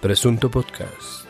[0.00, 1.26] Presunto Podcast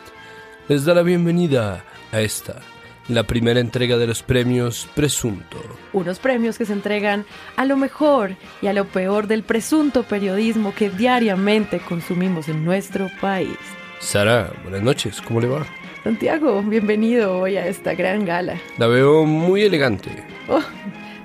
[0.67, 2.61] les da la bienvenida a esta,
[3.07, 5.57] la primera entrega de los premios Presunto.
[5.91, 7.25] Unos premios que se entregan
[7.55, 13.09] a lo mejor y a lo peor del presunto periodismo que diariamente consumimos en nuestro
[13.19, 13.57] país.
[13.99, 15.65] Sara, buenas noches, ¿cómo le va?
[16.03, 18.61] Santiago, bienvenido hoy a esta gran gala.
[18.77, 20.11] La veo muy elegante.
[20.47, 20.61] Oh,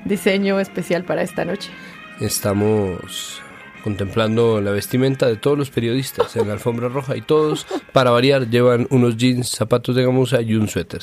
[0.07, 1.71] diseño especial para esta noche.
[2.21, 3.43] Estamos
[3.85, 8.49] contemplando la vestimenta de todos los periodistas en la alfombra roja y todos, para variar,
[8.49, 11.03] llevan unos jeans, zapatos de gamuza y un suéter.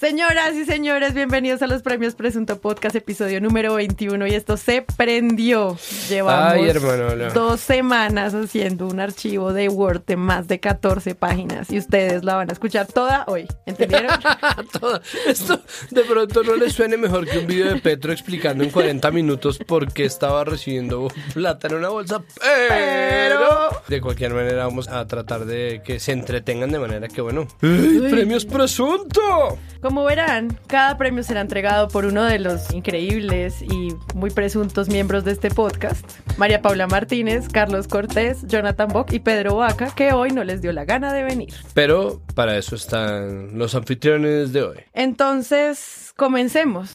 [0.00, 4.26] Señoras y señores, bienvenidos a los premios Presunto Podcast, episodio número 21.
[4.28, 5.76] Y esto se prendió.
[6.08, 7.30] Llevamos Ay, hermano, no.
[7.34, 11.70] dos semanas haciendo un archivo de Word de más de 14 páginas.
[11.70, 13.46] Y ustedes la van a escuchar toda hoy.
[13.66, 14.08] ¿Entendieron?
[14.80, 18.70] Todo- Esto de pronto no le suene mejor que un video de Petro explicando en
[18.70, 22.22] 40 minutos por qué estaba recibiendo plata en una bolsa,
[22.70, 27.46] pero de cualquier manera vamos a tratar de que se entretengan de manera que, bueno,
[27.60, 29.58] ¡Ay, premios presunto!
[29.90, 35.24] Como verán, cada premio será entregado por uno de los increíbles y muy presuntos miembros
[35.24, 36.08] de este podcast.
[36.38, 40.72] María Paula Martínez, Carlos Cortés, Jonathan Bock y Pedro Vaca, que hoy no les dio
[40.72, 41.52] la gana de venir.
[41.74, 44.76] Pero para eso están los anfitriones de hoy.
[44.92, 46.92] Entonces, comencemos.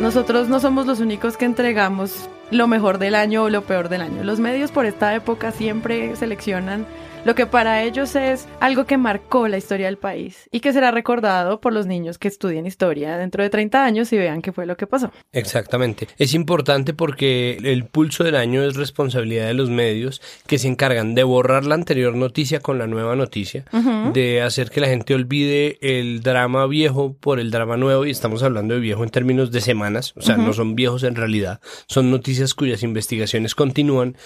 [0.00, 4.02] Nosotros no somos los únicos que entregamos lo mejor del año o lo peor del
[4.02, 4.24] año.
[4.24, 6.84] Los medios por esta época siempre seleccionan
[7.24, 10.90] lo que para ellos es algo que marcó la historia del país y que será
[10.90, 14.66] recordado por los niños que estudien historia dentro de 30 años y vean qué fue
[14.66, 15.12] lo que pasó.
[15.32, 16.08] Exactamente.
[16.18, 21.14] Es importante porque el pulso del año es responsabilidad de los medios que se encargan
[21.14, 23.64] de borrar la anterior noticia con la nueva noticia,
[24.12, 28.42] de hacer que la gente olvide el drama viejo por el drama nuevo y estamos
[28.42, 32.10] hablando de viejo en términos de semanas, o sea, no son viejos en realidad, son
[32.10, 34.16] noticias cuyas investigaciones continúan,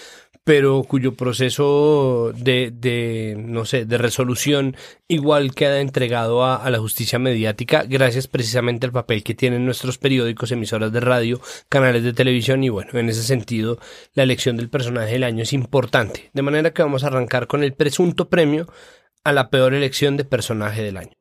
[0.43, 4.75] pero cuyo proceso de, de, no sé, de resolución
[5.07, 9.97] igual queda entregado a, a la justicia mediática gracias precisamente al papel que tienen nuestros
[9.97, 11.39] periódicos, emisoras de radio,
[11.69, 13.79] canales de televisión y bueno, en ese sentido
[14.13, 16.29] la elección del personaje del año es importante.
[16.33, 18.67] De manera que vamos a arrancar con el presunto premio
[19.23, 21.13] a la peor elección de personaje del año.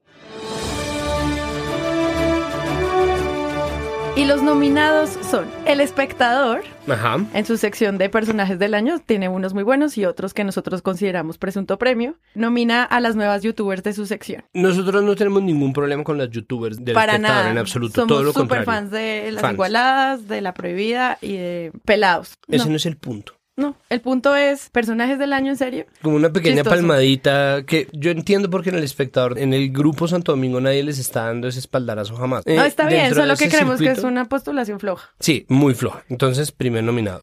[4.15, 7.17] Y los nominados son El Espectador, Ajá.
[7.33, 10.83] en su sección de personajes del año, tiene unos muy buenos y otros que nosotros
[10.83, 12.17] consideramos presunto premio.
[12.35, 14.45] Nomina a las nuevas youtubers de su sección.
[14.53, 17.51] Nosotros no tenemos ningún problema con las youtubers del Para espectador nada.
[17.53, 18.67] en absoluto, Somos todo lo contrario.
[18.67, 19.55] fans de las Fans.
[19.55, 22.35] igualadas, de la prohibida y de pelados.
[22.49, 23.33] Ese no, no es el punto.
[23.57, 25.87] No, el punto es personajes del año en serio.
[26.03, 26.75] Como una pequeña Chistoso.
[26.77, 30.99] palmadita que yo entiendo porque en el espectador, en el grupo Santo Domingo nadie les
[30.99, 32.45] está dando ese espaldarazo jamás.
[32.47, 35.11] No, Eh, está bien, solo que creemos que es una postulación floja.
[35.21, 36.03] Sí, muy floja.
[36.09, 37.21] Entonces, primer nominado.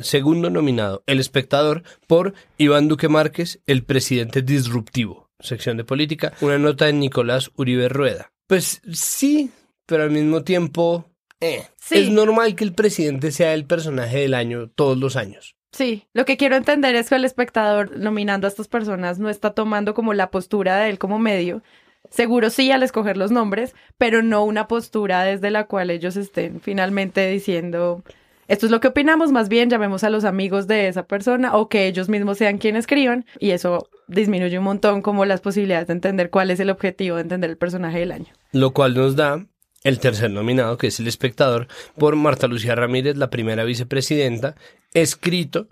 [0.00, 5.28] Segundo nominado, El Espectador, por Iván Duque Márquez, el presidente disruptivo.
[5.40, 8.30] Sección de política, una nota de Nicolás Uribe Rueda.
[8.46, 9.50] Pues sí,
[9.86, 11.06] pero al mismo tiempo,
[11.40, 11.66] eh.
[11.76, 11.98] Sí.
[11.98, 15.56] Es normal que el presidente sea el personaje del año todos los años.
[15.72, 19.50] Sí, lo que quiero entender es que el espectador nominando a estas personas no está
[19.50, 21.62] tomando como la postura de él como medio.
[22.10, 26.60] Seguro sí al escoger los nombres, pero no una postura desde la cual ellos estén
[26.60, 28.02] finalmente diciendo
[28.48, 31.68] esto es lo que opinamos, más bien llamemos a los amigos de esa persona o
[31.68, 35.92] que ellos mismos sean quienes escriban y eso disminuye un montón como las posibilidades de
[35.92, 38.32] entender cuál es el objetivo de entender el personaje del año.
[38.52, 39.44] Lo cual nos da
[39.84, 44.56] el tercer nominado, que es El Espectador, por Marta Lucía Ramírez, la primera vicepresidenta,
[44.94, 45.68] escrito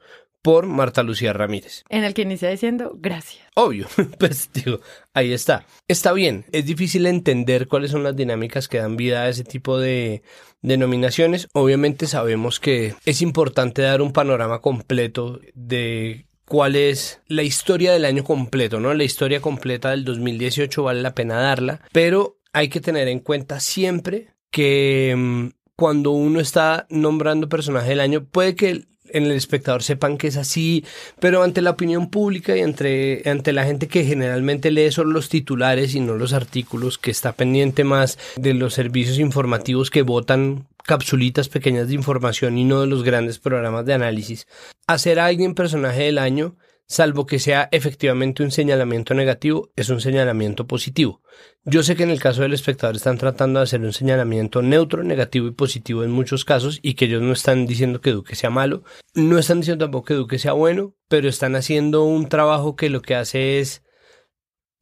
[0.47, 1.83] por Marta Lucía Ramírez.
[1.89, 3.45] En el que inicia diciendo gracias.
[3.57, 4.81] Obvio, pues digo,
[5.13, 5.67] ahí está.
[5.89, 9.81] Está bien, es difícil entender cuáles son las dinámicas que dan vida a ese tipo
[9.81, 10.23] de,
[10.63, 11.49] de nominaciones.
[11.53, 18.05] Obviamente sabemos que es importante dar un panorama completo de cuál es la historia del
[18.05, 18.95] año completo, ¿no?
[18.95, 23.61] La historia completa del 2018 vale la pena darla, pero hay que tener en cuenta
[23.61, 29.83] siempre que mm, cuando uno está nombrando personaje del año, puede que en el espectador
[29.83, 30.83] sepan que es así,
[31.21, 35.29] pero ante la opinión pública y entre, ante la gente que generalmente lee solo los
[35.29, 40.67] titulares y no los artículos, que está pendiente más de los servicios informativos que votan
[40.83, 44.47] capsulitas pequeñas de información y no de los grandes programas de análisis.
[44.87, 46.57] Hacer a alguien personaje del año,
[46.89, 51.21] salvo que sea efectivamente un señalamiento negativo, es un señalamiento positivo.
[51.65, 55.03] Yo sé que en el caso del espectador están tratando de hacer un señalamiento neutro,
[55.03, 58.51] negativo y positivo en muchos casos y que ellos no están diciendo que Duque sea
[58.51, 58.85] malo,
[59.15, 63.03] no están diciendo tampoco que Duque sea bueno, pero están haciendo un trabajo que lo
[63.03, 63.83] que hace es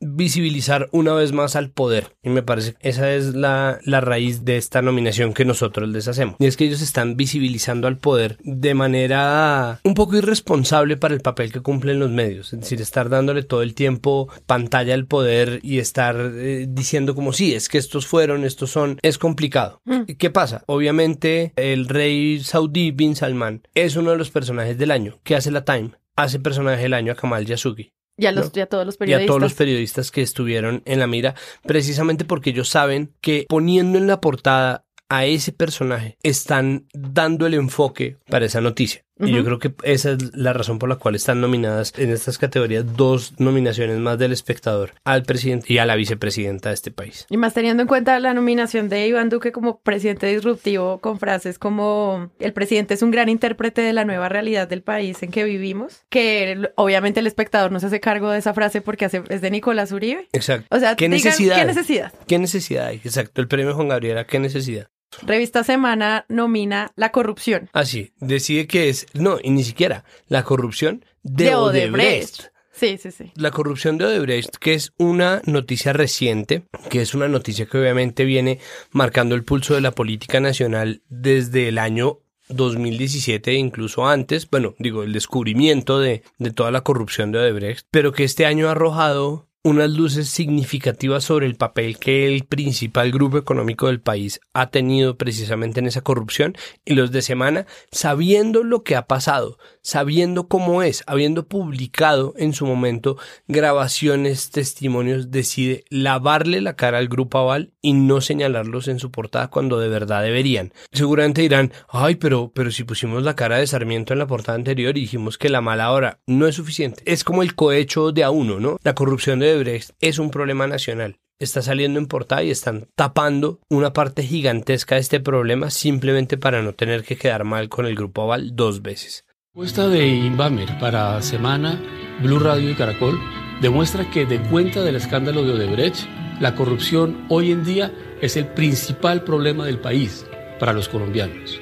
[0.04, 2.16] visibilizar una vez más al poder.
[2.22, 6.08] Y me parece que esa es la, la raíz de esta nominación que nosotros les
[6.08, 6.36] hacemos.
[6.38, 11.20] Y es que ellos están visibilizando al poder de manera un poco irresponsable para el
[11.20, 12.52] papel que cumplen los medios.
[12.52, 17.32] Es decir, estar dándole todo el tiempo pantalla al poder y estar eh, diciendo como
[17.32, 19.80] sí, es que estos fueron, estos son, es complicado.
[19.84, 20.02] Mm.
[20.18, 20.62] ¿Qué pasa?
[20.66, 25.18] Obviamente el rey saudí Bin Salman es uno de los personajes del año.
[25.22, 25.92] ¿Qué hace la Time?
[26.16, 27.92] Hace personaje del año a Kamal Yasugi.
[28.16, 28.66] Y a, los, No.
[28.68, 29.24] todos los Y periodistas.
[29.24, 33.98] a todos los periodistas que estuvieron en la mira, precisamente porque ellos saben que poniendo
[33.98, 39.03] en la portada a ese personaje están dando el enfoque para esa noticia.
[39.20, 42.36] Y yo creo que esa es la razón por la cual están nominadas en estas
[42.36, 47.26] categorías dos nominaciones más del espectador al presidente y a la vicepresidenta de este país.
[47.30, 51.58] Y más teniendo en cuenta la nominación de Iván Duque como presidente disruptivo con frases
[51.60, 55.44] como el presidente es un gran intérprete de la nueva realidad del país en que
[55.44, 59.40] vivimos, que obviamente el espectador no se hace cargo de esa frase porque hace- es
[59.40, 60.28] de Nicolás Uribe.
[60.32, 60.66] Exacto.
[60.74, 61.56] O sea, ¿Qué digan, necesidad?
[61.56, 62.12] ¿qué necesidad?
[62.26, 62.96] ¿Qué necesidad hay?
[63.04, 63.40] Exacto.
[63.40, 64.88] El premio Juan Gabriela, ¿qué necesidad?
[65.22, 67.70] Revista Semana nomina la corrupción.
[67.72, 72.54] Así, decide que es, no, y ni siquiera, la corrupción de, Odebrecht.
[72.72, 73.30] Sí, sí, sí.
[73.36, 78.24] La corrupción de Odebrecht, que es una noticia reciente, que es una noticia que obviamente
[78.24, 78.58] viene
[78.90, 82.18] marcando el pulso de la política nacional desde el año
[82.48, 87.86] 2017 e incluso antes, bueno, digo, el descubrimiento de, de toda la corrupción de Odebrecht,
[87.90, 93.10] pero que este año ha arrojado unas luces significativas sobre el papel que el principal
[93.10, 98.62] grupo económico del país ha tenido precisamente en esa corrupción y los de semana, sabiendo
[98.62, 103.16] lo que ha pasado, sabiendo cómo es, habiendo publicado en su momento
[103.48, 109.48] grabaciones, testimonios, decide lavarle la cara al grupo Aval y no señalarlos en su portada
[109.48, 110.74] cuando de verdad deberían.
[110.92, 114.98] Seguramente dirán, ay, pero, pero si pusimos la cara de Sarmiento en la portada anterior
[114.98, 117.02] y dijimos que la mala hora no es suficiente.
[117.06, 118.76] Es como el cohecho de a uno, ¿no?
[118.82, 121.18] La corrupción de Odebrecht es un problema nacional.
[121.38, 126.62] Está saliendo en portada y están tapando una parte gigantesca de este problema simplemente para
[126.62, 129.24] no tener que quedar mal con el grupo Aval dos veces.
[129.54, 131.80] Encuesta de Inbamer para Semana,
[132.22, 133.18] Blue Radio y Caracol
[133.60, 136.08] demuestra que de cuenta del escándalo de Odebrecht,
[136.40, 140.26] la corrupción hoy en día es el principal problema del país
[140.58, 141.60] para los colombianos.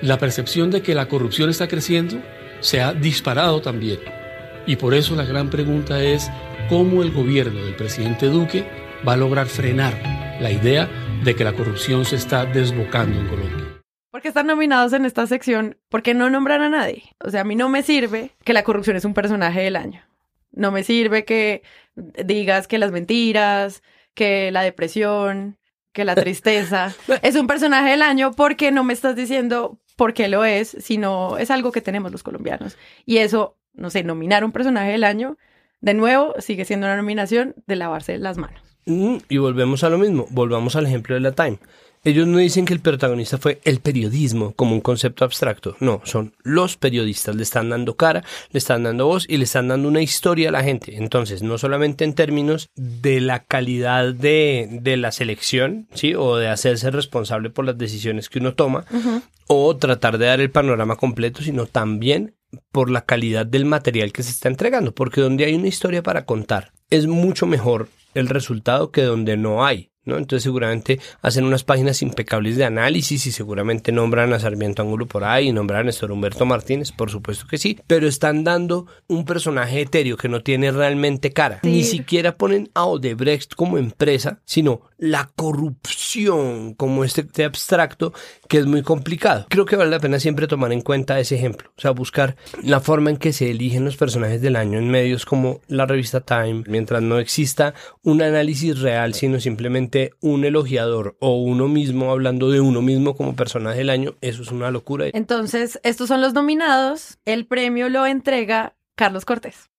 [0.00, 2.22] La percepción de que la corrupción está creciendo
[2.60, 3.98] se ha disparado también.
[4.66, 6.30] Y por eso la gran pregunta es
[6.68, 8.66] cómo el gobierno del presidente Duque
[9.06, 9.94] va a lograr frenar
[10.40, 10.88] la idea
[11.24, 13.82] de que la corrupción se está desbocando en Colombia.
[14.10, 15.78] ¿Por qué están nominados en esta sección?
[15.88, 17.16] Porque no nombran a nadie.
[17.24, 20.02] O sea, a mí no me sirve que la corrupción es un personaje del año.
[20.52, 21.62] No me sirve que
[21.94, 23.82] digas que las mentiras,
[24.14, 25.58] que la depresión,
[25.92, 30.28] que la tristeza es un personaje del año porque no me estás diciendo por qué
[30.28, 32.76] lo es, sino es algo que tenemos los colombianos.
[33.06, 35.38] Y eso, no sé, nominar un personaje del año,
[35.80, 38.60] de nuevo, sigue siendo una nominación de lavarse las manos.
[38.86, 41.58] Mm, Y volvemos a lo mismo, volvamos al ejemplo de la Time.
[42.08, 46.32] Ellos no dicen que el protagonista fue el periodismo como un concepto abstracto, no, son
[46.42, 50.00] los periodistas, le están dando cara, le están dando voz y le están dando una
[50.00, 50.96] historia a la gente.
[50.96, 56.14] Entonces, no solamente en términos de la calidad de, de la selección, ¿sí?
[56.14, 58.86] O de hacerse responsable por las decisiones que uno toma,
[59.46, 62.36] o tratar de dar el panorama completo, sino también
[62.72, 66.24] por la calidad del material que se está entregando, porque donde hay una historia para
[66.24, 69.90] contar es mucho mejor el resultado que donde no hay.
[70.08, 70.16] ¿No?
[70.16, 75.24] Entonces seguramente hacen unas páginas impecables de análisis y seguramente nombran a Sarmiento Angulo por
[75.24, 79.24] ahí y nombran a Néstor Humberto Martínez, por supuesto que sí, pero están dando un
[79.24, 81.60] personaje etéreo que no tiene realmente cara.
[81.62, 81.70] Sí.
[81.70, 88.12] Ni siquiera ponen a Odebrecht como empresa, sino la corrupción como este, abstracto
[88.48, 89.46] que es muy complicado.
[89.48, 92.80] Creo que vale la pena siempre tomar en cuenta ese ejemplo, o sea, buscar la
[92.80, 96.64] forma en que se eligen los personajes del año en medios como la revista Time,
[96.66, 102.60] mientras no exista un análisis real, sino simplemente un elogiador o uno mismo hablando de
[102.60, 105.06] uno mismo como personaje del año, eso es una locura.
[105.12, 107.18] Entonces, estos son los nominados.
[107.24, 109.70] El premio lo entrega Carlos Cortés.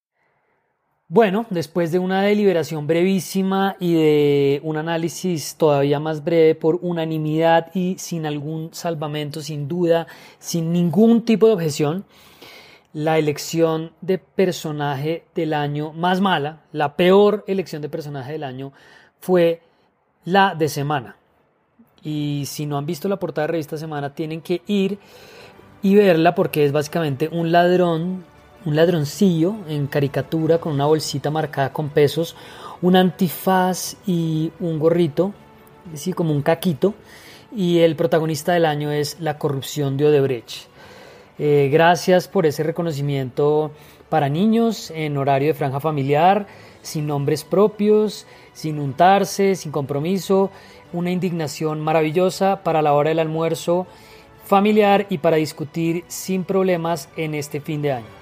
[1.12, 7.66] Bueno, después de una deliberación brevísima y de un análisis todavía más breve por unanimidad
[7.74, 10.06] y sin algún salvamento, sin duda,
[10.38, 12.04] sin ningún tipo de objeción,
[12.92, 18.72] la elección de personaje del año más mala, la peor elección de personaje del año,
[19.18, 19.62] fue
[20.24, 21.16] la de Semana.
[22.04, 25.00] Y si no han visto la portada de revista Semana, tienen que ir
[25.82, 28.24] y verla porque es básicamente un ladrón,
[28.64, 32.36] un ladroncillo en caricatura con una bolsita marcada con pesos,
[32.82, 35.32] un antifaz y un gorrito,
[35.92, 36.94] así como un caquito.
[37.54, 40.68] Y el protagonista del año es la corrupción de Odebrecht.
[41.38, 43.72] Eh, gracias por ese reconocimiento
[44.08, 46.46] para niños en horario de franja familiar,
[46.82, 50.50] sin nombres propios, sin untarse, sin compromiso,
[50.92, 53.86] una indignación maravillosa para la hora del almuerzo
[54.44, 58.19] familiar y para discutir sin problemas en este fin de año.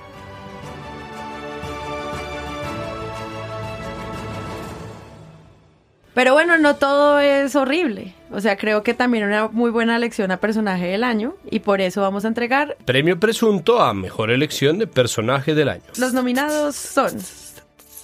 [6.18, 8.12] Pero bueno, no todo es horrible.
[8.32, 11.80] O sea, creo que también una muy buena elección a personaje del año y por
[11.80, 15.84] eso vamos a entregar Premio presunto a mejor elección de personaje del año.
[15.96, 17.12] los nominados son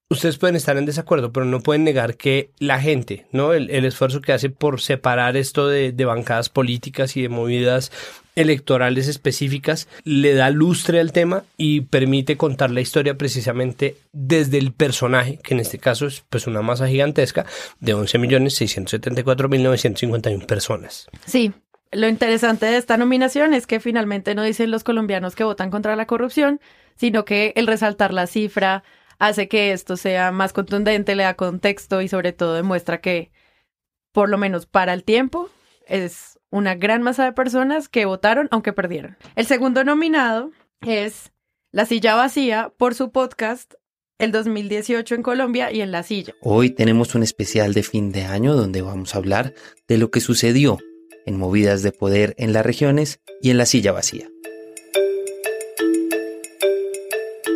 [0.10, 3.54] ustedes pueden estar en desacuerdo, pero no pueden negar que la gente, ¿no?
[3.54, 7.92] El, esfuerzo que hace por separar esto de, de bancadas políticas y de movidas
[8.36, 14.72] electorales específicas le da lustre al tema y permite contar la historia precisamente desde el
[14.72, 17.46] personaje, que en este caso es pues una masa gigantesca
[17.80, 21.08] de 11.674.951 personas.
[21.26, 21.52] Sí,
[21.92, 25.96] lo interesante de esta nominación es que finalmente no dicen los colombianos que votan contra
[25.96, 26.60] la corrupción,
[26.96, 28.84] sino que el resaltar la cifra
[29.20, 33.32] hace que esto sea más contundente, le da contexto y sobre todo demuestra que,
[34.12, 35.50] por lo menos para el tiempo,
[35.86, 39.18] es una gran masa de personas que votaron aunque perdieron.
[39.36, 41.32] El segundo nominado es
[41.72, 43.74] La Silla Vacía por su podcast
[44.18, 46.34] El 2018 en Colombia y en La Silla.
[46.42, 49.54] Hoy tenemos un especial de fin de año donde vamos a hablar
[49.88, 50.80] de lo que sucedió
[51.26, 54.30] en movidas de poder en las regiones y en la silla vacía.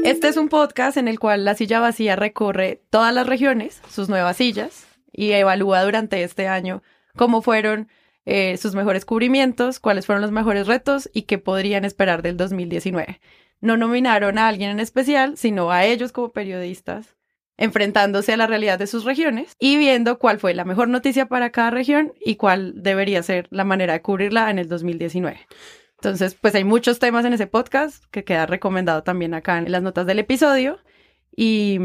[0.04, 4.10] Este es un podcast en el cual La Silla Vacía recorre todas las regiones, sus
[4.10, 6.84] nuevas sillas, y evalúa durante este año
[7.16, 7.88] cómo fueron
[8.26, 13.22] eh, sus mejores cubrimientos, cuáles fueron los mejores retos y qué podrían esperar del 2019.
[13.62, 17.16] No nominaron a alguien en especial, sino a ellos como periodistas,
[17.56, 21.52] enfrentándose a la realidad de sus regiones y viendo cuál fue la mejor noticia para
[21.52, 25.40] cada región y cuál debería ser la manera de cubrirla en el 2019.
[26.04, 29.82] Entonces, pues hay muchos temas en ese podcast que queda recomendado también acá en las
[29.82, 30.80] notas del episodio.
[31.34, 31.80] Y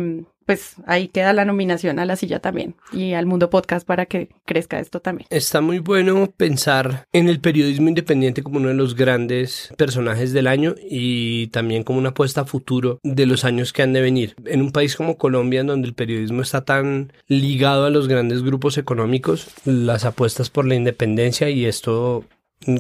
[0.44, 4.30] pues ahí queda la nominación a la silla también y al mundo podcast para que
[4.44, 5.28] crezca esto también.
[5.30, 10.48] Está muy bueno pensar en el periodismo independiente como uno de los grandes personajes del
[10.48, 14.34] año y también como una apuesta a futuro de los años que han de venir.
[14.46, 18.42] En un país como Colombia, en donde el periodismo está tan ligado a los grandes
[18.42, 22.24] grupos económicos, las apuestas por la independencia y esto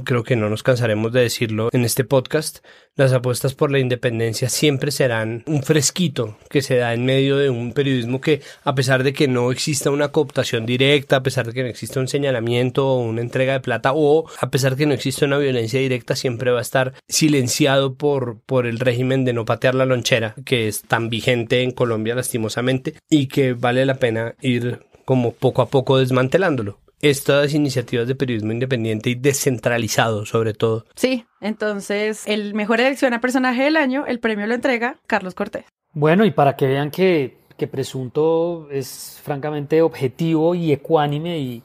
[0.04, 2.58] creo que no nos cansaremos de decirlo en este podcast,
[2.96, 7.48] las apuestas por la independencia siempre serán un fresquito que se da en medio de
[7.48, 11.52] un periodismo que, a pesar de que no exista una cooptación directa, a pesar de
[11.52, 14.86] que no exista un señalamiento o una entrega de plata, o a pesar de que
[14.86, 19.32] no exista una violencia directa, siempre va a estar silenciado por, por el régimen de
[19.32, 23.94] no patear la lonchera, que es tan vigente en Colombia lastimosamente, y que vale la
[23.94, 30.54] pena ir como poco a poco desmantelándolo estas iniciativas de periodismo independiente y descentralizado sobre
[30.54, 30.84] todo.
[30.94, 35.64] Sí, entonces el mejor elección a personaje del año, el premio lo entrega Carlos Cortés.
[35.92, 41.62] Bueno, y para que vean que, que Presunto es francamente objetivo y ecuánime y,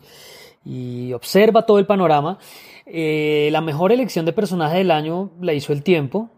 [0.65, 2.37] y observa todo el panorama,
[2.85, 6.29] eh, la mejor elección de personaje del año la hizo el tiempo,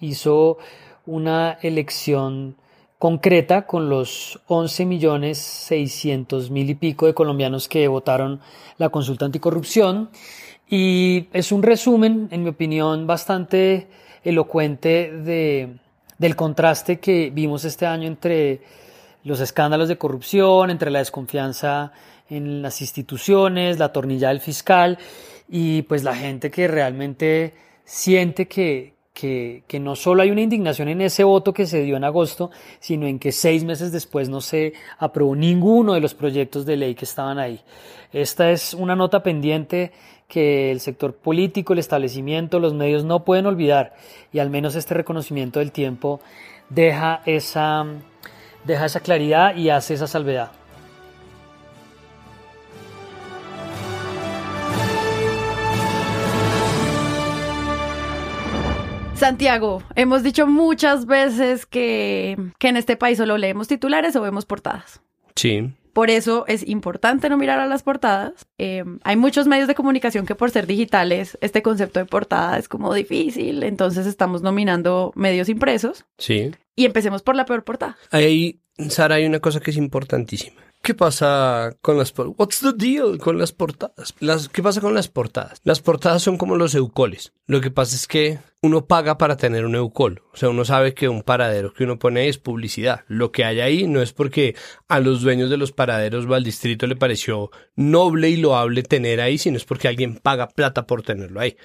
[0.00, 0.58] hizo
[1.06, 2.56] una elección
[3.00, 8.40] concreta con los 11 millones 600 mil y pico de colombianos que votaron
[8.76, 10.10] la consulta anticorrupción.
[10.68, 13.88] Y es un resumen, en mi opinión, bastante
[14.22, 15.78] elocuente de,
[16.18, 18.60] del contraste que vimos este año entre
[19.24, 21.92] los escándalos de corrupción, entre la desconfianza
[22.28, 24.98] en las instituciones, la tornilla del fiscal
[25.48, 31.00] y pues la gente que realmente siente que, que, no solo hay una indignación en
[31.00, 34.72] ese voto que se dio en agosto, sino en que seis meses después no se
[34.98, 37.60] aprobó ninguno de los proyectos de ley que estaban ahí.
[38.12, 39.92] Esta es una nota pendiente
[40.28, 43.94] que el sector político, el establecimiento, los medios no pueden olvidar
[44.32, 46.20] y al menos este reconocimiento del tiempo
[46.68, 47.84] deja esa,
[48.64, 50.52] deja esa claridad y hace esa salvedad.
[59.20, 64.46] Santiago, hemos dicho muchas veces que, que en este país solo leemos titulares o vemos
[64.46, 65.02] portadas.
[65.36, 65.74] Sí.
[65.92, 68.32] Por eso es importante no mirar a las portadas.
[68.56, 72.66] Eh, hay muchos medios de comunicación que por ser digitales, este concepto de portada es
[72.66, 76.06] como difícil, entonces estamos nominando medios impresos.
[76.16, 76.52] Sí.
[76.74, 77.98] Y empecemos por la peor portada.
[78.10, 80.62] Ahí, Sara, hay una cosa que es importantísima.
[80.80, 82.38] ¿Qué pasa con las portadas?
[82.38, 84.14] What's the deal con las portadas?
[84.18, 85.60] Las, ¿Qué pasa con las portadas?
[85.62, 87.34] Las portadas son como los eucoles.
[87.46, 90.22] Lo que pasa es que uno paga para tener un eucol.
[90.32, 93.04] O sea, uno sabe que un paradero que uno pone ahí es publicidad.
[93.08, 94.54] Lo que hay ahí no es porque
[94.86, 99.20] a los dueños de los paraderos o al distrito le pareció noble y loable tener
[99.20, 101.56] ahí, sino es porque alguien paga plata por tenerlo ahí.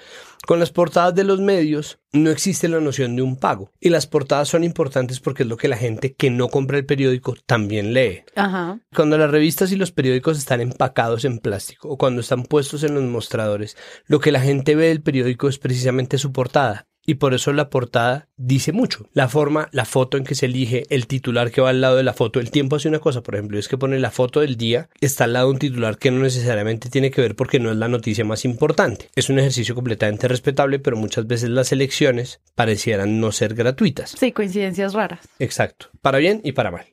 [0.46, 3.72] Con las portadas de los medios no existe la noción de un pago.
[3.80, 6.86] Y las portadas son importantes porque es lo que la gente que no compra el
[6.86, 8.22] periódico también lee.
[8.36, 8.80] Ajá.
[8.94, 12.94] Cuando las revistas y los periódicos están empacados en plástico o cuando están puestos en
[12.94, 13.76] los mostradores,
[14.06, 17.70] lo que la gente ve del periódico es precisamente su portada y por eso la
[17.70, 19.08] portada dice mucho.
[19.12, 22.02] La forma, la foto en que se elige, el titular que va al lado de
[22.02, 22.40] la foto.
[22.40, 25.24] El tiempo hace una cosa, por ejemplo, es que pone la foto del día, está
[25.24, 27.88] al lado de un titular que no necesariamente tiene que ver porque no es la
[27.88, 29.08] noticia más importante.
[29.14, 34.10] Es un ejercicio completamente respetable, pero muchas veces las elecciones parecieran no ser gratuitas.
[34.10, 35.20] Sí, coincidencias raras.
[35.38, 36.86] Exacto, para bien y para mal.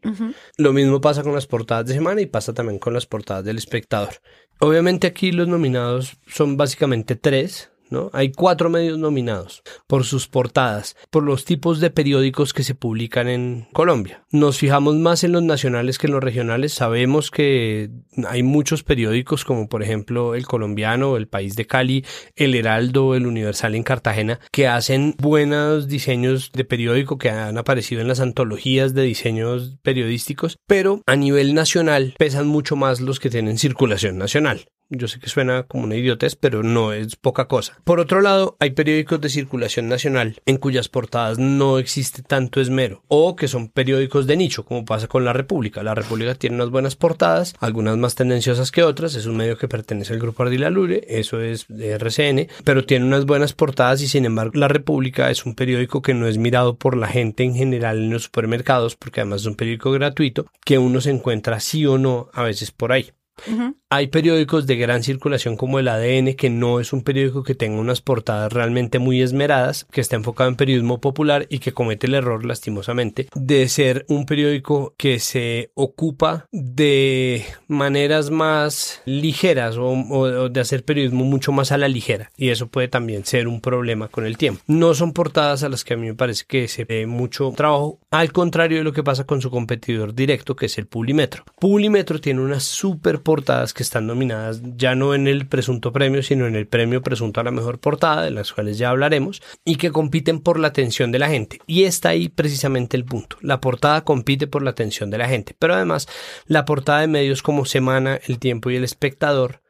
[0.57, 3.57] Lo mismo pasa con las portadas de semana y pasa también con las portadas del
[3.57, 4.13] espectador.
[4.59, 7.71] Obviamente aquí los nominados son básicamente tres,
[8.13, 13.27] Hay cuatro medios nominados por sus portadas, por los tipos de periódicos que se publican
[13.27, 14.23] en Colombia.
[14.31, 16.73] Nos fijamos más en los nacionales que en los regionales.
[16.73, 17.89] Sabemos que
[18.27, 23.27] hay muchos periódicos como por ejemplo El Colombiano, El País de Cali, El Heraldo, El
[23.27, 28.93] Universal en Cartagena, que hacen buenos diseños de periódico que han aparecido en las antologías
[28.93, 34.65] de diseños periodísticos, pero a nivel nacional pesan mucho más los que tienen circulación nacional.
[34.89, 37.79] Yo sé que suena como una idiotez, pero no es poca cosa.
[37.83, 43.03] Por otro lado, hay periódicos de circulación nacional en cuyas portadas no existe tanto esmero,
[43.07, 45.83] o que son periódicos de nicho, como pasa con La República.
[45.83, 49.67] La República tiene unas buenas portadas, algunas más tendenciosas que otras, es un medio que
[49.67, 54.07] pertenece al grupo Ardila Lure, eso es de RCN, pero tiene unas buenas portadas y
[54.07, 57.55] sin embargo La República es un periódico que no es mirado por la gente en
[57.55, 61.85] general en los supermercados, porque además es un periódico gratuito, que uno se encuentra sí
[61.85, 63.11] o no a veces por ahí.
[63.47, 63.75] Ujú.
[63.89, 67.79] Hay periódicos de gran circulación como el ADN, que no es un periódico que tenga
[67.79, 72.15] unas portadas realmente muy esmeradas, que está enfocado en periodismo popular y que comete el
[72.15, 80.59] error, lastimosamente, de ser un periódico que se ocupa de maneras más ligeras o, de
[80.59, 82.31] hacer periodismo mucho más a la ligera.
[82.35, 84.61] Y eso puede también ser un problema con el tiempo.
[84.67, 87.99] No son portadas a las que a mí me parece que se ve mucho trabajo,
[88.09, 91.43] al contrario de lo que pasa con su competidor directo, que es el Publimetro.
[91.59, 96.45] Publimetro tiene unas super portadas que están nominadas ya no en el presunto premio, sino
[96.45, 99.91] en el premio presunto a la mejor portada, de las cuales ya hablaremos, y que
[99.91, 101.59] compiten por la atención de la gente.
[101.65, 103.37] Y está ahí precisamente el punto.
[103.41, 106.07] La portada compite por la atención de la gente, pero además
[106.45, 109.61] la portada de medios como Semana, El Tiempo y El Espectador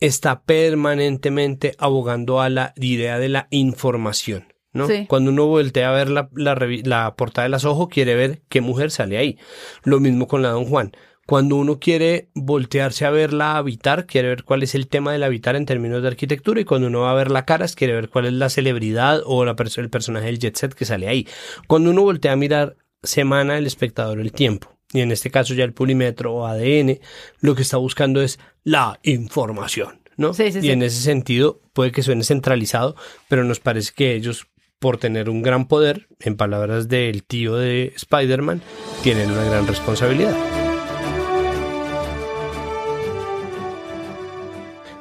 [0.00, 4.54] está permanentemente abogando a la idea de la información.
[4.72, 4.88] ¿no?
[4.88, 5.06] Sí.
[5.06, 8.60] Cuando uno voltea a ver la, la, la portada de las ojos, quiere ver qué
[8.60, 9.38] mujer sale ahí.
[9.84, 10.92] Lo mismo con la Don Juan.
[11.26, 15.56] Cuando uno quiere voltearse a verla habitar, quiere ver cuál es el tema del habitar
[15.56, 18.26] en términos de arquitectura, y cuando uno va a ver la caras, quiere ver cuál
[18.26, 21.26] es la celebridad o la perso- el personaje del jet set que sale ahí.
[21.66, 25.64] Cuando uno voltea a mirar semana el espectador el tiempo, y en este caso ya
[25.64, 27.00] el pulimetro o ADN,
[27.40, 30.34] lo que está buscando es la información, ¿no?
[30.34, 30.70] Sí, sí, y sí.
[30.70, 32.96] en ese sentido puede que suene centralizado,
[33.28, 34.46] pero nos parece que ellos
[34.78, 38.60] por tener un gran poder, en palabras del tío de Spider-Man,
[39.02, 40.36] tienen una gran responsabilidad.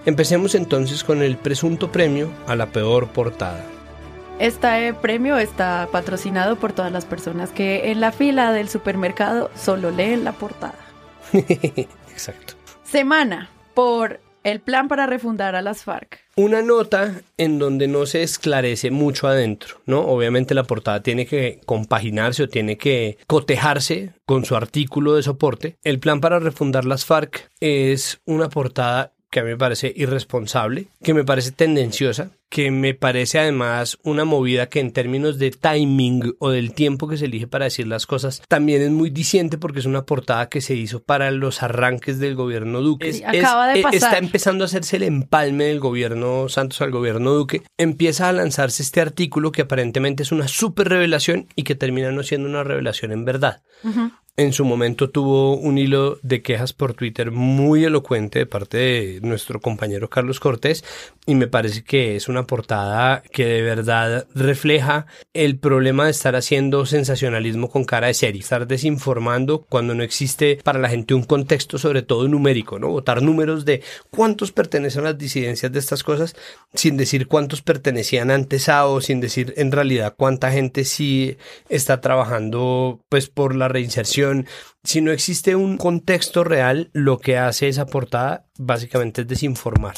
[0.06, 3.64] Empecemos entonces con el presunto premio a la peor portada.
[4.38, 9.92] Este premio está patrocinado por todas las personas que en la fila del supermercado solo
[9.92, 10.76] leen la portada.
[11.32, 12.56] Exacto.
[12.84, 16.20] Semana por el plan para refundar a las FARC.
[16.36, 20.02] Una nota en donde no se esclarece mucho adentro, ¿no?
[20.02, 25.78] Obviamente la portada tiene que compaginarse o tiene que cotejarse con su artículo de soporte.
[25.84, 30.86] El plan para refundar las FARC es una portada que a mí me parece irresponsable,
[31.02, 36.36] que me parece tendenciosa, que me parece además una movida que en términos de timing
[36.40, 39.80] o del tiempo que se elige para decir las cosas también es muy diciente porque
[39.80, 43.24] es una portada que se hizo para los arranques del gobierno Duque.
[43.26, 43.96] Acaba de eh, pasar.
[43.96, 47.64] Está empezando a hacerse el empalme del gobierno Santos al gobierno Duque.
[47.78, 52.24] Empieza a lanzarse este artículo que aparentemente es una super revelación y que termina no
[52.24, 53.62] siendo una revelación en verdad.
[54.36, 59.20] En su momento tuvo un hilo de quejas por Twitter muy elocuente de parte de
[59.22, 60.84] nuestro compañero Carlos Cortés
[61.28, 66.36] y me parece que es una portada que de verdad refleja el problema de estar
[66.36, 71.24] haciendo sensacionalismo con cara de serie, estar desinformando cuando no existe para la gente un
[71.24, 72.90] contexto sobre todo numérico, ¿no?
[72.90, 76.36] Botar números de cuántos pertenecen a las disidencias de estas cosas
[76.74, 81.38] sin decir cuántos pertenecían antes a o sin decir en realidad cuánta gente sí
[81.70, 84.48] está trabajando pues por la reinserción
[84.84, 89.96] si no existe un contexto real, lo que hace esa portada básicamente es desinformar.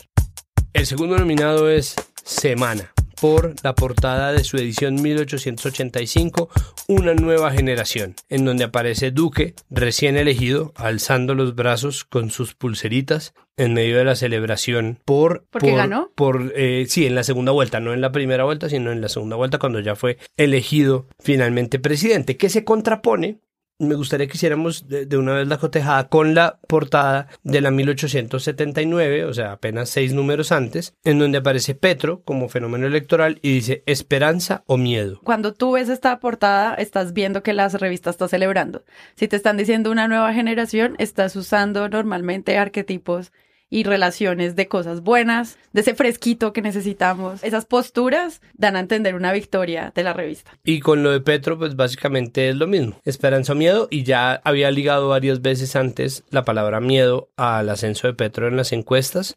[0.73, 1.95] El segundo nominado es
[2.27, 6.49] Semana, por la portada de su edición 1885,
[6.87, 13.35] Una nueva generación, en donde aparece Duque, recién elegido, alzando los brazos con sus pulseritas
[13.57, 15.45] en medio de la celebración por...
[15.51, 16.11] ¿Porque por- ganó?
[16.15, 19.09] Por, eh, sí, en la segunda vuelta, no en la primera vuelta, sino en la
[19.09, 23.37] segunda vuelta cuando ya fue elegido finalmente presidente, que se contrapone
[23.79, 29.25] me gustaría que hiciéramos de, una vez la cotejada con la portada de la 1879,
[29.25, 33.83] o sea, apenas seis números antes, en donde aparece Petro como fenómeno electoral y dice
[33.85, 35.19] esperanza o miedo.
[35.23, 38.83] Cuando tú ves esta portada, estás viendo que las revistas están celebrando.
[39.15, 43.31] Si te están diciendo una nueva generación, estás usando normalmente arquetipos
[43.69, 47.43] y relaciones de cosas buenas, de ese fresquito que necesitamos.
[47.43, 50.57] Esas posturas dan a entender una victoria de la revista.
[50.63, 54.41] Y con lo de Petro, pues básicamente es lo mismo, esperanza o miedo, y ya
[54.43, 59.35] había ligado varias veces antes la palabra miedo al ascenso de Petro en las encuestas.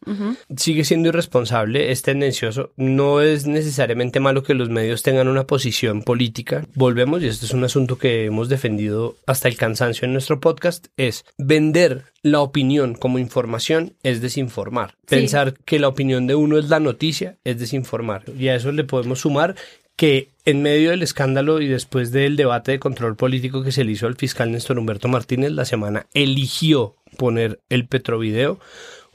[0.55, 2.71] Sigue siendo irresponsable, es tendencioso.
[2.77, 6.65] No es necesariamente malo que los medios tengan una posición política.
[6.75, 10.87] Volvemos, y esto es un asunto que hemos defendido hasta el cansancio en nuestro podcast,
[10.97, 14.95] es vender la opinión como información es desinformar.
[15.07, 15.15] Sí.
[15.15, 18.23] Pensar que la opinión de uno es la noticia es desinformar.
[18.37, 19.55] Y a eso le podemos sumar
[19.95, 23.91] que en medio del escándalo y después del debate de control político que se le
[23.91, 28.59] hizo al fiscal Néstor Humberto Martínez la semana, eligió poner el Petrovideo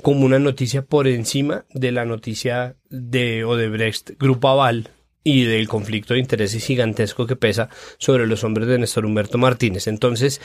[0.02, 4.90] como una noticia por encima de la noticia de Odebrecht, Grupo Aval
[5.24, 9.86] y del conflicto de intereses gigantesco que pesa sobre los hombres de Néstor Humberto Martínez.
[9.86, 10.42] Entonces,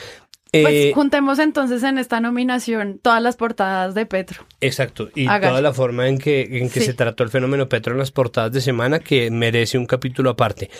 [0.52, 4.44] Pues eh, juntemos entonces en esta nominación todas las portadas de Petro.
[4.60, 6.86] Exacto, y toda la forma en que, en que Sí.
[6.86, 10.70] se trató el fenómeno Petro en las portadas de semana que merece un capítulo aparte.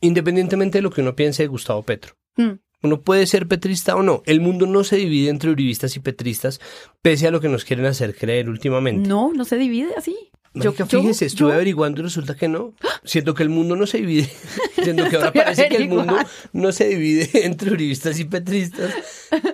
[0.00, 2.14] Independientemente de lo que uno piense de Gustavo Petro.
[2.36, 2.52] Mm.
[2.84, 4.22] Uno puede ser petrista o no.
[4.26, 6.60] El mundo no se divide entre uribistas y petristas,
[7.00, 9.08] pese a lo que nos quieren hacer creer últimamente.
[9.08, 10.16] No, no se divide así.
[10.54, 12.74] Marica, fíjese, estuve yo- averiguando y resulta que no.
[13.04, 14.28] Siento que el mundo no se divide.
[14.82, 16.16] Siento que ahora parece que el mundo
[16.52, 18.92] no se divide entre uribistas y petristas.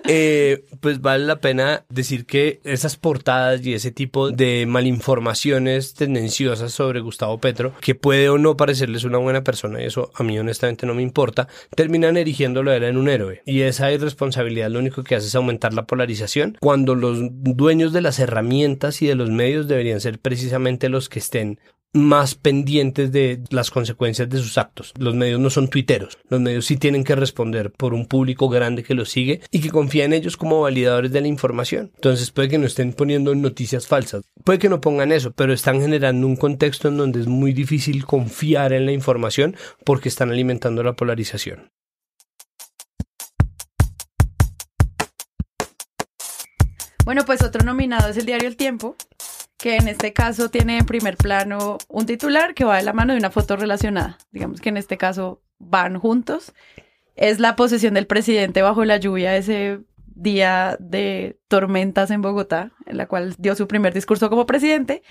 [0.07, 6.73] Eh, pues vale la pena decir que esas portadas y ese tipo de malinformaciones tendenciosas
[6.73, 10.37] sobre Gustavo Petro, que puede o no parecerles una buena persona, y eso a mí
[10.37, 13.41] honestamente no me importa, terminan erigiéndolo a él en un héroe.
[13.45, 18.01] Y esa irresponsabilidad lo único que hace es aumentar la polarización, cuando los dueños de
[18.01, 21.59] las herramientas y de los medios deberían ser precisamente los que estén
[21.93, 24.93] más pendientes de las consecuencias de sus actos.
[24.97, 26.19] Los medios no son tuiteros.
[26.29, 29.71] Los medios sí tienen que responder por un público grande que los sigue y que
[29.71, 31.91] confía en ellos como validadores de la información.
[31.95, 34.23] Entonces puede que no estén poniendo noticias falsas.
[34.43, 38.05] Puede que no pongan eso, pero están generando un contexto en donde es muy difícil
[38.05, 41.71] confiar en la información porque están alimentando la polarización.
[47.03, 48.95] Bueno, pues otro nominado es el diario El Tiempo,
[49.59, 53.13] que en este caso tiene en primer plano un titular que va de la mano
[53.13, 54.17] de una foto relacionada.
[54.31, 56.53] Digamos que en este caso van juntos.
[57.15, 62.97] Es la posesión del presidente bajo la lluvia ese día de tormentas en Bogotá, en
[62.97, 65.03] la cual dio su primer discurso como presidente.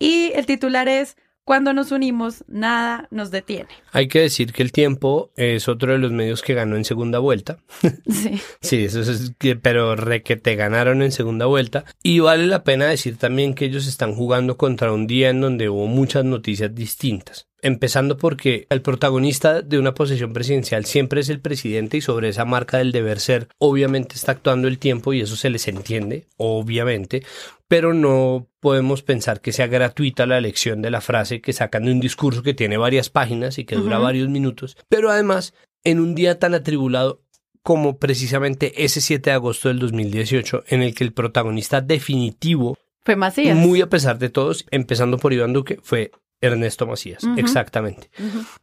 [0.00, 3.68] Y el titular es Cuando nos unimos, nada nos detiene.
[3.90, 7.18] Hay que decir que el tiempo es otro de los medios que ganó en segunda
[7.18, 7.58] vuelta.
[8.12, 8.40] Sí.
[8.60, 11.84] Sí, eso es, pero re que te ganaron en segunda vuelta.
[12.02, 15.68] Y vale la pena decir también que ellos están jugando contra un día en donde
[15.68, 17.48] hubo muchas noticias distintas.
[17.64, 22.44] Empezando porque el protagonista de una posesión presidencial siempre es el presidente y sobre esa
[22.44, 27.22] marca del deber ser obviamente está actuando el tiempo y eso se les entiende, obviamente,
[27.68, 31.92] pero no podemos pensar que sea gratuita la elección de la frase que sacan de
[31.92, 36.16] un discurso que tiene varias páginas y que dura varios minutos, pero además en un
[36.16, 37.22] día tan atribulado
[37.62, 43.14] como precisamente ese 7 de agosto del 2018 en el que el protagonista definitivo Fue
[43.14, 43.56] Macías.
[43.56, 46.10] muy a pesar de todos, empezando por Iván Duque, fue
[46.42, 48.10] Ernesto Macías, exactamente.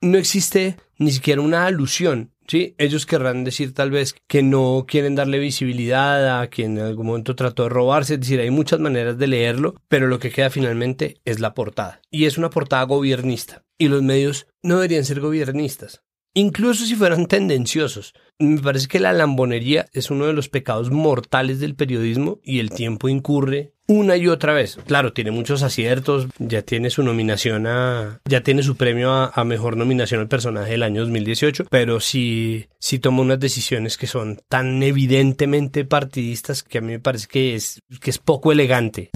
[0.01, 2.75] No existe ni siquiera una alusión ¿sí?
[2.77, 7.35] Ellos querrán decir tal vez que no quieren darle visibilidad a quien en algún momento
[7.35, 11.21] trató de robarse, es decir, hay muchas maneras de leerlo, pero lo que queda finalmente
[11.25, 12.01] es la portada.
[12.09, 13.63] Y es una portada gobiernista.
[13.77, 16.01] Y los medios no deberían ser gobiernistas.
[16.33, 18.13] Incluso si fueran tendenciosos.
[18.37, 22.69] Me parece que la lambonería es uno de los pecados mortales del periodismo y el
[22.69, 24.77] tiempo incurre una y otra vez.
[24.85, 29.75] Claro, tiene muchos aciertos, ya tiene su nominación a, ya tiene su premio a, mejor
[29.75, 34.83] nominación al personaje del año 2018, pero sí, sí toma unas decisiones que son tan
[34.83, 39.09] evidentemente partidistas que a mí me parece que es, que es poco elegante.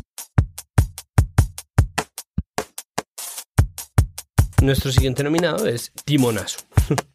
[4.64, 6.60] Nuestro siguiente nominado es Timonazo.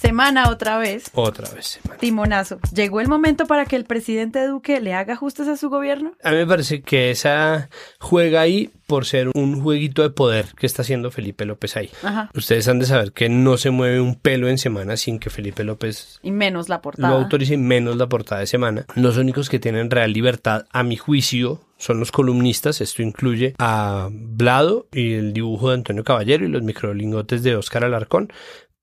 [0.00, 1.10] Semana otra vez.
[1.12, 2.00] Otra vez semana.
[2.00, 2.58] Timonazo.
[2.74, 6.12] ¿Llegó el momento para que el presidente Duque le haga ajustes a su gobierno?
[6.24, 10.64] A mí me parece que esa juega ahí por ser un jueguito de poder que
[10.64, 11.90] está haciendo Felipe López ahí.
[12.34, 15.64] Ustedes han de saber que no se mueve un pelo en semana sin que Felipe
[15.64, 16.18] López...
[16.22, 17.10] Y menos la portada.
[17.10, 18.86] Lo autorice y menos la portada de semana.
[18.94, 22.80] Los únicos que tienen real libertad, a mi juicio, son los columnistas.
[22.80, 27.84] Esto incluye a Blado y el dibujo de Antonio Caballero y los microlingotes de Óscar
[27.84, 28.32] Alarcón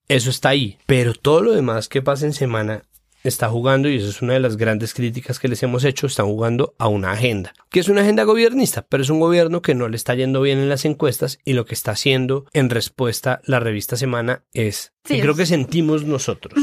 [0.08, 0.78] eso está ahí.
[0.86, 2.84] Pero todo lo demás que pasa en semana
[3.30, 6.28] está jugando, y eso es una de las grandes críticas que les hemos hecho, están
[6.28, 9.88] jugando a una agenda, que es una agenda gobernista, pero es un gobierno que no
[9.88, 13.60] le está yendo bien en las encuestas y lo que está haciendo en respuesta la
[13.60, 16.54] revista Semana es, y creo que sentimos nosotros,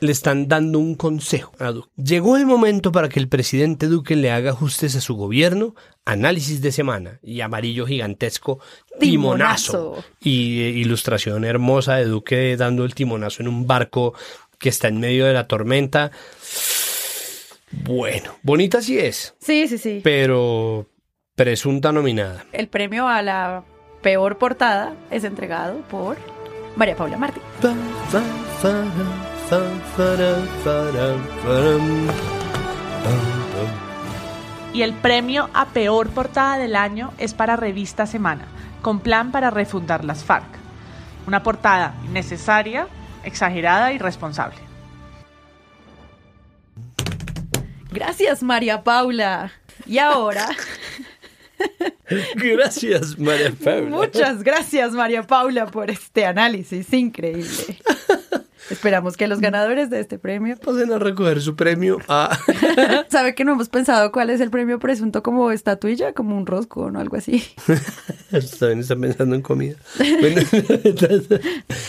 [0.00, 1.88] le están dando un consejo a Duque.
[1.96, 6.60] Llegó el momento para que el presidente Duque le haga ajustes a su gobierno, análisis
[6.60, 8.60] de semana y amarillo gigantesco,
[9.00, 10.04] timonazo.
[10.20, 14.14] Y eh, ilustración hermosa de Duque dando el timonazo en un barco
[14.58, 16.10] que está en medio de la tormenta.
[17.70, 19.34] Bueno, bonita sí es.
[19.40, 20.00] Sí, sí, sí.
[20.02, 20.86] Pero
[21.34, 22.44] presunta nominada.
[22.52, 23.64] El premio a la
[24.02, 26.16] peor portada es entregado por
[26.76, 27.40] María Paula Martí.
[34.74, 38.46] Y el premio a peor portada del año es para Revista Semana,
[38.82, 40.46] con plan para refundar las FARC.
[41.26, 42.88] Una portada innecesaria,
[43.28, 44.58] exagerada y responsable.
[47.90, 49.52] Gracias, María Paula.
[49.86, 50.48] Y ahora...
[52.34, 53.90] Gracias, María Paula.
[53.90, 57.78] Muchas gracias, María Paula, por este análisis increíble.
[58.70, 62.38] Esperamos que los ganadores de este premio pasen a recoger su premio a...
[63.08, 66.12] ¿Sabe que no hemos pensado cuál es el premio presunto como estatuilla?
[66.12, 67.44] Como un rosco o algo así.
[68.58, 69.76] También están pensando en comida.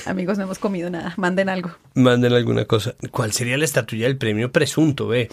[0.05, 1.13] Amigos, no hemos comido nada.
[1.17, 1.71] Manden algo.
[1.95, 2.95] Manden alguna cosa.
[3.11, 5.29] ¿Cuál sería la estatuilla del premio presunto, ve?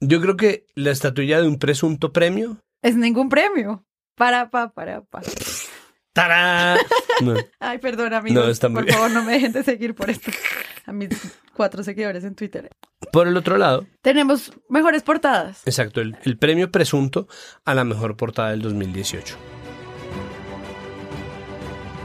[0.00, 2.58] Yo creo que la estatuilla de un presunto premio...
[2.82, 3.84] Es ningún premio.
[4.16, 5.22] Para, pa, para, pa.
[6.12, 6.78] ¡Tarán!
[7.58, 8.58] Ay, perdón, amigos.
[8.60, 10.30] por favor, no me dejen de seguir por esto.
[10.84, 11.08] A mis
[11.54, 12.70] cuatro seguidores en Twitter.
[13.12, 13.86] Por el otro lado.
[14.02, 15.62] Tenemos mejores portadas.
[15.66, 17.28] Exacto, el, el premio presunto
[17.64, 19.36] a la mejor portada del 2018.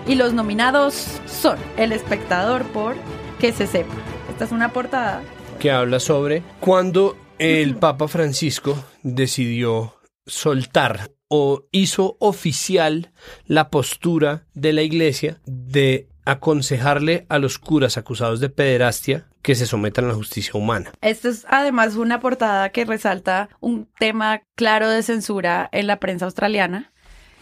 [0.07, 2.95] Y los nominados son El Espectador por
[3.39, 3.93] Que se sepa.
[4.29, 5.21] Esta es una portada.
[5.59, 13.11] Que habla sobre cuando el Papa Francisco decidió soltar o hizo oficial
[13.45, 19.65] la postura de la iglesia de aconsejarle a los curas acusados de pederastia que se
[19.65, 20.91] sometan a la justicia humana.
[21.01, 26.25] Esto es además una portada que resalta un tema claro de censura en la prensa
[26.25, 26.91] australiana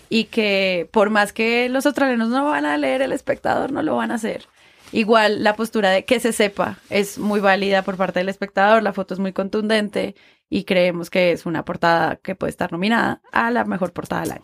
[0.08, 3.96] y que por más que los australianos no van a leer el espectador, no lo
[3.96, 4.46] van a hacer.
[4.92, 8.94] Igual la postura de que se sepa es muy válida por parte del espectador, la
[8.94, 10.16] foto es muy contundente
[10.50, 14.32] y creemos que es una portada que puede estar nominada a la mejor portada del
[14.32, 14.44] año.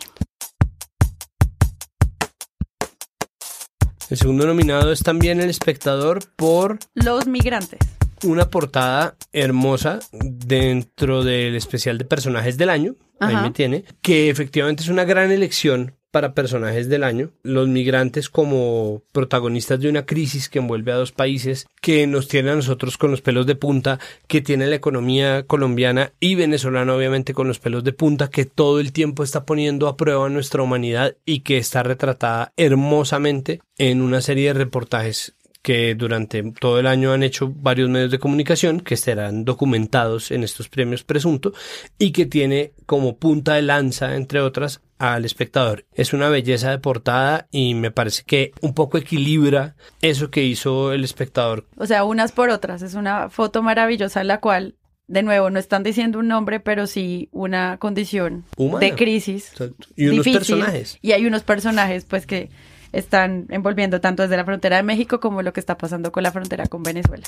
[4.10, 7.80] El segundo nominado es también El espectador por Los migrantes.
[8.24, 14.84] Una portada hermosa dentro del especial de personajes del año, ahí me tiene, que efectivamente
[14.84, 20.50] es una gran elección para personajes del año, los migrantes como protagonistas de una crisis
[20.50, 24.00] que envuelve a dos países, que nos tiene a nosotros con los pelos de punta,
[24.28, 28.80] que tiene la economía colombiana y venezolana obviamente con los pelos de punta, que todo
[28.80, 34.22] el tiempo está poniendo a prueba nuestra humanidad y que está retratada hermosamente en una
[34.22, 38.96] serie de reportajes que durante todo el año han hecho varios medios de comunicación que
[38.96, 41.54] estarán documentados en estos premios presunto
[42.00, 45.88] y que tiene como punta de lanza, entre otras, al espectador.
[45.94, 50.94] Es una belleza de portada y me parece que un poco equilibra eso que hizo
[50.94, 51.66] el espectador.
[51.76, 52.84] O sea, unas por otras.
[52.84, 54.76] Es una foto maravillosa en la cual,
[55.08, 59.52] de nuevo, no están diciendo un nombre, pero sí una condición de crisis.
[59.96, 61.00] Y unos personajes.
[61.02, 62.52] Y hay unos personajes, pues, que
[62.92, 66.32] están envolviendo tanto desde la frontera de México como lo que está pasando con la
[66.32, 67.26] frontera con Venezuela.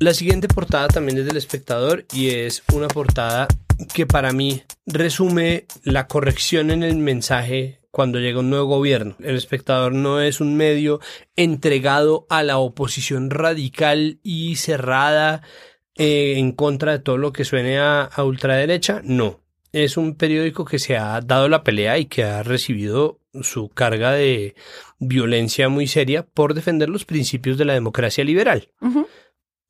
[0.00, 3.46] La siguiente portada también es del espectador y es una portada
[3.94, 9.16] que para mí resume la corrección en el mensaje cuando llega un nuevo gobierno.
[9.20, 11.00] El espectador no es un medio
[11.34, 15.42] entregado a la oposición radical y cerrada
[15.94, 19.40] eh, en contra de todo lo que suene a, a ultraderecha, no.
[19.72, 24.12] Es un periódico que se ha dado la pelea y que ha recibido su carga
[24.12, 24.54] de
[24.98, 28.70] violencia muy seria por defender los principios de la democracia liberal.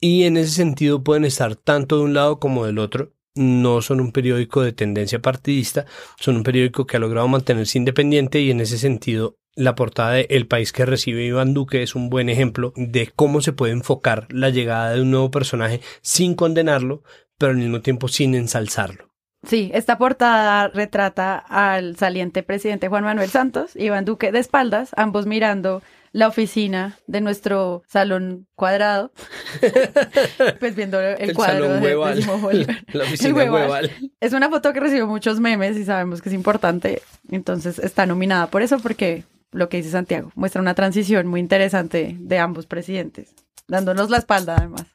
[0.01, 3.16] Y en ese sentido pueden estar tanto de un lado como del otro.
[3.37, 5.87] No son un periódico de tendencia partidista,
[6.19, 10.27] son un periódico que ha logrado mantenerse independiente y en ese sentido la portada de
[10.29, 14.27] El país que recibe Iván Duque es un buen ejemplo de cómo se puede enfocar
[14.31, 17.03] la llegada de un nuevo personaje sin condenarlo,
[17.39, 19.09] pero al mismo tiempo sin ensalzarlo.
[19.47, 25.27] Sí, esta portada retrata al saliente presidente Juan Manuel Santos, Iván Duque de espaldas, ambos
[25.27, 29.13] mirando la oficina de nuestro salón cuadrado,
[30.61, 32.19] pues viendo el, cuadro salón de hueval.
[33.21, 33.51] El hueval.
[33.51, 33.93] hueval.
[34.21, 38.49] Es una foto que recibió muchos memes y sabemos que es importante, entonces está nominada
[38.49, 43.35] por eso porque lo que dice Santiago muestra una transición muy interesante de ambos presidentes,
[43.69, 44.87] dándonos la espalda además.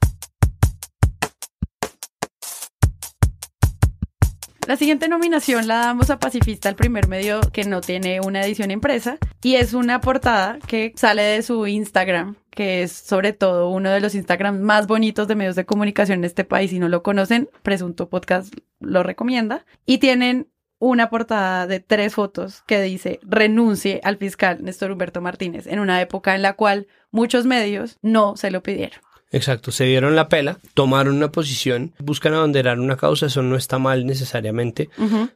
[4.67, 8.69] La siguiente nominación la damos a Pacifista, el primer medio que no tiene una edición
[8.69, 13.89] impresa, y es una portada que sale de su Instagram, que es sobre todo uno
[13.89, 16.69] de los Instagrams más bonitos de medios de comunicación en este país.
[16.69, 19.65] Si no lo conocen, Presunto Podcast lo recomienda.
[19.85, 20.47] Y tienen
[20.77, 26.01] una portada de tres fotos que dice renuncie al fiscal Néstor Humberto Martínez en una
[26.01, 28.99] época en la cual muchos medios no se lo pidieron.
[29.31, 33.79] Exacto, se dieron la pela, tomaron una posición, buscan abanderar una causa, eso no está
[33.79, 34.89] mal necesariamente.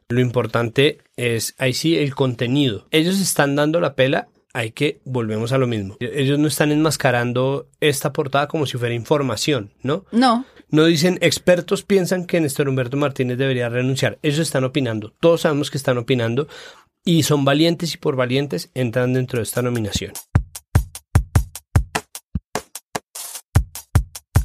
[0.08, 2.86] Lo importante es, ahí sí, el contenido.
[2.90, 5.96] Ellos están dando la pela, hay que, volvemos a lo mismo.
[6.00, 10.04] Ellos no están enmascarando esta portada como si fuera información, ¿no?
[10.12, 14.18] No, No dicen expertos piensan que Néstor Humberto Martínez debería renunciar.
[14.22, 15.12] Ellos están opinando.
[15.20, 16.48] Todos sabemos que están opinando
[17.04, 20.12] y son valientes y por valientes entran dentro de esta nominación.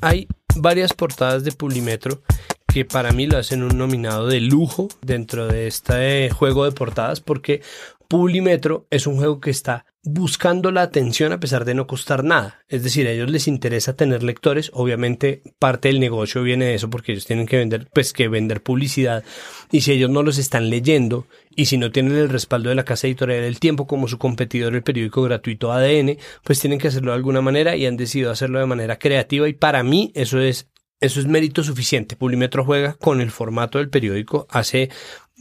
[0.02, 2.22] Hay varias portadas de Publimetro
[2.68, 7.22] que para mí lo hacen un nominado de lujo dentro de este juego de portadas
[7.22, 7.62] porque
[8.08, 12.60] Publimetro es un juego que está buscando la atención a pesar de no costar nada.
[12.68, 14.72] Es decir, a ellos les interesa tener lectores.
[14.74, 18.64] Obviamente, parte del negocio viene de eso porque ellos tienen que vender, pues que vender
[18.64, 19.24] publicidad.
[19.72, 22.86] Y si ellos no los están leyendo y si no tienen el respaldo de la
[22.86, 27.12] casa editorial del tiempo como su competidor, el periódico gratuito ADN, pues tienen que hacerlo
[27.12, 29.48] de alguna manera y han decidido hacerlo de manera creativa.
[29.48, 30.68] Y para mí eso es
[31.02, 32.16] eso es mérito suficiente.
[32.16, 34.90] Publimetro juega con el formato del periódico, hace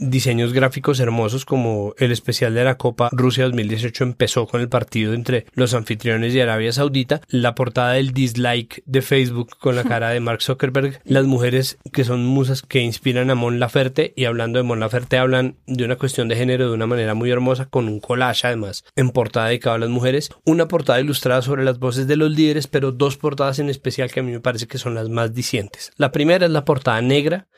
[0.00, 5.12] diseños gráficos hermosos como el especial de la Copa Rusia 2018 empezó con el partido
[5.12, 10.08] entre los anfitriones de Arabia Saudita, la portada del dislike de Facebook con la cara
[10.08, 14.58] de Mark Zuckerberg, las mujeres que son musas que inspiran a Mon Laferte y hablando
[14.58, 17.86] de Mon Laferte hablan de una cuestión de género de una manera muy hermosa con
[17.86, 22.06] un collage además en portada dedicado a las mujeres, una portada ilustrada sobre las voces
[22.06, 24.94] de los líderes, pero dos portadas en especial que a mí me parece que son
[24.94, 25.92] las más dicientes.
[25.96, 27.48] La primera es la portada negra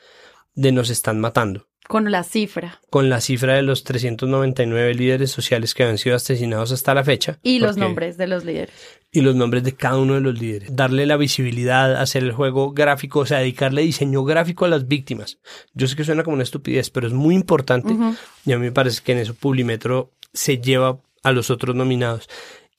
[0.55, 2.79] de Nos están matando con la cifra.
[2.89, 7.39] con la cifra de los 399 líderes sociales que han sido asesinados hasta la fecha.
[7.43, 8.73] Y los nombres de los líderes.
[9.11, 10.75] Y los nombres de cada uno de los líderes.
[10.75, 15.37] Darle la visibilidad, hacer el juego gráfico, o sea, dedicarle diseño gráfico a las víctimas.
[15.73, 17.93] Yo sé que suena como una estupidez, pero es muy importante.
[17.93, 18.15] Ujú.
[18.45, 22.27] Y a mí me parece que en eso Publimetro se lleva a los otros nominados.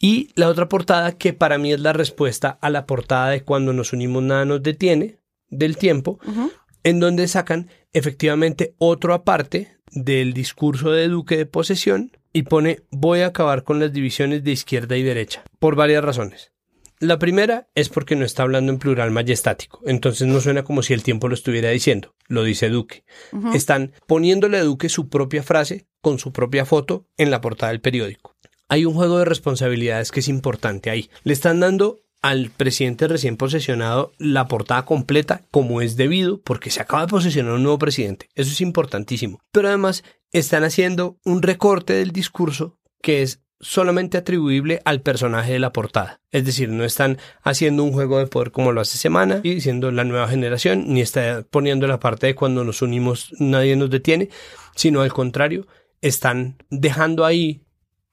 [0.01, 3.73] Y la otra portada que para mí es la respuesta a la portada de cuando
[3.73, 5.19] nos unimos nada nos detiene
[5.51, 6.51] del tiempo, Ujú.
[6.85, 13.21] En donde sacan efectivamente otro aparte del discurso de Duque de posesión y pone voy
[13.21, 16.53] a acabar con las divisiones de izquierda y derecha, por varias razones.
[17.01, 20.95] La primera es porque no está hablando en plural majestático, entonces no suena como si
[20.95, 23.05] el tiempo lo estuviera diciendo, lo dice Duque.
[23.53, 27.81] Están poniéndole a Duque su propia frase con su propia foto en la portada del
[27.81, 28.37] periódico.
[28.69, 31.11] Hay un juego de responsabilidades que es importante ahí.
[31.25, 36.81] Le están dando al presidente recién posesionado la portada completa como es debido porque se
[36.81, 38.31] acaba de posesionar un nuevo presidente.
[38.35, 39.43] Eso es importantísimo.
[39.53, 45.59] Pero además están haciendo un recorte del discurso que es solamente atribuible al personaje de
[45.59, 46.23] la portada.
[46.31, 49.91] Es decir, no están haciendo un juego de poder como lo hace Semana y diciendo
[49.91, 54.31] la nueva generación, ni está poniendo la parte de cuando nos unimos nadie nos detiene,
[54.75, 55.67] sino al contrario,
[56.01, 57.61] están dejando ahí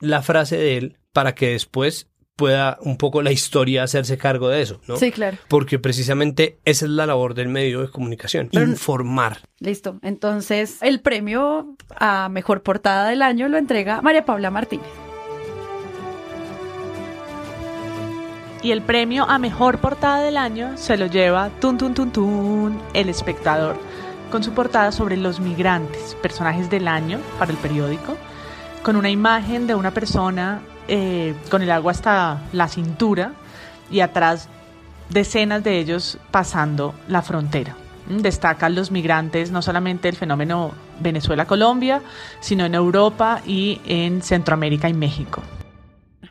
[0.01, 4.61] la frase de él para que después pueda un poco la historia hacerse cargo de
[4.61, 4.97] eso, ¿no?
[4.97, 5.38] Sí, claro.
[5.47, 9.39] Porque precisamente esa es la labor del medio de comunicación, Pero- informar.
[9.59, 9.99] Listo.
[10.01, 14.88] Entonces, el premio a mejor portada del año lo entrega María Paula Martínez.
[18.63, 22.79] Y el premio a mejor portada del año se lo lleva Tun Tun Tun Tun,
[22.93, 23.75] El Espectador,
[24.32, 28.15] con su portada sobre los migrantes, personajes del año para el periódico,
[28.84, 30.61] con una imagen de una persona
[30.94, 33.32] eh, con el agua hasta la cintura
[33.89, 34.50] y atrás
[35.08, 37.78] decenas de ellos pasando la frontera.
[38.10, 42.02] Mm, Destacan los migrantes no solamente el fenómeno Venezuela-Colombia,
[42.42, 45.42] sino en Europa y en Centroamérica y México.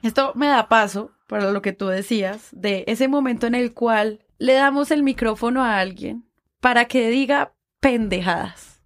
[0.03, 4.27] Esto me da paso para lo que tú decías, de ese momento en el cual
[4.37, 6.27] le damos el micrófono a alguien
[6.61, 8.83] para que diga pendejadas.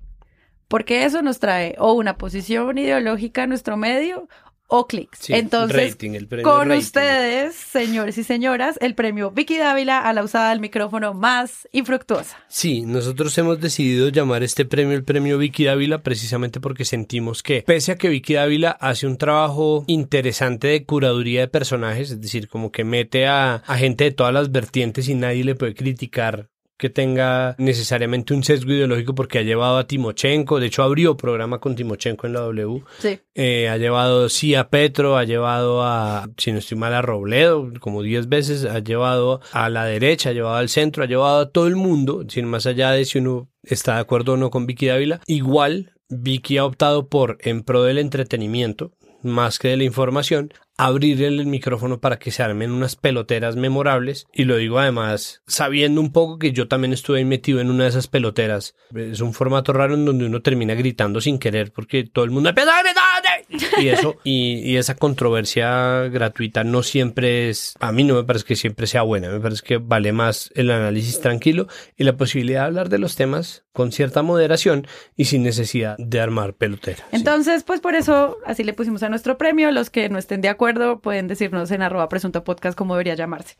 [0.68, 4.28] Porque eso nos trae o una posición ideológica a nuestro medio
[4.66, 5.18] o clics.
[5.20, 6.80] Sí, Entonces, rating, el premio con rating.
[6.82, 12.36] ustedes, señores y señoras, el premio Vicky Dávila a la usada del micrófono más infructuosa.
[12.48, 17.62] Sí, nosotros hemos decidido llamar este premio el premio Vicky Dávila precisamente porque sentimos que,
[17.62, 22.48] pese a que Vicky Dávila hace un trabajo interesante de curaduría de personajes, es decir,
[22.48, 26.48] como que mete a, a gente de todas las vertientes y nadie le puede criticar
[26.76, 31.58] que tenga necesariamente un sesgo ideológico porque ha llevado a Timochenko, de hecho abrió programa
[31.60, 33.18] con Timochenko en la W, Sí.
[33.34, 37.70] eh, ha llevado sí a Petro, ha llevado a, si no estoy mal, a Robledo,
[37.80, 41.50] como 10 veces, ha llevado a la derecha, ha llevado al centro, ha llevado a
[41.50, 44.66] todo el mundo, sin más allá de si uno está de acuerdo o no con
[44.66, 45.20] Vicky Dávila.
[45.26, 48.92] Igual, Vicky ha optado por, en pro del entretenimiento,
[49.24, 54.26] más que de la información, abrirle el micrófono para que se armen unas peloteras memorables.
[54.32, 57.84] Y lo digo además sabiendo un poco que yo también estuve ahí metido en una
[57.84, 58.74] de esas peloteras.
[58.94, 62.50] Es un formato raro en donde uno termina gritando sin querer porque todo el mundo
[62.50, 63.13] a gritar.
[63.78, 68.44] Y eso, y, y esa controversia gratuita no siempre es, a mí no me parece
[68.44, 71.66] que siempre sea buena, me parece que vale más el análisis tranquilo
[71.96, 76.20] y la posibilidad de hablar de los temas con cierta moderación y sin necesidad de
[76.20, 77.04] armar pelotera.
[77.10, 79.70] Entonces, pues por eso así le pusimos a nuestro premio.
[79.72, 83.56] Los que no estén de acuerdo pueden decirnos en arroba presunto podcast cómo debería llamarse.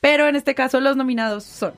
[0.00, 1.74] Pero en este caso los nominados son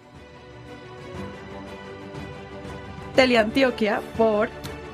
[3.16, 4.48] Teleantioquia por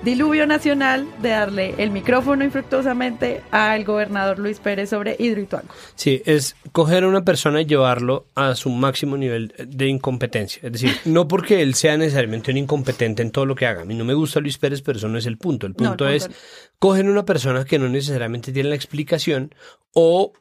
[0.07, 5.75] Diluvio Nacional de darle el micrófono infructuosamente al gobernador Luis Pérez sobre Hidroituango.
[5.97, 10.61] Sí, es coger a una persona y llevarlo a su máximo nivel de incompetencia.
[10.63, 13.83] Es decir, no porque él sea necesariamente un incompetente en todo lo que haga.
[13.83, 15.67] A mí no me gusta Luis Pérez, pero eso no es el punto.
[15.67, 16.35] El No, el punto es no.
[16.79, 19.57] cogen una persona que no necesariamente tiene la explicación
[19.93, 20.35] o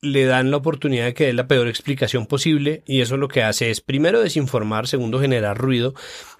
[0.00, 3.44] le dan la oportunidad de que dé la peor explicación posible y eso lo que
[3.44, 5.94] hace es primero desinformar, segundo generar ruido,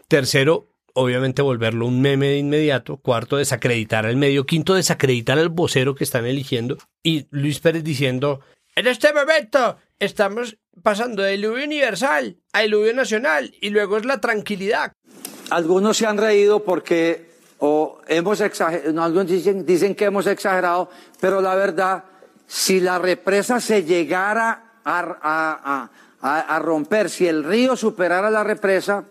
[0.08, 5.94] tercero obviamente volverlo un meme de inmediato, cuarto desacreditar al medio, quinto desacreditar al vocero
[5.94, 6.78] que están eligiendo.
[7.02, 8.40] Y Luis Pérez diciendo
[8.74, 14.20] en este momento estamos pasando de diluvio universal a diluvio nacional y luego es la
[14.20, 14.92] tranquilidad.
[15.50, 20.90] Algunos se han reído porque o hemos exagerado, algunos dicen, dicen que hemos exagerado,
[21.20, 22.04] pero la verdad,
[22.46, 25.90] si la represa se llegara a, a-
[26.22, 29.04] a- a- romper, si el río superara la represa,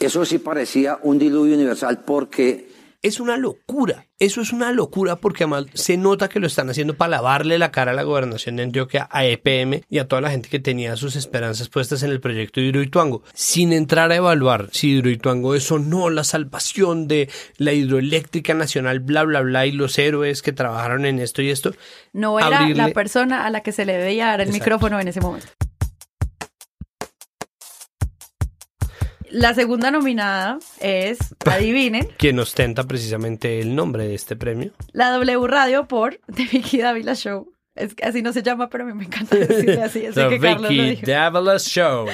[0.00, 2.72] eso sí parecía un diluvio universal porque
[3.02, 6.94] Es una locura, eso es una locura porque además se nota que lo están haciendo
[6.94, 10.30] para lavarle la cara a la gobernación de Antioquia, a EPM y a toda la
[10.30, 14.70] gente que tenía sus esperanzas puestas en el proyecto de Hidroituango, sin entrar a evaluar
[14.72, 17.28] si Hidroituango es o no la salvación de
[17.58, 21.72] la hidroeléctrica nacional, bla, bla, bla, y los héroes que trabajaron en esto y esto.
[22.14, 24.64] No era Abrirle- la persona a la que se le debía dar el Exacto.
[24.64, 25.48] micrófono en ese momento.
[29.34, 34.70] La segunda nominada es, adivinen, Quien ostenta precisamente el nombre de este premio.
[34.92, 37.52] la W Radio por The Vicky Dávila Show.
[37.74, 40.28] Es que así no se llama, pero a mí me encanta decirle así, así The
[40.28, 41.04] que Carlos lo Vicky.
[41.04, 42.06] Davila Show.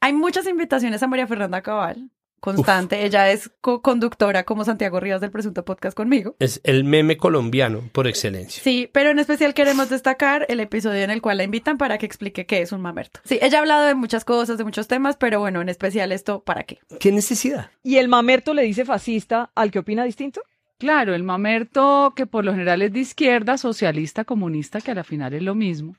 [0.00, 2.08] Hay muchas invitaciones a María Fernanda Cabal,
[2.44, 3.06] constante.
[3.06, 6.36] Ella es co-conductora como Santiago Rivas del Presunto Podcast conmigo.
[6.38, 8.62] Es el meme colombiano por excelencia.
[8.62, 12.04] Sí, pero en especial queremos destacar el episodio en el cual la invitan para que
[12.04, 13.20] explique qué es un mamerto.
[13.24, 16.44] Sí, ella ha hablado de muchas cosas, de muchos temas, pero bueno, en especial esto,
[16.44, 16.80] ¿para qué?
[17.00, 17.70] ¿Qué necesidad?
[17.82, 20.42] ¿Y el mamerto le dice fascista al que opina distinto?
[20.78, 25.04] Claro, el mamerto, que por lo general es de izquierda, socialista, comunista, que a la
[25.04, 25.96] final es lo mismo,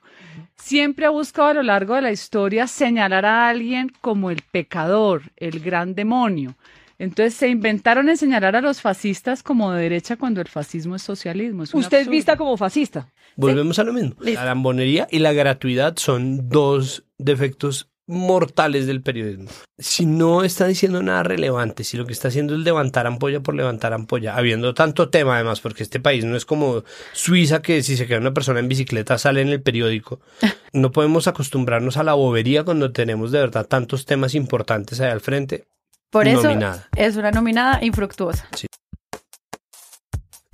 [0.56, 5.22] siempre ha buscado a lo largo de la historia señalar a alguien como el pecador,
[5.36, 6.56] el gran demonio.
[6.98, 11.02] Entonces se inventaron en señalar a los fascistas como de derecha cuando el fascismo es
[11.02, 11.62] socialismo.
[11.62, 13.12] Es Usted es vista como fascista.
[13.36, 14.14] Volvemos a lo mismo.
[14.20, 19.50] La lambonería y la gratuidad son dos defectos mortales del periodismo.
[19.78, 23.54] Si no está diciendo nada relevante, si lo que está haciendo es levantar ampolla por
[23.54, 27.96] levantar ampolla, habiendo tanto tema además, porque este país no es como Suiza que si
[27.96, 30.20] se queda una persona en bicicleta sale en el periódico.
[30.72, 35.22] No podemos acostumbrarnos a la bobería cuando tenemos de verdad tantos temas importantes ahí al
[35.22, 35.64] frente.
[36.10, 36.88] Por eso Nominada.
[36.94, 38.46] es una nominada infructuosa.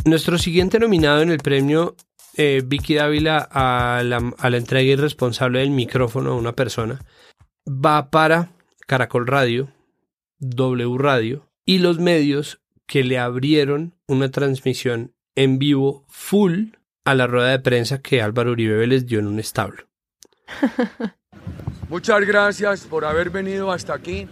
[0.05, 1.97] Nuestro siguiente nominado en el premio
[2.37, 7.01] eh, Vicky Dávila a la, a la entrega irresponsable del micrófono a una persona
[7.67, 8.53] va para
[8.87, 9.73] Caracol Radio,
[10.39, 17.27] W Radio y los medios que le abrieron una transmisión en vivo full a la
[17.27, 19.85] rueda de prensa que Álvaro Uribe les dio en un establo.
[21.89, 24.27] Muchas gracias por haber venido hasta aquí.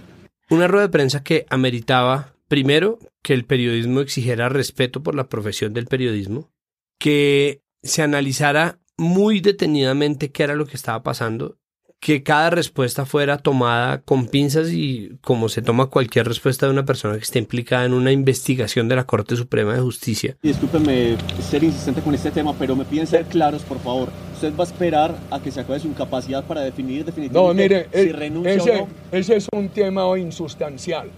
[0.50, 5.72] Una rueda de prensa que ameritaba, primero, que el periodismo exigiera respeto por la profesión
[5.72, 6.50] del periodismo,
[6.98, 11.59] que se analizara muy detenidamente qué era lo que estaba pasando,
[12.00, 16.86] que cada respuesta fuera tomada con pinzas y como se toma cualquier respuesta de una
[16.86, 20.34] persona que esté implicada en una investigación de la Corte Suprema de Justicia.
[20.42, 24.08] Discúlpeme ser insistente con este tema, pero me piden ser claros, por favor.
[24.32, 27.88] ¿Usted va a esperar a que se acabe su incapacidad para definir definitivamente No, mire,
[27.92, 28.88] si eh, renuncia ese, o no?
[29.12, 31.10] ese es un tema insustancial.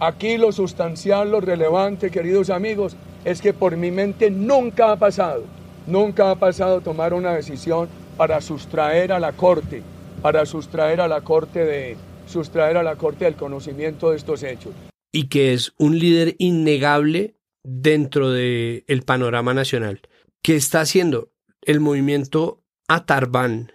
[0.00, 5.44] Aquí lo sustancial, lo relevante, queridos amigos, es que por mi mente nunca ha pasado,
[5.86, 9.82] nunca ha pasado tomar una decisión para sustraer a la Corte,
[10.22, 11.96] para sustraer a la Corte de
[12.26, 14.74] sustraer a la Corte del conocimiento de estos hechos.
[15.10, 20.02] y que es un líder innegable dentro del el panorama nacional,
[20.42, 21.30] que está haciendo
[21.62, 23.72] el movimiento atarbán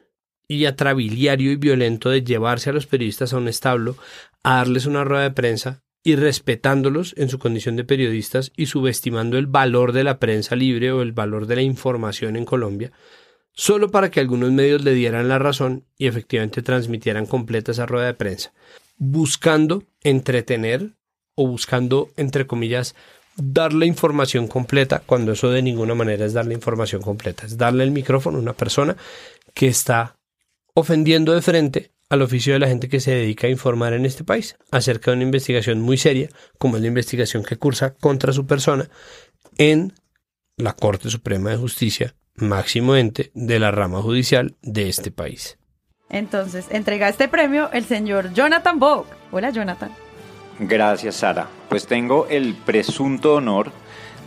[0.48, 3.96] y atrabiliario y violento de llevarse a los periodistas a un establo,
[4.44, 9.38] a darles una rueda de prensa y respetándolos en su condición de periodistas y subestimando
[9.38, 12.91] el valor de la prensa libre o el valor de la información en Colombia,
[13.54, 18.08] solo para que algunos medios le dieran la razón y efectivamente transmitieran completa esa rueda
[18.08, 18.54] de prensa,
[18.97, 20.91] buscando entretener
[21.36, 22.95] o buscando, entre comillas,
[23.36, 27.84] dar la información completa, cuando eso de ninguna manera es darle información completa, es darle
[27.84, 28.95] el micrófono a una persona
[29.54, 30.18] que está
[30.74, 34.24] ofendiendo de frente al oficio de la gente que se dedica a informar en este
[34.24, 36.30] país acerca de una investigación muy seria,
[36.60, 38.89] como es la investigación que cursa contra su persona
[39.58, 39.93] en
[40.58, 45.58] la Corte Suprema de Justicia, máximo ente de la rama judicial de este país.
[46.10, 49.10] Entonces, entrega este premio el señor Jonathan Vogue.
[49.32, 49.92] Hola, Jonathan.
[50.60, 51.48] Gracias, Sara.
[51.70, 53.72] Pues tengo el presunto honor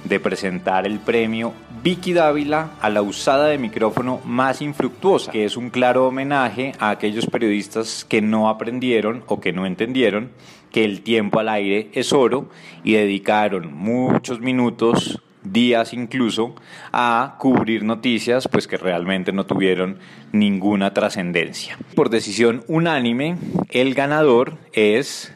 [0.05, 1.53] de presentar el premio
[1.83, 6.91] Vicky Dávila a la usada de micrófono más infructuosa, que es un claro homenaje a
[6.91, 10.31] aquellos periodistas que no aprendieron o que no entendieron
[10.71, 12.49] que el tiempo al aire es oro
[12.85, 16.55] y dedicaron muchos minutos días incluso
[16.93, 19.99] a cubrir noticias pues que realmente no tuvieron
[20.33, 21.79] ninguna trascendencia.
[21.95, 23.37] Por decisión unánime,
[23.71, 25.33] el ganador es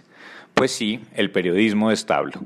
[0.55, 2.43] pues sí, el periodismo de establo.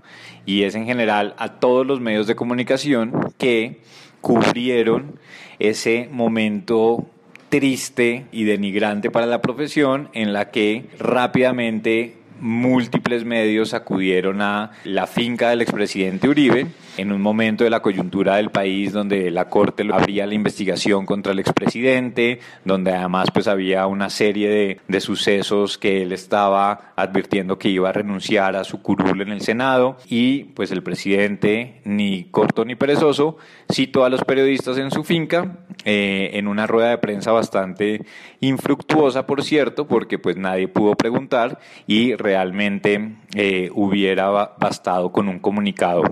[0.47, 3.81] Y es en general a todos los medios de comunicación que
[4.21, 5.19] cubrieron
[5.59, 7.07] ese momento
[7.49, 15.07] triste y denigrante para la profesión en la que rápidamente múltiples medios acudieron a la
[15.07, 16.67] finca del expresidente Uribe
[16.97, 21.33] en un momento de la coyuntura del país donde la Corte abría la investigación contra
[21.33, 27.69] el expresidente, donde además pues había una serie de, sucesos que él estaba advirtiendo que
[27.69, 32.65] iba a renunciar a su curul en el Senado y pues el presidente ni corto
[32.65, 33.37] ni perezoso
[33.71, 38.07] citó a los periodistas en su finca eh, en una rueda de prensa bastante
[38.41, 45.29] infructuosa por cierto porque pues nadie pudo preguntar y realmente eh, hubiera ba- bastado con
[45.29, 46.03] un comunicado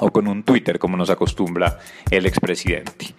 [0.00, 1.78] o con un Twitter como nos acostumbra
[2.10, 3.14] el expresidente.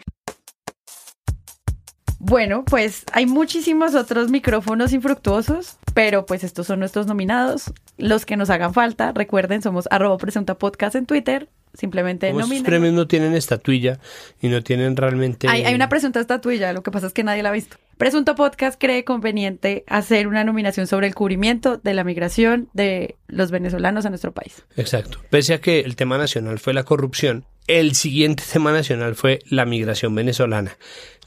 [2.20, 7.72] Bueno, pues hay muchísimos otros micrófonos infructuosos, pero pues estos son nuestros nominados.
[7.98, 11.50] Los que nos hagan falta, recuerden, somos arroba podcast en Twitter.
[11.76, 12.64] Simplemente nominen.
[12.64, 14.00] premios no tienen estatuilla
[14.42, 15.48] y no tienen realmente...
[15.50, 17.78] Hay, hay una presunta estatuilla, lo que pasa es que nadie la ha visto.
[17.98, 23.52] Presunto Podcast cree conveniente hacer una nominación sobre el cubrimiento de la migración de los
[23.52, 24.66] venezolanos a nuestro país.
[24.76, 25.20] Exacto.
[25.30, 29.66] Pese a que el tema nacional fue la corrupción, el siguiente tema nacional fue la
[29.66, 30.78] migración venezolana.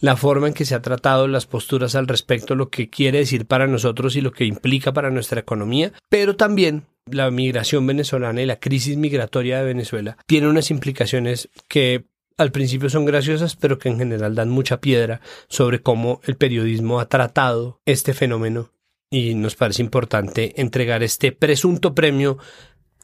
[0.01, 3.47] La forma en que se ha tratado las posturas al respecto, lo que quiere decir
[3.47, 8.47] para nosotros y lo que implica para nuestra economía, pero también la migración venezolana y
[8.47, 12.05] la crisis migratoria de Venezuela tiene unas implicaciones que
[12.39, 17.01] al principio son graciosas, pero que en general dan mucha piedra sobre cómo el periodismo
[17.01, 18.71] ha tratado este fenómeno
[19.11, 22.39] y nos parece importante entregar este presunto premio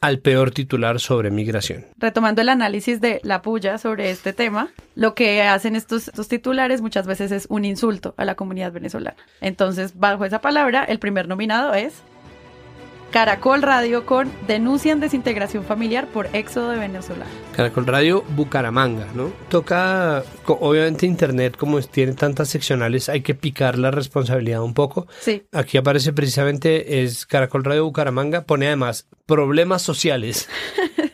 [0.01, 1.85] al peor titular sobre migración.
[1.97, 6.81] Retomando el análisis de la puya sobre este tema, lo que hacen estos, estos titulares
[6.81, 9.17] muchas veces es un insulto a la comunidad venezolana.
[9.41, 12.03] Entonces, bajo esa palabra, el primer nominado es
[13.15, 17.33] Caracol Radio con denuncian desintegración familiar por éxodo de venezolanos.
[17.55, 19.31] Caracol Radio Bucaramanga, ¿no?
[19.47, 25.07] Toca, obviamente Internet, como tiene tantas seccionales, hay que picar la responsabilidad un poco.
[25.21, 25.43] Sí.
[25.53, 30.49] Aquí aparece precisamente, es Caracol Radio Bucaramanga, pone además problemas sociales.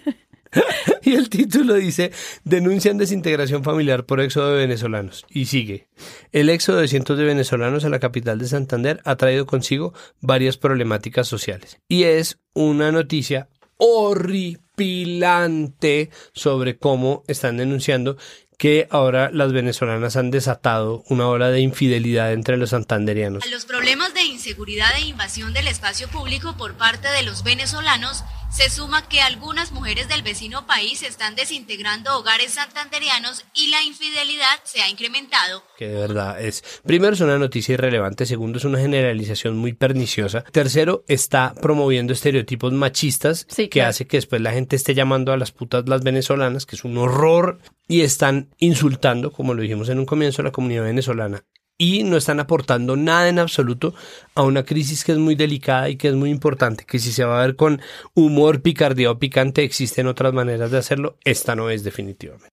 [1.01, 2.11] y el título dice,
[2.43, 5.25] denuncian desintegración familiar por éxodo de venezolanos.
[5.29, 5.87] Y sigue,
[6.31, 10.57] el éxodo de cientos de venezolanos a la capital de Santander ha traído consigo varias
[10.57, 11.79] problemáticas sociales.
[11.87, 13.47] Y es una noticia
[13.77, 18.17] horripilante sobre cómo están denunciando
[18.61, 23.43] que ahora las venezolanas han desatado una ola de infidelidad entre los santanderianos.
[23.49, 28.69] Los problemas de inseguridad e invasión del espacio público por parte de los venezolanos se
[28.69, 34.81] suma que algunas mujeres del vecino país están desintegrando hogares santanderianos y la infidelidad se
[34.81, 35.63] ha incrementado.
[35.77, 40.43] que de verdad es, primero es una noticia irrelevante, segundo es una generalización muy perniciosa,
[40.51, 43.89] tercero está promoviendo estereotipos machistas que claro.
[43.89, 46.97] hace que después la gente esté llamando a las putas las venezolanas, que es un
[46.97, 51.45] horror, y están insultando, como lo dijimos en un comienzo, a la comunidad venezolana.
[51.83, 53.95] Y no están aportando nada en absoluto
[54.35, 57.25] a una crisis que es muy delicada y que es muy importante, que si se
[57.25, 57.81] va a ver con
[58.13, 62.49] humor, picardía o picante, existen otras maneras de hacerlo, esta no es definitivamente.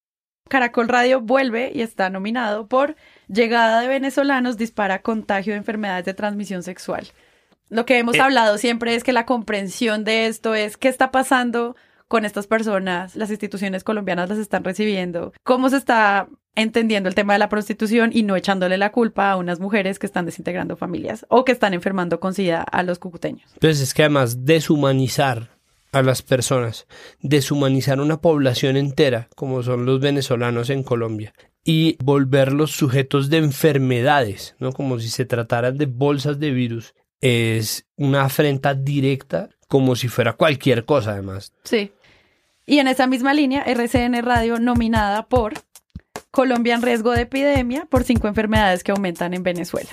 [0.49, 2.97] Caracol Radio vuelve y está nominado por
[3.29, 7.07] Llegada de venezolanos dispara contagio de enfermedades de transmisión sexual.
[7.69, 8.21] Lo que hemos Eh.
[8.23, 11.77] hablado siempre es que la comprensión de esto es qué está pasando
[12.09, 16.29] con estas personas, las instituciones colombianas las están recibiendo, cómo se está
[16.61, 20.07] entendiendo el tema de la prostitución y no echándole la culpa a unas mujeres que
[20.07, 23.51] están desintegrando familias o que están enfermando con SIDA a los cucuteños.
[23.55, 25.51] Entonces es que además deshumanizar
[25.93, 26.87] a las personas,
[27.21, 31.33] deshumanizar una población entera, como son los venezolanos en Colombia,
[31.65, 34.73] y volverlos sujetos de enfermedades, ¿no?
[34.73, 40.35] Como si se tratara de bolsas de virus, es una afrenta directa, como si fuera
[40.35, 41.53] cualquier cosa, además.
[41.65, 41.93] Sí.
[42.67, 45.55] Y en esa misma línea, RCN Radio nominada por
[46.31, 49.91] Colombia en riesgo de epidemia por cinco enfermedades que aumentan en Venezuela.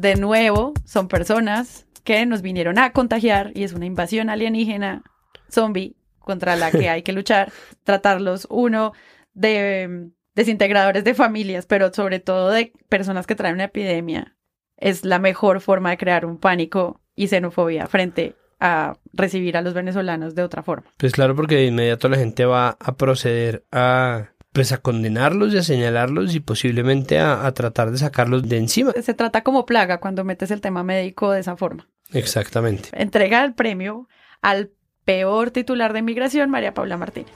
[0.00, 5.02] De nuevo, son personas que nos vinieron a contagiar y es una invasión alienígena
[5.50, 7.52] zombie contra la que hay que luchar,
[7.84, 8.92] tratarlos uno
[9.34, 14.36] de mm, desintegradores de familias, pero sobre todo de personas que traen una epidemia.
[14.76, 19.74] Es la mejor forma de crear un pánico y xenofobia frente a recibir a los
[19.74, 20.92] venezolanos de otra forma.
[20.96, 25.58] Pues claro, porque de inmediato la gente va a proceder a pues a condenarlos y
[25.58, 28.90] a señalarlos y posiblemente a, a tratar de sacarlos de encima.
[29.00, 31.86] Se trata como plaga cuando metes el tema médico de esa forma.
[32.12, 32.88] Exactamente.
[32.92, 34.08] Entrega el premio
[34.42, 34.70] al
[35.04, 37.30] peor titular de inmigración, María Paula Martínez.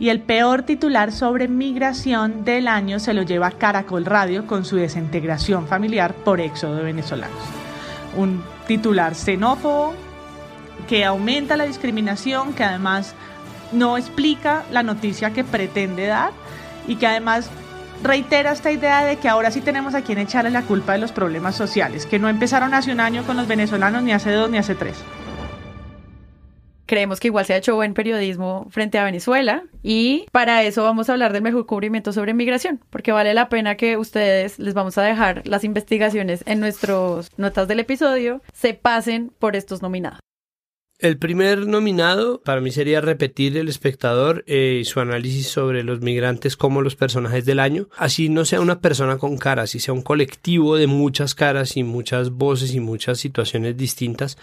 [0.00, 4.74] Y el peor titular sobre migración del año se lo lleva Caracol Radio con su
[4.74, 7.38] desintegración familiar por éxodo de venezolanos.
[8.16, 9.94] Un titular xenófobo
[10.88, 13.14] que aumenta la discriminación, que además
[13.70, 16.32] no explica la noticia que pretende dar
[16.86, 17.50] y que además
[18.02, 21.12] reitera esta idea de que ahora sí tenemos a quien echarle la culpa de los
[21.12, 24.58] problemas sociales, que no empezaron hace un año con los venezolanos, ni hace dos, ni
[24.58, 24.96] hace tres.
[26.86, 31.08] Creemos que igual se ha hecho buen periodismo frente a Venezuela y para eso vamos
[31.08, 34.96] a hablar del mejor cubrimiento sobre migración, porque vale la pena que ustedes les vamos
[34.96, 40.20] a dejar las investigaciones en nuestras notas del episodio, se pasen por estos nominados.
[40.98, 46.56] El primer nominado para mí sería repetir el espectador eh, su análisis sobre los migrantes
[46.56, 47.90] como los personajes del año.
[47.98, 51.82] Así no sea una persona con cara, así sea un colectivo de muchas caras y
[51.82, 54.38] muchas voces y muchas situaciones distintas.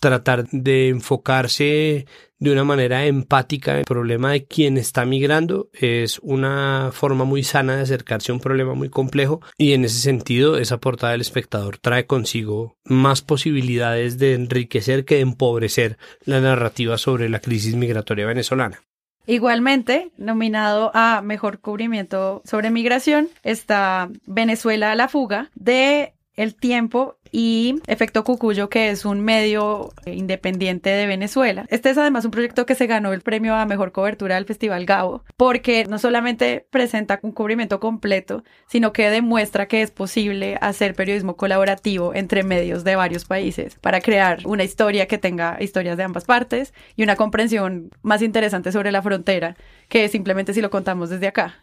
[0.00, 2.06] Tratar de enfocarse
[2.38, 7.42] de una manera empática en el problema de quien está migrando es una forma muy
[7.42, 11.22] sana de acercarse a un problema muy complejo y en ese sentido esa portada del
[11.22, 17.74] espectador trae consigo más posibilidades de enriquecer que de empobrecer la narrativa sobre la crisis
[17.74, 18.82] migratoria venezolana.
[19.26, 27.16] Igualmente, nominado a Mejor Cubrimiento sobre Migración, está Venezuela a la fuga de El Tiempo
[27.32, 31.66] y Efecto Cucuyo, que es un medio independiente de Venezuela.
[31.68, 34.86] Este es además un proyecto que se ganó el premio a Mejor Cobertura del Festival
[34.86, 40.94] Gabo, porque no solamente presenta un cubrimiento completo, sino que demuestra que es posible hacer
[40.94, 46.04] periodismo colaborativo entre medios de varios países para crear una historia que tenga historias de
[46.04, 49.56] ambas partes y una comprensión más interesante sobre la frontera
[49.88, 51.60] que simplemente si lo contamos desde acá.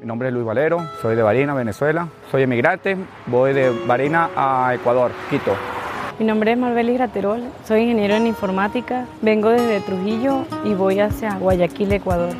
[0.00, 2.08] Mi nombre es Luis Valero, soy de Barina, Venezuela.
[2.30, 2.96] Soy emigrante,
[3.26, 5.56] voy de Barina a Ecuador, Quito.
[6.20, 11.34] Mi nombre es Marbeli Graterol, soy ingeniero en informática, vengo desde Trujillo y voy hacia
[11.34, 12.32] Guayaquil, Ecuador.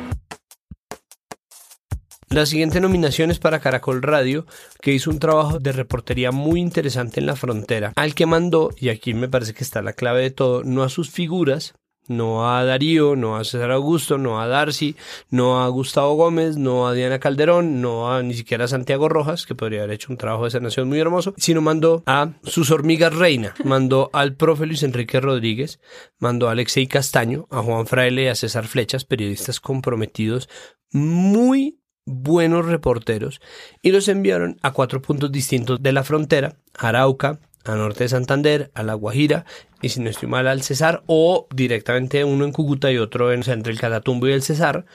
[2.29, 4.45] La siguiente nominación es para Caracol Radio,
[4.81, 8.87] que hizo un trabajo de reportería muy interesante en la frontera, al que mandó, y
[8.87, 11.73] aquí me parece que está la clave de todo, no a sus figuras,
[12.09, 14.95] no a Darío, no a César Augusto, no a Darcy,
[15.29, 19.45] no a Gustavo Gómez, no a Diana Calderón, no a ni siquiera a Santiago Rojas,
[19.45, 23.15] que podría haber hecho un trabajo de sanación muy hermoso, sino mandó a sus hormigas
[23.15, 25.79] reina, mandó al profe Luis Enrique Rodríguez,
[26.17, 30.49] mandó a Alexei Castaño, a Juan Fraile y a César Flechas, periodistas comprometidos,
[30.91, 33.39] muy buenos reporteros
[33.81, 38.71] y los enviaron a cuatro puntos distintos de la frontera, Arauca, a norte de Santander,
[38.73, 39.45] a La Guajira
[39.81, 43.47] y si no estoy mal al Cesar o directamente uno en Cúcuta y otro en,
[43.49, 44.85] entre el Catatumbo y el Cesar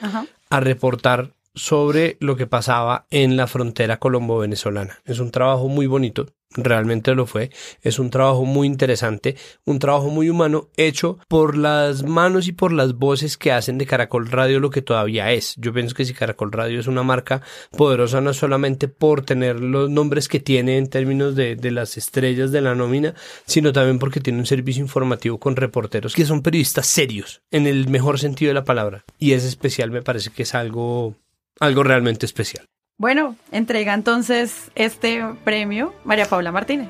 [0.49, 4.99] a reportar sobre lo que pasaba en la frontera colombo-venezolana.
[5.05, 6.27] Es un trabajo muy bonito,
[6.57, 7.51] realmente lo fue.
[7.81, 9.35] Es un trabajo muy interesante,
[9.65, 13.85] un trabajo muy humano, hecho por las manos y por las voces que hacen de
[13.85, 15.55] Caracol Radio lo que todavía es.
[15.57, 17.41] Yo pienso que si Caracol Radio es una marca
[17.77, 22.51] poderosa no solamente por tener los nombres que tiene en términos de, de las estrellas
[22.51, 23.13] de la nómina,
[23.45, 27.89] sino también porque tiene un servicio informativo con reporteros que son periodistas serios, en el
[27.89, 29.03] mejor sentido de la palabra.
[29.19, 31.15] Y es especial, me parece que es algo
[31.59, 32.65] algo realmente especial.
[32.97, 36.89] Bueno, entrega entonces este premio María Paula Martínez.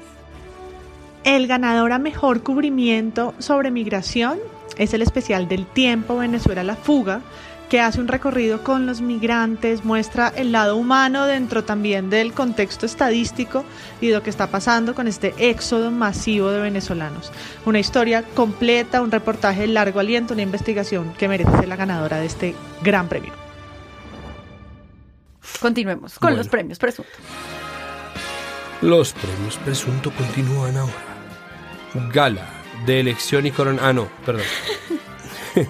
[1.24, 4.38] El ganador a mejor cubrimiento sobre migración
[4.78, 7.22] es el especial del tiempo Venezuela la fuga,
[7.70, 12.86] que hace un recorrido con los migrantes, muestra el lado humano dentro también del contexto
[12.86, 13.66] estadístico
[14.01, 17.32] y lo que está pasando con este éxodo masivo de venezolanos.
[17.66, 22.20] Una historia completa, un reportaje de largo aliento, una investigación que merece ser la ganadora
[22.20, 23.44] de este gran premio.
[25.60, 27.12] Continuemos con los premios presunto.
[28.82, 30.93] Los premios presunto continúan ahora.
[32.14, 32.47] Gala
[32.86, 33.82] de elección y corona.
[33.88, 34.43] Ah, no, perdón.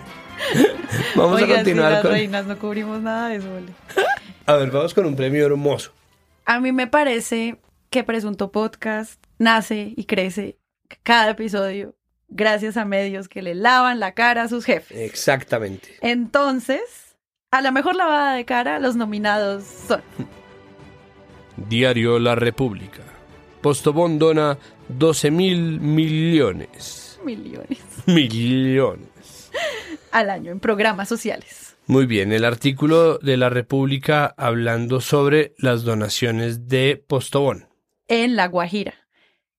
[1.16, 2.12] vamos Oiga, a continuar si las con.
[2.12, 3.74] reinas no cubrimos nada de eso, vale.
[4.46, 5.92] A ver, vamos con un premio hermoso.
[6.46, 7.58] A mí me parece
[7.90, 10.58] que Presunto Podcast nace y crece
[11.04, 11.96] cada episodio
[12.28, 14.98] gracias a medios que le lavan la cara a sus jefes.
[14.98, 15.96] Exactamente.
[16.02, 16.82] Entonces,
[17.58, 20.02] a la mejor lavada de cara, los nominados son
[21.58, 23.02] Diario La República.
[23.62, 24.58] Postobón dona
[24.90, 27.20] 12 mil millones.
[27.24, 29.52] millones Millones.
[30.12, 31.76] al año en programas sociales.
[31.88, 37.68] Muy bien, el artículo de La República hablando sobre las donaciones de Postobón.
[38.08, 38.96] En La Guajira.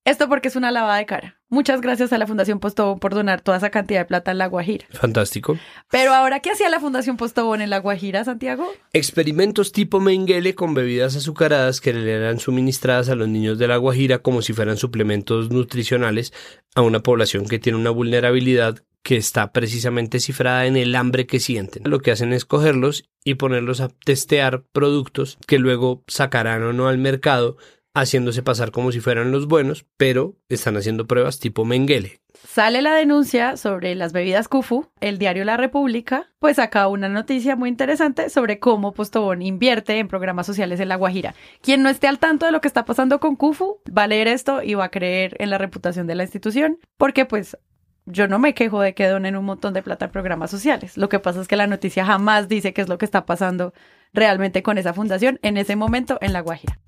[0.07, 1.37] Esto porque es una lavada de cara.
[1.49, 4.47] Muchas gracias a la Fundación Postobón por donar toda esa cantidad de plata en La
[4.47, 4.87] Guajira.
[4.93, 5.59] Fantástico.
[5.91, 8.69] Pero ahora, ¿qué hacía la Fundación Postobón en La Guajira, Santiago?
[8.93, 13.79] Experimentos tipo Mengele con bebidas azucaradas que le eran suministradas a los niños de La
[13.79, 16.33] Guajira como si fueran suplementos nutricionales
[16.77, 21.41] a una población que tiene una vulnerabilidad que está precisamente cifrada en el hambre que
[21.41, 21.83] sienten.
[21.85, 26.87] Lo que hacen es cogerlos y ponerlos a testear productos que luego sacarán o no
[26.87, 27.57] al mercado
[27.97, 32.21] haciéndose pasar como si fueran los buenos, pero están haciendo pruebas tipo Mengele.
[32.47, 37.57] Sale la denuncia sobre las bebidas Kufu, el diario La República, pues acá una noticia
[37.57, 41.35] muy interesante sobre cómo Postobón invierte en programas sociales en La Guajira.
[41.63, 44.29] Quien no esté al tanto de lo que está pasando con Kufu va a leer
[44.29, 47.57] esto y va a creer en la reputación de la institución, porque pues
[48.05, 50.99] yo no me quejo de que donen un montón de plata en programas sociales.
[50.99, 53.73] Lo que pasa es que la noticia jamás dice qué es lo que está pasando
[54.13, 56.79] realmente con esa fundación en ese momento en La Guajira.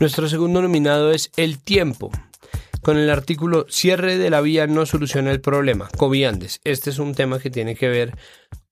[0.00, 2.10] Nuestro segundo nominado es El Tiempo,
[2.82, 6.60] con el artículo Cierre de la vía no soluciona el problema, Coviandes.
[6.64, 8.16] Este es un tema que tiene que ver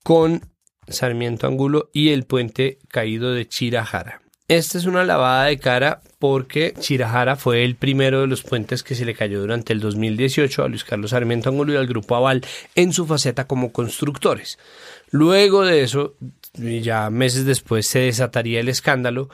[0.02, 0.42] con
[0.88, 4.22] Sarmiento Angulo y el puente caído de Chirajara.
[4.48, 8.96] Esta es una lavada de cara porque Chirajara fue el primero de los puentes que
[8.96, 12.44] se le cayó durante el 2018 a Luis Carlos Sarmiento Angulo y al Grupo Aval
[12.74, 14.58] en su faceta como constructores.
[15.10, 16.16] Luego de eso,
[16.54, 19.30] ya meses después, se desataría el escándalo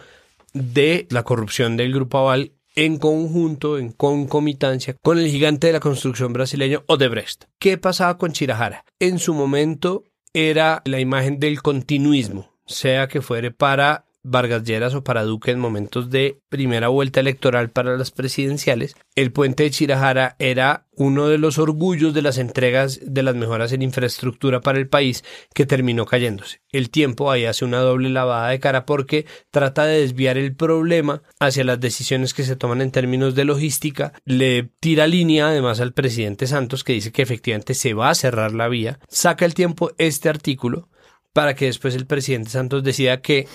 [0.57, 5.81] de la corrupción del Grupo Aval en conjunto, en concomitancia con el gigante de la
[5.81, 7.45] construcción brasileño Odebrecht.
[7.59, 8.85] ¿Qué pasaba con Chirajara?
[8.99, 15.05] En su momento era la imagen del continuismo, sea que fuere para Vargas Lleras o
[15.05, 20.37] para Duque en momentos de primera vuelta electoral para las presidenciales, el puente de Chirajara
[20.39, 24.89] era uno de los orgullos de las entregas de las mejoras en infraestructura para el
[24.89, 25.25] país
[25.55, 26.61] que terminó cayéndose.
[26.71, 31.23] El tiempo ahí hace una doble lavada de cara porque trata de desviar el problema
[31.39, 35.93] hacia las decisiones que se toman en términos de logística, le tira línea además al
[35.93, 39.93] presidente Santos que dice que efectivamente se va a cerrar la vía, saca el tiempo
[39.99, 40.89] este artículo
[41.33, 43.47] para que después el presidente Santos decida que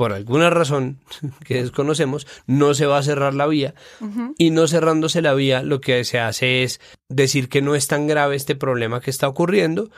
[0.00, 0.96] por alguna razón
[1.44, 3.74] que desconocemos, no se va a cerrar la vía.
[4.38, 6.80] Y no cerrándose la vía lo que se hace es
[7.10, 9.90] decir que no es tan grave este problema que está ocurriendo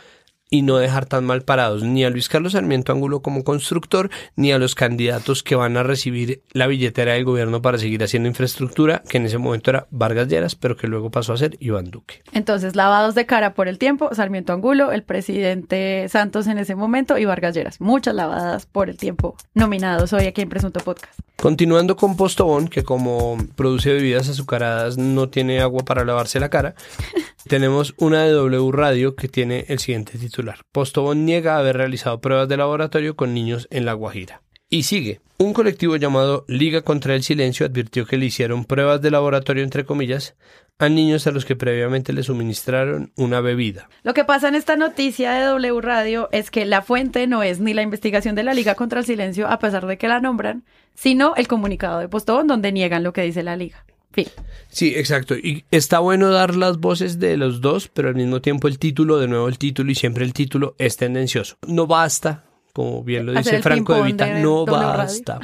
[0.53, 4.53] y no dejar tan mal parados ni a Luis Carlos Sarmiento Angulo como constructor, ni
[4.53, 9.03] a los candidatos que van a recibir la billetera del gobierno para seguir haciendo infraestructura,
[9.09, 12.23] que en ese momento era Vargas Lleras, pero que luego pasó a ser Iván Duque.
[12.35, 17.17] Entonces, lavados de cara por el tiempo, Sarmiento Angulo, el presidente Santos en ese momento
[17.17, 17.81] y Vargas Lleras.
[17.81, 21.19] Muchas lavadas por el tiempo nominados hoy aquí en Presunto Podcast.
[21.43, 26.75] Continuando con Postobón, que como produce bebidas azucaradas no tiene agua para lavarse la cara,
[27.49, 30.59] tenemos una de W Radio que tiene el siguiente titular.
[30.73, 34.43] Postobón niega haber realizado pruebas de laboratorio con niños en La Guajira.
[34.69, 35.21] Y sigue.
[35.39, 39.85] Un colectivo llamado Liga contra el Silencio advirtió que le hicieron pruebas de laboratorio, entre
[39.85, 40.35] comillas,
[40.79, 43.89] a niños a los que previamente le suministraron una bebida.
[44.03, 47.61] Lo que pasa en esta noticia de W Radio es que la fuente no es
[47.61, 50.65] ni la investigación de la Liga contra el Silencio, a pesar de que la nombran,
[50.95, 53.85] sino el comunicado de Postobón donde niegan lo que dice la Liga.
[54.13, 54.27] Fin.
[54.69, 55.37] Sí, exacto.
[55.37, 59.19] Y está bueno dar las voces de los dos, pero al mismo tiempo el título,
[59.19, 61.57] de nuevo el título y siempre el título es tendencioso.
[61.67, 64.89] No basta, como bien lo dice Franco de Vita, de no radio.
[64.89, 65.41] basta.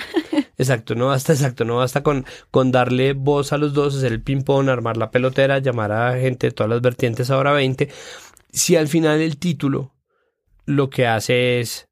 [0.56, 4.22] Exacto, no basta, exacto, no basta con, con darle voz a los dos, hacer el
[4.22, 7.88] ping-pong, armar la pelotera, llamar a gente de todas las vertientes ahora 20.
[8.50, 9.94] Si al final el título
[10.64, 11.88] lo que hace es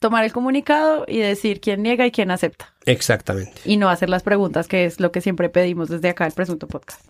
[0.00, 2.69] Tomar el comunicado y decir quién niega y quién acepta.
[2.90, 3.60] Exactamente.
[3.64, 6.68] Y no hacer las preguntas, que es lo que siempre pedimos desde acá el Presunto
[6.68, 7.00] Podcast.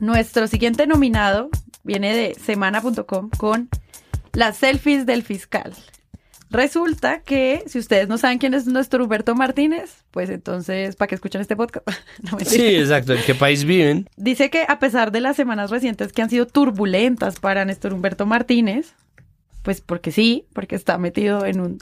[0.00, 1.50] Nuestro siguiente nominado
[1.84, 3.68] viene de semana.com con
[4.32, 5.72] las selfies del fiscal.
[6.50, 11.16] Resulta que si ustedes no saben quién es nuestro Humberto Martínez, pues entonces, ¿para qué
[11.16, 11.86] escuchan este podcast?
[12.30, 12.38] No.
[12.40, 13.12] Sí, exacto.
[13.14, 14.08] ¿En qué país viven?
[14.16, 18.24] Dice que a pesar de las semanas recientes que han sido turbulentas para Néstor Humberto
[18.24, 18.94] Martínez,
[19.62, 21.78] pues porque sí, porque está metido en un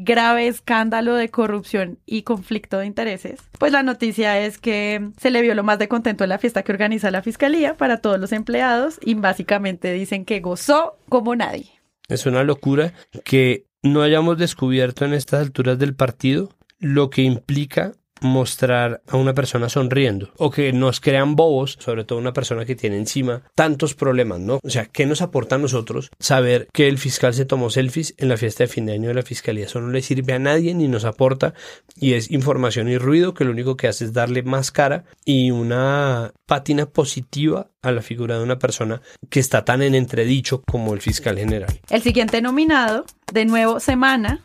[0.00, 5.42] grave escándalo de corrupción y conflicto de intereses, pues la noticia es que se le
[5.42, 8.32] vio lo más de contento en la fiesta que organiza la fiscalía para todos los
[8.32, 11.66] empleados y básicamente dicen que gozó como nadie.
[12.08, 12.94] Es una locura
[13.24, 19.34] que no hayamos descubierto en estas alturas del partido lo que implica mostrar a una
[19.34, 23.94] persona sonriendo o que nos crean bobos, sobre todo una persona que tiene encima tantos
[23.94, 24.60] problemas, ¿no?
[24.62, 28.28] O sea, ¿qué nos aporta a nosotros saber que el fiscal se tomó selfies en
[28.28, 29.66] la fiesta de fin de año de la fiscalía?
[29.66, 31.54] Eso no le sirve a nadie ni nos aporta
[31.96, 35.50] y es información y ruido que lo único que hace es darle más cara y
[35.50, 40.94] una pátina positiva a la figura de una persona que está tan en entredicho como
[40.94, 41.80] el fiscal general.
[41.90, 44.42] El siguiente nominado, de nuevo semana,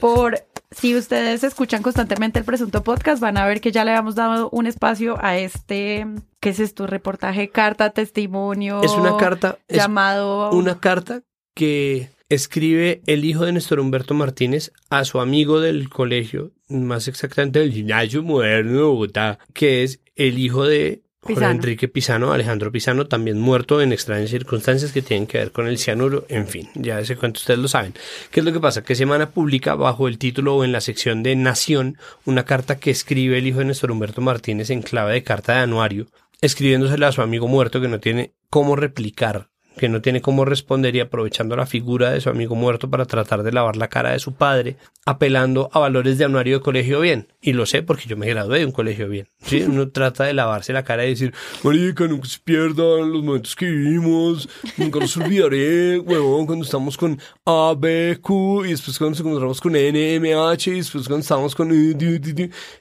[0.00, 0.44] por
[0.78, 4.50] si ustedes escuchan constantemente el presunto podcast, van a ver que ya le habíamos dado
[4.50, 6.06] un espacio a este,
[6.40, 6.86] ¿qué es esto?
[6.86, 8.82] Reportaje, carta, testimonio.
[8.82, 10.50] Es una carta, es llamado.
[10.50, 11.22] una carta
[11.54, 17.60] que escribe el hijo de Néstor Humberto Martínez a su amigo del colegio, más exactamente
[17.60, 21.02] del gimnasio moderno de Bogotá, que es el hijo de
[21.34, 21.50] Jorge.
[21.50, 25.78] Enrique Pisano, Alejandro Pisano, también muerto en extrañas circunstancias que tienen que ver con el
[25.78, 27.94] cianuro, en fin, ya ese cuento ustedes lo saben.
[28.30, 28.82] ¿Qué es lo que pasa?
[28.82, 32.90] Que Semana publica bajo el título o en la sección de Nación una carta que
[32.90, 36.06] escribe el hijo de Néstor Humberto Martínez en clave de carta de anuario,
[36.40, 40.96] escribiéndosela a su amigo muerto que no tiene cómo replicar que no tiene cómo responder
[40.96, 44.18] y aprovechando la figura de su amigo muerto para tratar de lavar la cara de
[44.18, 47.28] su padre, apelando a valores de anuario de colegio bien.
[47.42, 49.28] Y lo sé porque yo me gradué de un colegio bien.
[49.42, 49.62] ¿sí?
[49.62, 53.66] Uno trata de lavarse la cara y decir, marica, nunca se pierdan los momentos que
[53.66, 54.48] vivimos,
[54.78, 59.60] nunca los olvidaré, huevón, cuando estamos con A, B, Q, y después cuando nos encontramos
[59.60, 61.66] con N, M, H, y después cuando estamos con...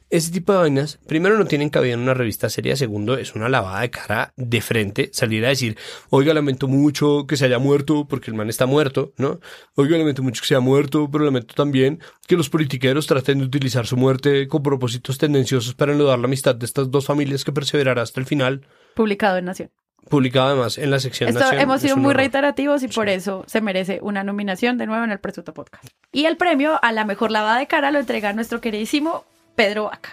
[0.10, 3.50] Ese tipo de vainas, primero no tienen cabida en una revista seria, segundo es una
[3.50, 5.78] lavada de cara de frente, salir a decir,
[6.10, 6.85] oiga, lamento mucho
[7.28, 9.40] que se haya muerto porque el man está muerto, ¿no?
[9.76, 13.46] Oiga, lamento mucho que se haya muerto, pero lamento también que los politiqueros traten de
[13.46, 17.52] utilizar su muerte con propósitos tendenciosos para enlodar la amistad de estas dos familias que
[17.52, 18.62] perseverará hasta el final,
[18.96, 19.70] Publicado en Nación.
[20.10, 21.62] publicado además en la sección Esto Nación.
[21.62, 22.18] hemos sido muy horror.
[22.18, 25.86] reiterativos y por eso se merece una nominación de nuevo en el Presunto Podcast.
[26.12, 29.26] Y el premio a la mejor lavada de cara lo entrega nuestro queridísimo
[29.56, 30.12] Pedro Vaca.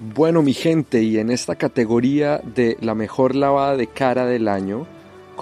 [0.00, 4.86] Bueno, mi gente, y en esta categoría de la mejor lavada de cara del año,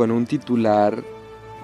[0.00, 1.04] con un titular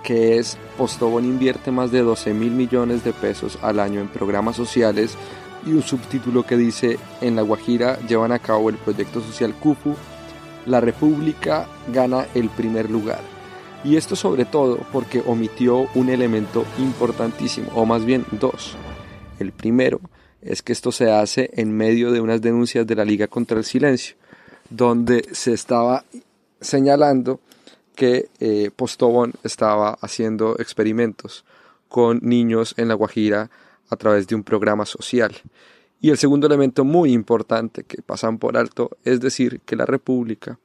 [0.03, 4.57] que es Postobón invierte más de 12 mil millones de pesos al año en programas
[4.57, 5.17] sociales
[5.65, 9.95] y un subtítulo que dice En La Guajira llevan a cabo el proyecto social CUFU,
[10.67, 13.23] la República gana el primer lugar.
[13.85, 18.77] Y esto sobre todo porque omitió un elemento importantísimo, o más bien dos.
[19.39, 19.99] El primero
[20.43, 23.65] es que esto se hace en medio de unas denuncias de la Liga contra el
[23.65, 24.15] Silencio,
[24.69, 26.05] donde se estaba
[26.61, 27.41] señalando
[27.97, 28.71] que eh,
[29.43, 31.45] estaba haciendo experimentos
[31.89, 33.51] con niños en La Guajira
[33.91, 35.35] a través de un programa social.
[36.01, 40.59] Y el segundo elemento muy importante que pasan por alto es decir que la República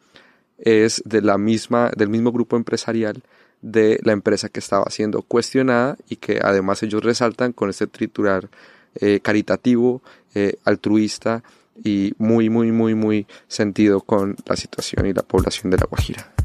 [0.59, 3.23] es de la misma, del mismo grupo empresarial
[3.61, 8.49] de la empresa que estaba siendo cuestionada y que además ellos resaltan con este triturar
[8.95, 10.01] eh, caritativo,
[10.35, 11.43] eh, altruista
[11.83, 16.40] y muy, muy, muy, muy sentido con la situación y la población de La Guajira.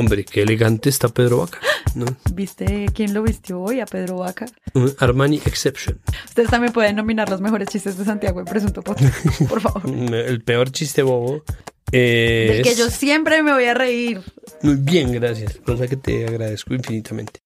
[0.00, 1.58] Hombre, qué elegante está Pedro Vaca.
[1.94, 2.06] ¿no?
[2.32, 4.46] ¿Viste quién lo vistió hoy a Pedro Vaca?
[4.72, 6.00] Un Armani Exception.
[6.24, 9.82] Ustedes también pueden nominar los mejores chistes de Santiago en Presunto Podcast, por favor.
[10.14, 11.44] El peor chiste bobo
[11.92, 12.50] es...
[12.50, 14.22] Del que yo siempre me voy a reír.
[14.62, 15.56] Muy bien, gracias.
[15.66, 17.40] Cosa que te agradezco infinitamente.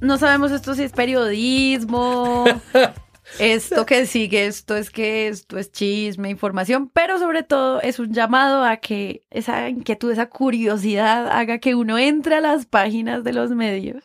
[0.00, 2.46] No sabemos esto si es periodismo,
[3.38, 8.12] esto que sigue, esto es que esto es chisme, información, pero sobre todo es un
[8.12, 13.32] llamado a que esa inquietud, esa curiosidad haga que uno entre a las páginas de
[13.32, 14.04] los medios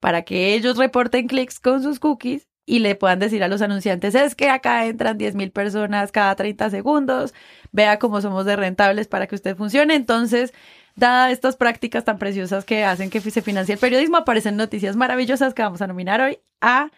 [0.00, 4.14] para que ellos reporten clics con sus cookies y le puedan decir a los anunciantes,
[4.14, 7.34] es que acá entran 10 mil personas cada 30 segundos,
[7.72, 9.94] vea cómo somos de rentables para que usted funcione.
[9.94, 10.52] Entonces,
[10.96, 15.54] dadas estas prácticas tan preciosas que hacen que se financie el periodismo, aparecen noticias maravillosas
[15.54, 16.90] que vamos a nominar hoy a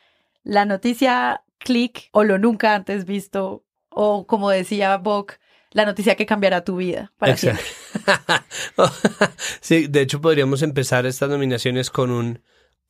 [0.43, 5.39] la noticia click o lo nunca antes visto, o como decía Bock,
[5.73, 7.65] la noticia que cambiará tu vida para siempre.
[9.61, 12.41] sí, de hecho podríamos empezar estas nominaciones con un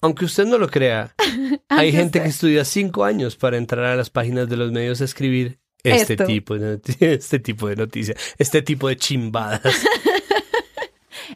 [0.03, 1.15] aunque usted no lo crea,
[1.71, 5.05] hay gente que estudia cinco años para entrar a las páginas de los medios a
[5.05, 9.63] escribir este tipo de este tipo de noticias, este tipo de chimbadas.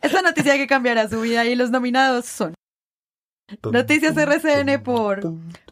[0.03, 2.55] Esta noticia que cambiará su vida y los nominados son
[3.63, 5.21] Noticias RCN por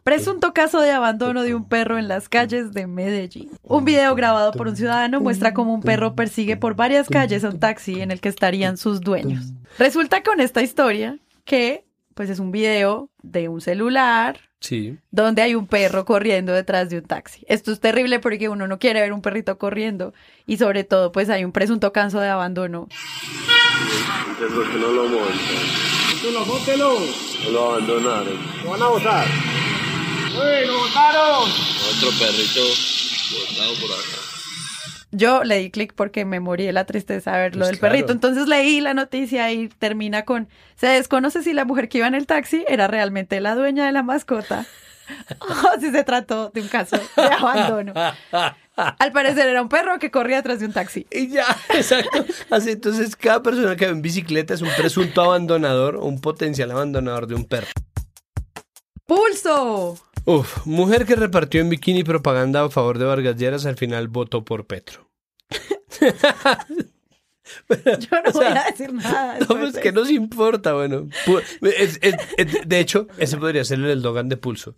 [0.06, 3.50] Presunto caso de abandono de un perro en las calles de Medellín.
[3.64, 7.48] Un video grabado por un ciudadano muestra cómo un perro persigue por varias calles a
[7.48, 9.46] un taxi en el que estarían sus dueños.
[9.80, 11.85] Resulta con esta historia que
[12.16, 14.96] pues es un video de un celular Sí.
[15.10, 17.44] donde hay un perro corriendo detrás de un taxi.
[17.46, 20.14] Esto es terrible porque uno no quiere ver un perrito corriendo
[20.46, 22.88] y sobre todo pues hay un presunto caso de abandono.
[24.30, 26.32] Entonces, que no lo monten.
[26.32, 26.98] lo bótelo!
[27.44, 28.38] No lo abandonaron.
[28.64, 29.26] Lo van a botar.
[29.26, 31.50] ¡Uy, lo botaron!
[31.50, 32.62] Otro perrito
[33.30, 34.25] botado por acá.
[35.12, 37.78] Yo le di clic porque me morí de la tristeza de ver lo Pues del
[37.78, 37.92] claro.
[37.92, 38.12] perrito.
[38.12, 42.14] Entonces leí la noticia y termina con, se desconoce si la mujer que iba en
[42.14, 44.66] el taxi era realmente la dueña de la mascota
[45.40, 47.92] o si se trató de un caso de abandono.
[48.76, 51.06] Al parecer era un perro que corría atrás de un taxi.
[51.10, 52.26] Y ya, exacto.
[52.50, 56.70] Así, entonces, cada persona que va en bicicleta es un presunto abandonador o un potencial
[56.72, 57.68] abandonador de un perro.
[59.06, 59.98] ¡Pulso!
[60.26, 64.44] Uf, mujer que repartió en bikini propaganda a favor de Vargas Lleras al final votó
[64.44, 65.08] por Petro.
[67.68, 69.38] Yo no voy a decir nada.
[69.38, 71.06] No, pues que nos importa, bueno.
[71.26, 74.74] Pu- es- es- es- de hecho, ese podría ser el eslogan de Pulso.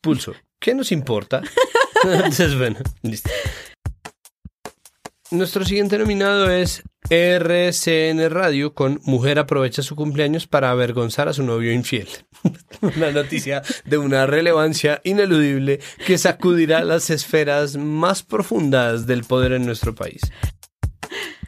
[0.00, 1.42] Pulso, ¿qué nos importa?
[2.04, 3.30] Entonces, bueno, listo.
[5.30, 11.42] Nuestro siguiente nominado es RCN Radio con Mujer aprovecha su cumpleaños para avergonzar a su
[11.42, 12.08] novio infiel.
[12.82, 19.64] una noticia de una relevancia ineludible que sacudirá las esferas más profundas del poder en
[19.64, 20.20] nuestro país.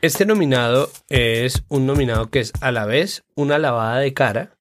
[0.00, 4.58] Este nominado es un nominado que es a la vez una lavada de cara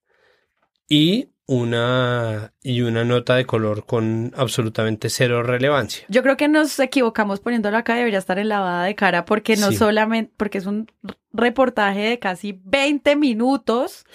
[0.90, 6.06] y una, y una nota de color con absolutamente cero relevancia.
[6.10, 9.70] Yo creo que nos equivocamos poniéndolo acá, debería estar en lavada de cara porque no
[9.72, 9.78] Sí.
[9.78, 10.92] solamente, porque es un
[11.34, 14.06] reportaje de casi 20 minutos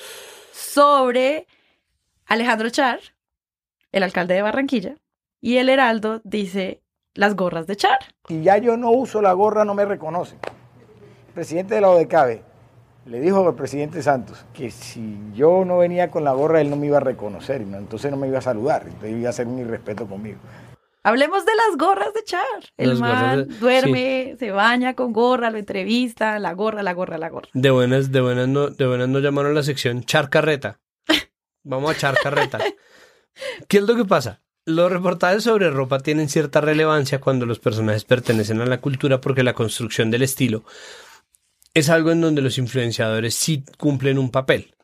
[0.52, 1.46] sobre
[2.26, 3.00] Alejandro Char,
[3.92, 4.94] el alcalde de Barranquilla,
[5.40, 6.82] y el Heraldo dice
[7.14, 7.98] las gorras de Char.
[8.28, 10.38] Y ya yo no uso la gorra, no me reconocen.
[11.28, 12.42] El presidente de la ODECABE
[13.06, 16.76] le dijo al presidente Santos que si yo no venía con la gorra, él no
[16.76, 17.78] me iba a reconocer, ¿no?
[17.78, 20.38] entonces no me iba a saludar, entonces iba a hacer un irrespeto conmigo.
[21.02, 22.44] Hablemos de las gorras de Char.
[22.76, 27.16] El Las man de- duerme, se baña con gorra, lo entrevista, la gorra, la gorra,
[27.16, 27.48] la gorra.
[27.54, 30.78] De buenas, de buenas no, de buenas nos llamaron a la sección charcarreta.
[31.64, 32.58] Vamos a charcarreta.
[33.66, 34.42] ¿Qué es lo que pasa?
[34.66, 39.42] Los reportajes sobre ropa tienen cierta relevancia cuando los personajes pertenecen a la cultura porque
[39.42, 40.64] la construcción del estilo
[41.74, 44.74] es algo en donde los influenciadores sí cumplen un papel.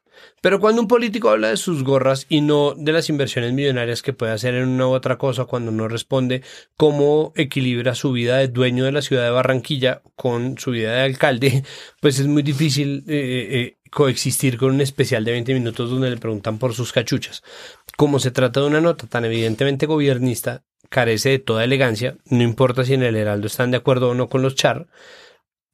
[0.41, 4.12] Pero cuando un político habla de sus gorras y no de las inversiones millonarias que
[4.12, 6.43] puede hacer en una u otra cosa, cuando no responde
[6.76, 11.01] cómo equilibra su vida de dueño de la ciudad de Barranquilla con su vida de
[11.03, 11.64] alcalde,
[12.01, 16.16] pues es muy difícil eh, eh, coexistir con un especial de 20 minutos donde le
[16.16, 17.43] preguntan por sus cachuchas.
[17.97, 22.84] Como se trata de una nota tan evidentemente gobiernista, carece de toda elegancia, no importa
[22.84, 24.87] si en el Heraldo están de acuerdo o no con los char,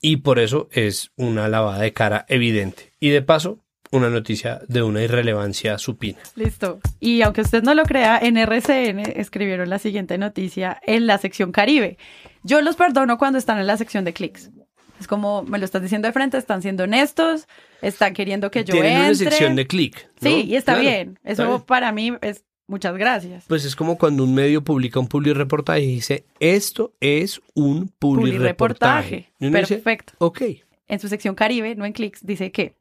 [0.02, 2.92] y por eso es una lavada de cara evidente.
[3.00, 6.18] Y de paso, una noticia de una irrelevancia supina.
[6.34, 6.80] Listo.
[7.00, 11.52] Y aunque usted no lo crea, en RCN escribieron la siguiente noticia en la sección
[11.52, 11.98] Caribe.
[12.42, 14.50] Yo los perdono cuando están en la sección de clics.
[14.98, 17.46] Es como me lo estás diciendo de frente, están siendo honestos,
[17.80, 19.06] están queriendo que yo Tienen entre.
[19.08, 20.08] una sección de clic.
[20.20, 20.30] ¿no?
[20.30, 21.18] Sí, y está Claro, bien.
[21.24, 23.44] Eso para mí es muchas gracias.
[23.48, 27.88] Pues es como cuando un medio publica un public reportaje y dice, esto es un
[27.98, 29.30] public reportaje.
[29.38, 30.12] Dice, Perfecto.
[30.18, 30.42] ok.
[30.88, 32.74] En su sección Caribe, no en clics, dice que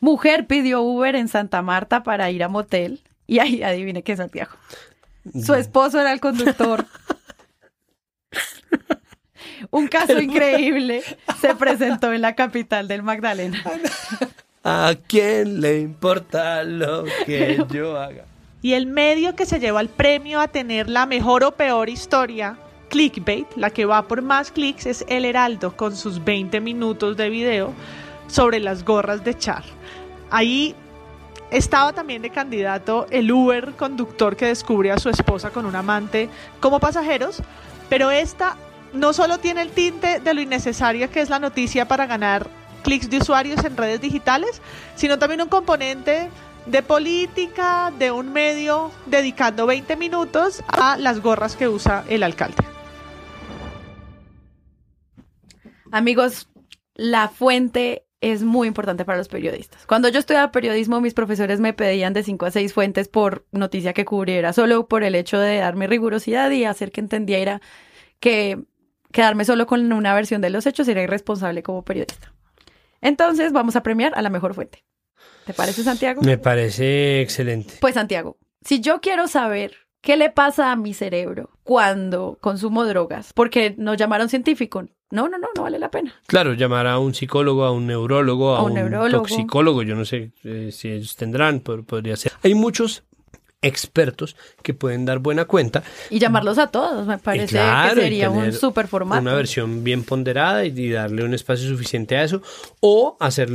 [0.00, 3.02] mujer pidió Uber en Santa Marta para ir a motel.
[3.26, 4.52] Y ahí adivine qué Santiago.
[5.44, 6.86] Su esposo era el conductor.
[9.70, 11.02] Un caso increíble
[11.40, 13.62] se presentó en la capital del Magdalena.
[14.64, 18.24] ¿A quién le importa lo que yo haga?
[18.60, 22.58] Y el medio que se lleva el premio a tener la mejor o peor historia,
[22.88, 27.30] clickbait, la que va por más clics, es El Heraldo con sus 20 minutos de
[27.30, 27.72] video
[28.26, 29.62] sobre las gorras de Char.
[30.30, 30.74] Ahí
[31.52, 36.28] estaba también de candidato el Uber conductor que descubre a su esposa con un amante
[36.58, 37.42] como pasajeros,
[37.88, 38.56] pero esta
[38.92, 42.48] no solo tiene el tinte de lo innecesaria que es la noticia para ganar
[42.82, 44.60] clics de usuarios en redes digitales,
[44.94, 46.28] sino también un componente
[46.70, 52.62] de política, de un medio dedicando 20 minutos a las gorras que usa el alcalde.
[55.90, 56.48] Amigos,
[56.94, 59.86] la fuente es muy importante para los periodistas.
[59.86, 63.92] Cuando yo estudiaba periodismo, mis profesores me pedían de 5 a 6 fuentes por noticia
[63.92, 67.62] que cubriera, solo por el hecho de darme rigurosidad y hacer que entendiera
[68.20, 68.64] que
[69.12, 72.34] quedarme solo con una versión de los hechos era irresponsable como periodista.
[73.00, 74.84] Entonces, vamos a premiar a la mejor fuente.
[75.48, 76.20] ¿Te parece, Santiago?
[76.20, 77.72] Me parece excelente.
[77.80, 79.72] Pues Santiago, si yo quiero saber
[80.02, 85.38] qué le pasa a mi cerebro cuando consumo drogas, porque nos llamaron científico, no, no,
[85.38, 86.12] no, no vale la pena.
[86.26, 89.22] Claro, llamar a un psicólogo, a un neurólogo, a, A un un, neurólogo.
[89.26, 92.32] toxicólogo, yo no sé eh, si ellos tendrán, pero podría ser.
[92.42, 93.04] Hay muchos
[93.60, 95.82] expertos que pueden dar buena cuenta.
[96.10, 99.20] Y llamarlos a todos, me parece claro, que sería un super formato.
[99.22, 102.42] Una versión bien ponderada y, y darle un espacio suficiente a eso.
[102.80, 103.50] O hacer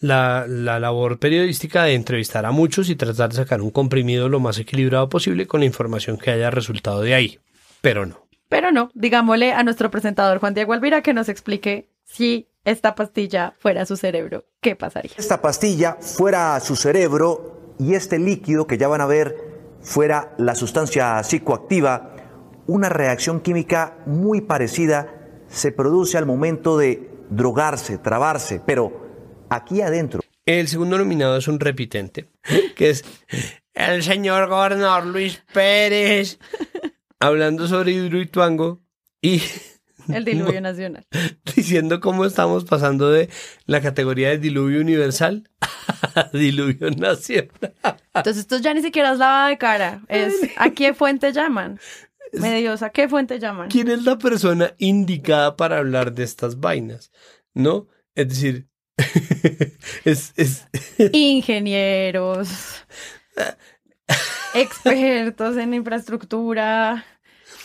[0.00, 4.28] la, la, la labor periodística de entrevistar a muchos y tratar de sacar un comprimido
[4.28, 7.38] lo más equilibrado posible con la información que haya resultado de ahí.
[7.80, 8.28] Pero no.
[8.48, 13.54] Pero no, digámosle a nuestro presentador Juan Diego Alvira que nos explique si esta pastilla
[13.58, 15.12] fuera su cerebro, ¿qué pasaría?
[15.16, 19.36] esta pastilla fuera su cerebro y este líquido que ya van a ver
[19.80, 22.14] fuera la sustancia psicoactiva,
[22.66, 25.14] una reacción química muy parecida
[25.48, 29.07] se produce al momento de drogarse, trabarse, pero
[29.50, 30.20] aquí adentro.
[30.46, 32.28] El segundo nominado es un repitente,
[32.76, 33.04] que es
[33.74, 36.38] el señor gobernador Luis Pérez,
[37.20, 38.80] hablando sobre Hidroituango
[39.20, 39.42] y
[40.08, 41.06] El diluvio nacional.
[41.54, 43.28] diciendo cómo estamos pasando de
[43.66, 45.48] la categoría de diluvio universal
[46.14, 47.50] a diluvio nacional.
[48.14, 51.78] Entonces esto ya ni siquiera es lavada de cara, es ¿a qué fuente llaman?
[52.32, 53.70] Medios, ¿a qué fuente llaman?
[53.70, 57.10] ¿Quién es la persona indicada para hablar de estas vainas?
[57.54, 57.88] ¿No?
[58.14, 58.67] Es decir,
[60.04, 60.66] es, es,
[61.12, 62.48] Ingenieros,
[64.54, 67.04] expertos en infraestructura,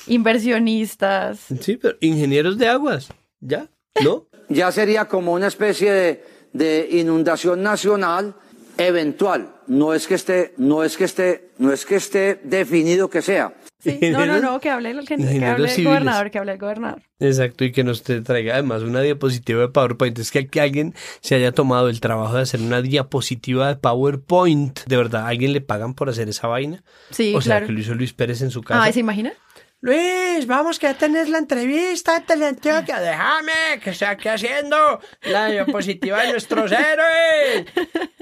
[0.08, 1.40] inversionistas.
[1.60, 3.10] sí, pero ingenieros de aguas,
[3.40, 3.68] ¿ya?
[4.04, 4.28] ¿No?
[4.50, 8.36] Ya sería como una especie de, de inundación nacional
[8.78, 9.56] eventual.
[9.68, 13.54] No es que esté, no es que esté, no es que esté definido que sea.
[13.84, 16.58] Sí, no, no, no, que hable el, que Ingenieros hable el gobernador, que hable el
[16.58, 17.02] gobernador.
[17.20, 20.18] Exacto, y que nos te traiga además una diapositiva de PowerPoint.
[20.20, 24.80] Es que, que alguien se haya tomado el trabajo de hacer una diapositiva de PowerPoint.
[24.86, 26.84] De verdad, ¿a alguien le pagan por hacer esa vaina?
[27.12, 27.68] Sí, o sea, claro.
[27.68, 28.84] que lo hizo Luis Pérez en su casa.
[28.84, 29.34] Ah, ¿se imagina?
[29.86, 33.02] Luis, vamos que ya tenés la entrevista en Teleantioquia.
[33.02, 37.66] Déjame que estoy aquí haciendo la diapositiva de nuestros héroes.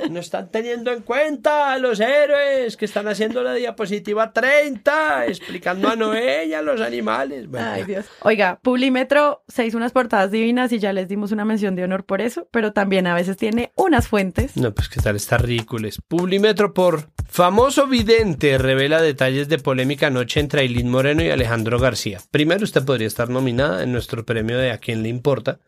[0.10, 5.88] No están teniendo en cuenta a los héroes que están haciendo la diapositiva 30, explicando
[5.88, 7.48] a Noé y a los animales.
[7.48, 7.84] Bueno, Ay.
[7.84, 8.08] Dios.
[8.22, 12.06] Oiga, Publimetro se hizo unas portadas divinas y ya les dimos una mención de honor
[12.06, 14.58] por eso, pero también a veces tiene unas fuentes.
[14.58, 16.02] No, pues qué tal, está ridículos.
[16.08, 22.22] Publimetro por famoso vidente revela detalles de polémica anoche entre Aileen Moreno y Alejandro García.
[22.32, 25.60] Primero, usted podría estar nominada en nuestro premio de A quién le importa,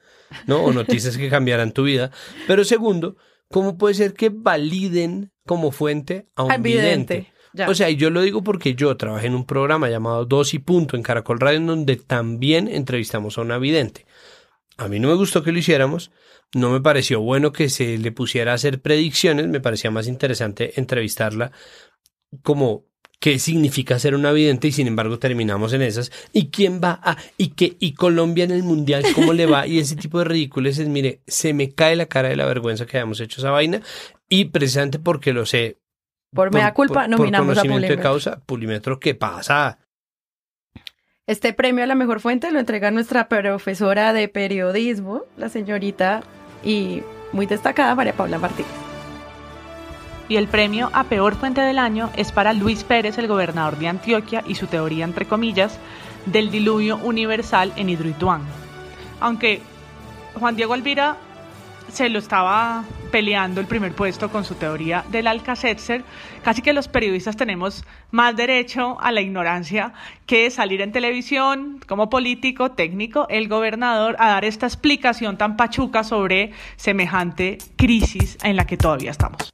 [0.48, 0.64] ¿no?
[0.64, 2.12] O noticias que cambiarán tu vida.
[2.48, 3.18] Pero segundo,
[3.50, 7.34] ¿cómo puede ser que validen como fuente a un Al vidente, vidente?
[7.54, 7.70] ya.
[7.70, 10.60] O sea, y yo lo digo porque yo trabajé en un programa llamado Dos y
[10.60, 14.06] Punto en Caracol Radio, en donde también entrevistamos a una vidente.
[14.78, 16.12] A mí no me gustó que lo hiciéramos,
[16.56, 20.80] no me pareció bueno que se le pusiera a hacer predicciones, me parecía más interesante
[20.80, 21.52] entrevistarla
[22.42, 22.86] como
[23.24, 26.12] qué significa ser una vidente y sin embargo terminamos en esas.
[26.34, 27.16] ¿Y quién va a?
[27.38, 27.78] ¿Y qué?
[27.80, 29.02] ¿Y Colombia en el mundial?
[29.16, 29.66] ¿Cómo le va?
[29.66, 32.98] Y ese tipo de ridiculeces, mire, se me cae la cara de la vergüenza que
[32.98, 33.80] hayamos hecho esa vaina
[34.28, 35.78] y precisamente porque lo sé.
[36.36, 39.80] Por mea culpa, nominamos por a conocimiento de causa, Pulimetro, ¿qué pasa?
[41.26, 46.24] Este premio a la mejor fuente lo entrega nuestra profesora de periodismo, la señorita
[46.62, 48.93] y muy destacada María Paula Martínez.
[50.30, 53.90] Y el premio a peor fuente del año es para Luis Pérez, el gobernador de
[53.90, 55.78] Antioquia, y su teoría, entre comillas,
[56.26, 58.42] del diluvio universal en Hidroituán.
[59.20, 59.62] Aunque
[60.36, 61.18] Juan Diego Alvira
[61.92, 66.04] se lo estaba peleando el primer puesto con su teoría del Alcacetzer,
[66.44, 69.94] casi que los periodistas tenemos más derecho a la ignorancia
[70.26, 76.04] que salir en televisión como político, técnico, el gobernador, a dar esta explicación tan pachuca
[76.04, 79.53] sobre semejante crisis en la que todavía estamos.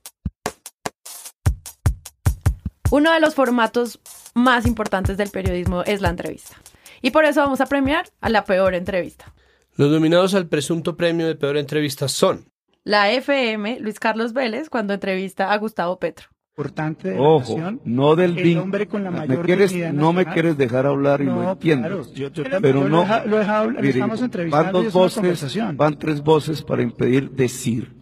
[2.91, 3.99] Uno de los formatos
[4.33, 6.55] más importantes del periodismo es la entrevista.
[7.01, 9.33] Y por eso vamos a premiar a la peor entrevista.
[9.75, 12.45] Los nominados al presunto premio de peor entrevista son
[12.83, 16.27] La FM, Luis Carlos Vélez, cuando entrevista a Gustavo Petro.
[16.57, 20.11] importante de la Ojo, nación, no del el vin- hombre con la me quieres- no
[20.11, 21.87] me quieres dejar hablar y lo No, entiendo.
[21.87, 24.93] claro, yo- yo- pero yo no, lo lo lo mire, estamos van entrevistando y dos
[24.93, 25.77] voces, conversación.
[25.77, 27.95] van tres voces para impedir decir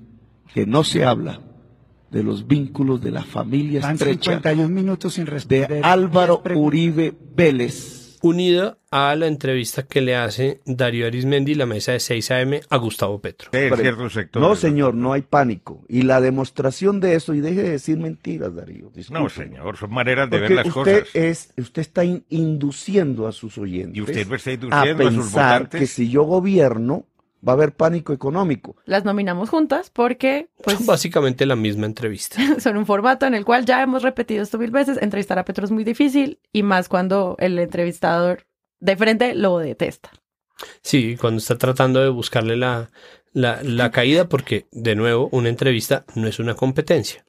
[0.55, 1.39] que no se habla
[2.11, 5.67] de los vínculos de la familia Van estrecha 51 minutos sin responder.
[5.69, 8.17] de Álvaro Uribe Vélez.
[8.23, 12.77] unida a la entrevista que le hace Darío Arismendi, la mesa de 6 AM, a
[12.77, 13.51] Gustavo Petro.
[14.35, 15.83] No, señor, no hay pánico.
[15.87, 18.85] Y la demostración de eso, y deje de decir mentiras, Darío.
[18.85, 19.29] No, discúlpeme.
[19.29, 21.15] señor, son maneras de Porque ver las usted cosas.
[21.15, 25.23] Es, usted está in- induciendo a sus oyentes Y usted está a induciendo a sus
[25.25, 25.79] pensar votantes.
[25.81, 27.05] que si yo gobierno
[27.47, 28.75] va a haber pánico económico.
[28.85, 32.37] Las nominamos juntas porque pues, Básicamente la misma entrevista.
[32.59, 34.97] son un formato en el cual ya hemos repetido esto mil veces.
[35.01, 38.45] Entrevistar a Petro es muy difícil y más cuando el entrevistador
[38.79, 40.11] de frente lo detesta.
[40.81, 42.89] Sí, cuando está tratando de buscarle la,
[43.31, 47.23] la, la caída, porque, de nuevo, una entrevista no es una competencia.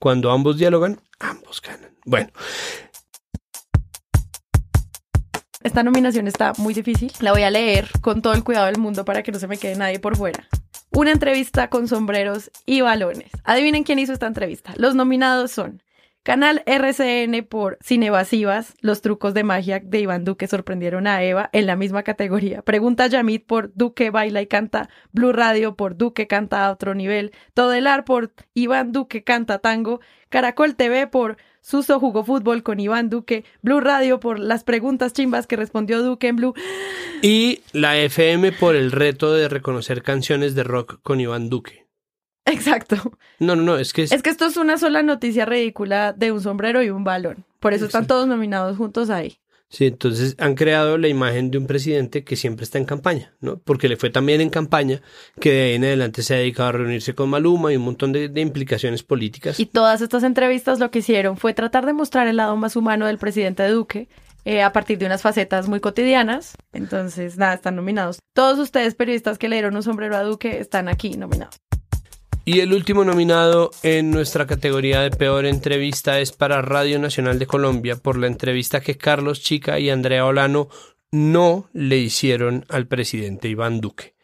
[0.00, 1.96] Cuando ambos dialogan, ambos ganan.
[2.04, 2.30] Bueno,
[5.64, 7.10] Esta nominación está muy difícil.
[7.20, 9.56] La voy a leer con todo el cuidado del mundo para que no se me
[9.56, 10.46] quede nadie por fuera.
[10.92, 13.30] Una entrevista con sombreros y balones.
[13.44, 14.74] Adivinen quién hizo esta entrevista.
[14.76, 15.82] Los nominados son
[16.22, 21.66] Canal RCN por Cinevasivas, los trucos de magia de Iván Duque sorprendieron a Eva en
[21.66, 22.62] la misma categoría.
[22.62, 27.32] Pregunta Yamit por Duque baila y canta, Blue Radio por Duque canta a otro nivel,
[27.52, 30.00] Todelar por Iván Duque canta tango,
[30.30, 35.46] Caracol TV por Suso jugó fútbol con Iván Duque, Blue Radio por las preguntas chimbas
[35.46, 36.54] que respondió Duque en Blue.
[37.22, 41.86] y la FM por el reto de reconocer canciones de rock con Iván Duque.
[42.44, 42.96] Exacto.
[43.38, 46.32] No, no, no, es que es, Es que esto es una sola noticia ridícula de
[46.32, 47.46] un sombrero y un balón.
[47.60, 49.38] Por eso están todos nominados juntos ahí.
[49.74, 53.58] Sí, entonces han creado la imagen de un presidente que siempre está en campaña, ¿no?
[53.58, 55.00] Porque le fue también en campaña
[55.40, 58.12] que de ahí en adelante se ha dedicado a reunirse con Maluma y un montón
[58.12, 59.58] de, implicaciones políticas.
[59.58, 63.08] Y todas estas entrevistas lo que hicieron fue tratar de mostrar el lado más humano
[63.08, 64.08] del presidente Duque
[64.44, 66.56] eh, a partir de unas facetas muy cotidianas.
[66.72, 68.20] Entonces, nada, están nominados.
[68.32, 71.56] Todos ustedes periodistas que le dieron un sombrero a Duque están aquí nominados.
[72.46, 77.46] Y el último nominado en nuestra categoría de peor entrevista es para Radio Nacional de
[77.46, 80.68] Colombia por la entrevista que Carlos Chica y Andrea Olano
[81.10, 84.14] no le hicieron al presidente Iván Duque.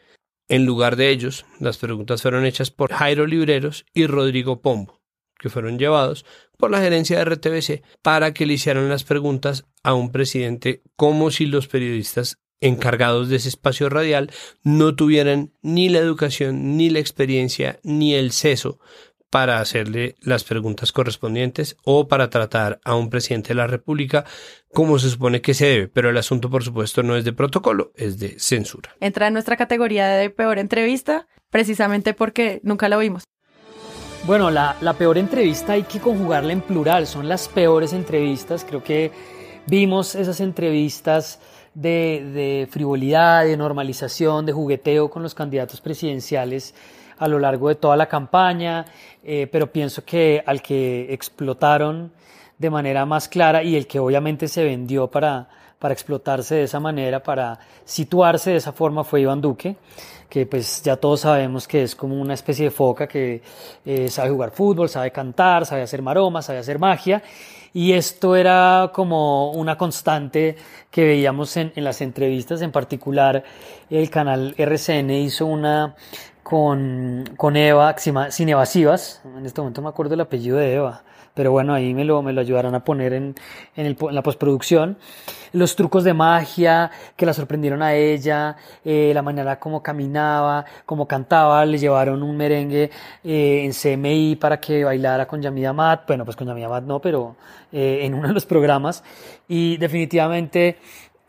[0.51, 5.01] En lugar de ellos, las preguntas fueron hechas por Jairo Libreros y Rodrigo Pombo,
[5.39, 6.27] que fueron llevados
[6.59, 11.31] por la gerencia de RTBC para que le hicieran las preguntas a un presidente como
[11.31, 14.31] si los periodistas encargados de ese espacio radial
[14.62, 18.78] no tuvieran ni la educación, ni la experiencia, ni el seso
[19.31, 24.24] para hacerle las preguntas correspondientes o para tratar a un presidente de la República
[24.74, 25.89] como se supone que se debe.
[25.89, 28.91] Pero el asunto, por supuesto, no es de protocolo, es de censura.
[29.01, 33.24] Entra en nuestra categoría de peor entrevista precisamente porque nunca la vimos.
[34.27, 38.65] Bueno, la, la peor entrevista hay que conjugarla en plural, son las peores entrevistas.
[38.69, 39.12] Creo que
[39.66, 41.41] vimos esas entrevistas
[41.75, 46.75] de, frivolidad, de normalización, de jugueteo con los candidatos presidenciales
[47.19, 48.87] a lo largo de toda la campaña,
[49.23, 52.13] eh, pero pienso que al que explotaron
[52.59, 55.49] de manera más clara y el que obviamente se vendió para,
[55.79, 59.77] para explotarse de esa manera, para situarse de esa forma fue Iván Duque,
[60.29, 63.43] que pues ya todos sabemos que es como una especie de foca que
[63.85, 67.23] eh, sabe jugar fútbol, sabe cantar, sabe hacer maromas, sabe hacer magia.
[67.73, 70.57] Y esto era como una constante
[70.91, 73.45] que veíamos en, en las entrevistas, en particular
[73.91, 75.95] el canal RCN hizo una
[76.43, 77.95] con, con Eva
[78.31, 82.23] Cinevasivas, en este momento me acuerdo el apellido de Eva, pero bueno, ahí me lo,
[82.23, 83.35] me lo ayudarán a poner en,
[83.77, 84.98] en, el, en la postproducción.
[85.52, 91.09] Los trucos de magia que la sorprendieron a ella, eh, la manera como caminaba, como
[91.09, 92.90] cantaba, le llevaron un merengue
[93.24, 97.01] eh, en CMI para que bailara con Yamida Mat, bueno, pues con Yamida Mat no,
[97.01, 97.35] pero
[97.73, 99.02] eh, en uno de los programas.
[99.48, 100.78] Y definitivamente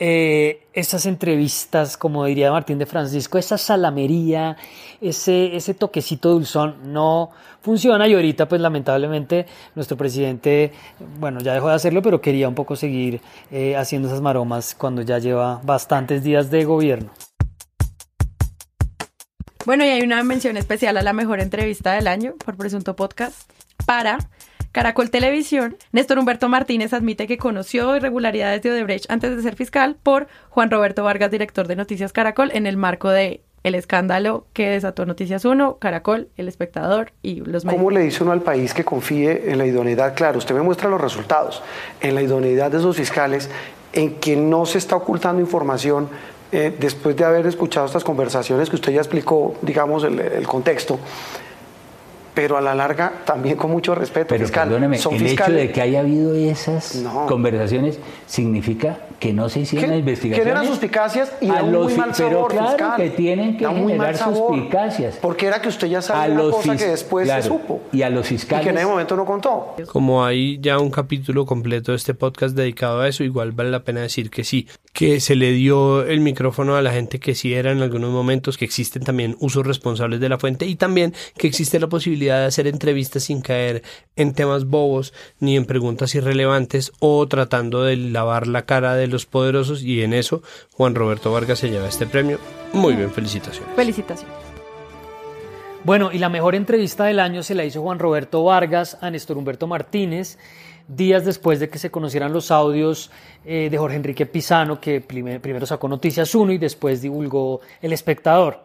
[0.03, 4.57] eh, esas entrevistas, como diría Martín de Francisco, esa salamería,
[4.99, 7.29] ese, ese toquecito dulzón no
[7.61, 9.45] funciona y ahorita pues lamentablemente
[9.75, 10.71] nuestro presidente,
[11.19, 13.21] bueno, ya dejó de hacerlo, pero quería un poco seguir
[13.51, 17.11] eh, haciendo esas maromas cuando ya lleva bastantes días de gobierno.
[19.67, 23.51] Bueno, y hay una mención especial a la mejor entrevista del año por Presunto Podcast
[23.85, 24.17] para
[24.71, 25.77] Caracol Televisión.
[25.91, 30.71] Néstor Humberto Martínez admite que conoció irregularidades de Odebrecht antes de ser fiscal por Juan
[30.71, 35.45] Roberto Vargas, director de Noticias Caracol, en el marco de el escándalo que desató Noticias
[35.45, 37.79] 1, Caracol, El Espectador y los medios.
[37.79, 40.15] ¿Cómo le dice uno al país que confíe en la idoneidad?
[40.15, 41.61] Claro, usted me muestra los resultados,
[41.99, 43.49] en la idoneidad de esos fiscales,
[43.93, 46.09] en que no se está ocultando información
[46.51, 50.97] eh, después de haber escuchado estas conversaciones que usted ya explicó, digamos, el, el contexto
[52.33, 54.67] pero a la larga también con mucho respeto pero fiscal.
[54.69, 55.57] Perdóneme, Son el fiscales.
[55.57, 57.25] hecho de que haya habido esas No.
[57.27, 60.43] conversaciones significa que no se hicieron las investigaciones.
[60.51, 62.95] Generan suspicacias y A los muy mal pero sabor claro fiscal.
[62.97, 65.17] que tienen que generar suspicacias.
[65.21, 67.81] Porque era que usted ya A sabía una los cosa que después claro, se supo.
[67.93, 68.67] Y a los Y que fiscales.
[68.67, 69.75] en ese momento no contó.
[69.91, 73.83] Como hay ya un capítulo completo de este podcast dedicado a eso, igual vale la
[73.83, 77.53] pena decir que sí, que se le dio el micrófono a la gente que sí
[77.53, 81.45] era en algunos momentos, que existen también usos responsables de la fuente y también que
[81.45, 83.83] existe la posibilidad de hacer entrevistas sin caer
[84.15, 89.25] en temas bobos ni en preguntas irrelevantes o tratando de lavar la cara de los
[89.25, 90.41] poderosos y en eso
[90.75, 92.39] Juan Roberto Vargas se lleva este premio.
[92.73, 93.69] Muy bien, felicitaciones.
[93.75, 94.35] Felicitaciones.
[95.83, 99.37] Bueno, y la mejor entrevista del año se la hizo Juan Roberto Vargas a Néstor
[99.37, 100.37] Humberto Martínez,
[100.87, 103.09] días después de que se conocieran los audios
[103.45, 107.93] eh, de Jorge Enrique Pisano, que primer- primero sacó Noticias 1 y después divulgó El
[107.93, 108.59] Espectador.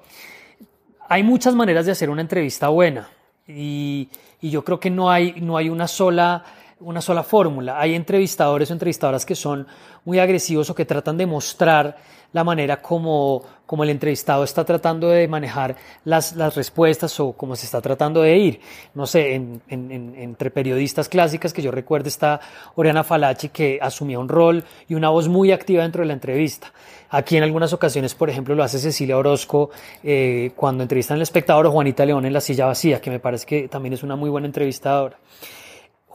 [1.09, 3.09] Hay muchas maneras de hacer una entrevista buena
[3.49, 4.09] y,
[4.43, 6.45] y yo creo que no hay, no hay una sola
[6.81, 7.81] una sola fórmula.
[7.81, 9.67] Hay entrevistadores o entrevistadoras que son
[10.05, 11.97] muy agresivos o que tratan de mostrar
[12.33, 15.75] la manera como, como el entrevistado está tratando de manejar
[16.05, 18.61] las, las respuestas o cómo se está tratando de ir.
[18.95, 22.41] No sé, en- en- en- entre periodistas clásicas que yo recuerdo está
[22.75, 26.73] Oriana Falachi que asumía un rol y una voz muy activa dentro de la entrevista.
[27.09, 29.71] Aquí en algunas ocasiones, por ejemplo, lo hace Cecilia Orozco
[30.03, 33.47] eh, cuando entrevistan al espectador o Juanita León en La Silla Vacía, que me parece
[33.47, 35.17] que también es una muy buena entrevistadora.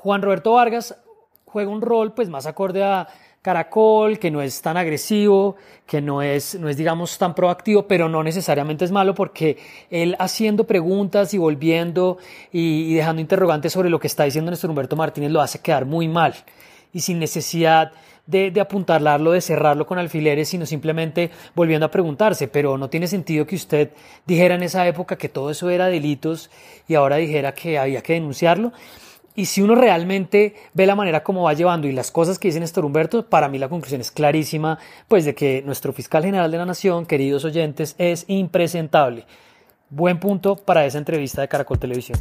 [0.02, 0.96] Juan Roberto Vargas
[1.46, 3.08] juega un rol pues más acorde a
[3.44, 8.10] Caracol, que no es tan agresivo, que no es, no es digamos tan proactivo, pero
[8.10, 9.60] no necesariamente es malo porque
[9.92, 12.18] él haciendo preguntas y volviendo
[12.52, 16.08] y, dejando interrogantes sobre lo que está diciendo Néstor Humberto Martínez lo hace quedar muy
[16.08, 16.34] mal
[16.94, 17.92] y sin necesidad
[18.26, 23.08] de, de apuntalarlo, de cerrarlo con alfileres, sino simplemente volviendo a preguntarse, pero no tiene
[23.08, 23.92] sentido que usted
[24.26, 26.50] dijera en esa época que todo eso era delitos
[26.88, 28.72] y ahora dijera que había que denunciarlo.
[29.42, 32.60] Y si uno realmente ve la manera como va llevando y las cosas que dice
[32.60, 34.78] Néstor Humberto, para mí la conclusión es clarísima,
[35.08, 39.26] pues de que nuestro fiscal general de la Nación, queridos oyentes, es impresentable.
[39.90, 42.20] Buen punto para esa entrevista de Caracol Televisión.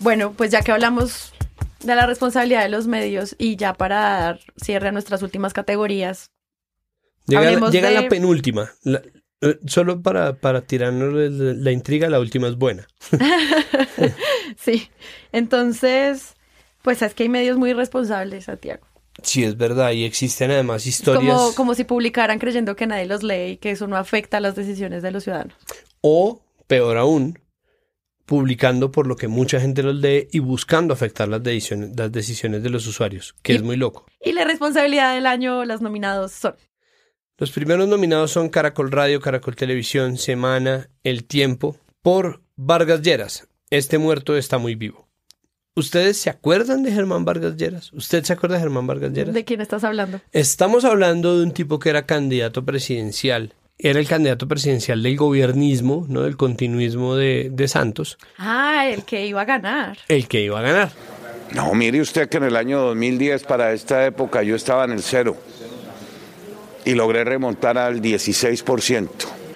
[0.00, 1.32] Bueno, pues ya que hablamos
[1.80, 6.30] de la responsabilidad de los medios y ya para dar cierre a nuestras últimas categorías,
[7.26, 8.70] Llega, la, Hablemos llega de- la penúltima.
[8.84, 9.02] La-
[9.66, 12.86] solo para, para tirarnos la, intriga, la última es buena.
[14.56, 14.88] sí.
[15.32, 16.34] Entonces,
[16.82, 18.86] pues es que hay medios muy responsables, Santiago.
[19.22, 19.92] Sí, es verdad.
[19.92, 21.36] Y existen además historias.
[21.36, 24.40] Como, como si publicaran creyendo que nadie los lee y que eso no afecta a
[24.40, 25.56] las decisiones de los ciudadanos.
[26.00, 27.38] O, peor aún,
[28.26, 32.62] publicando por lo que mucha gente los lee y buscando afectar las decisiones, las decisiones
[32.62, 34.06] de los usuarios, que es muy loco.
[34.20, 36.54] Y la responsabilidad del año, las nominados son.
[37.38, 43.46] Los primeros nominados son Caracol Radio, Caracol Televisión, Semana, El Tiempo, por Vargas Lleras.
[43.70, 45.06] Este muerto está muy vivo.
[45.76, 47.92] ¿Ustedes se acuerdan de Germán Vargas Lleras?
[47.92, 49.32] ¿Usted se acuerda de Germán Vargas Lleras?
[49.34, 50.20] ¿De quién estás hablando?
[50.32, 53.54] Estamos hablando de un tipo que era candidato presidencial.
[53.78, 59.24] Era el candidato presidencial del gobiernismo, no del continuismo de, de Santos, Ah, el que
[59.26, 59.98] iba a ganar.
[60.08, 60.90] el que iba a ganar.
[61.54, 65.02] No, mire usted que en el año 2010 para esta época yo estaba en el
[65.02, 65.36] cero
[66.84, 69.08] y logré remontar al 16%.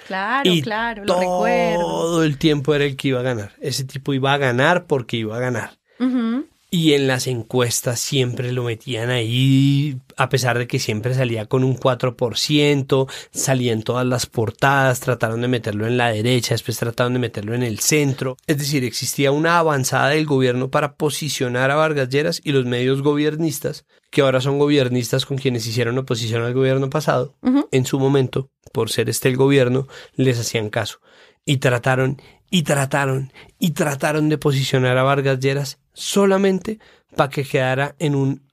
[0.07, 1.79] Claro, Y claro, lo recuerdo.
[1.79, 3.53] Todo el tiempo era el que iba a ganar.
[3.61, 5.71] Ese tipo iba a ganar porque iba a ganar.
[5.99, 6.45] Ujú.
[6.73, 11.63] Y en las encuestas siempre lo metían ahí, a pesar de que siempre salía con
[11.63, 17.13] un 4%, salía en todas las portadas, trataron de meterlo en la derecha, después trataron
[17.13, 18.37] de meterlo en el centro.
[18.47, 23.03] Es decir, existía una avanzada del gobierno para posicionar a Vargas Lleras y los medios
[23.03, 27.35] gobiernistas, que ahora son gobiernistas con quienes hicieron oposición al gobierno pasado,
[27.69, 31.01] en su momento, por ser este el gobierno, les hacían caso.
[31.45, 32.19] Y trataron,
[32.49, 36.79] y trataron, y trataron de posicionar a Vargas Lleras solamente
[37.15, 38.43] para que quedara en un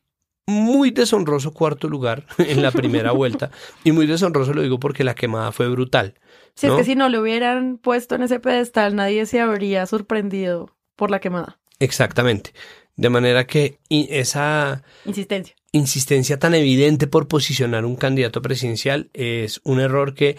[0.46, 3.50] muy deshonroso cuarto lugar en la primera vuelta.
[3.84, 6.14] Y muy deshonroso lo digo porque la quemada fue brutal.
[6.54, 10.76] Si es que si no lo hubieran puesto en ese pedestal, nadie se habría sorprendido
[10.96, 11.58] por la quemada.
[11.78, 12.52] Exactamente.
[12.96, 15.54] De manera que esa Insistencia.
[15.72, 20.36] insistencia tan evidente por posicionar un candidato presidencial es un error que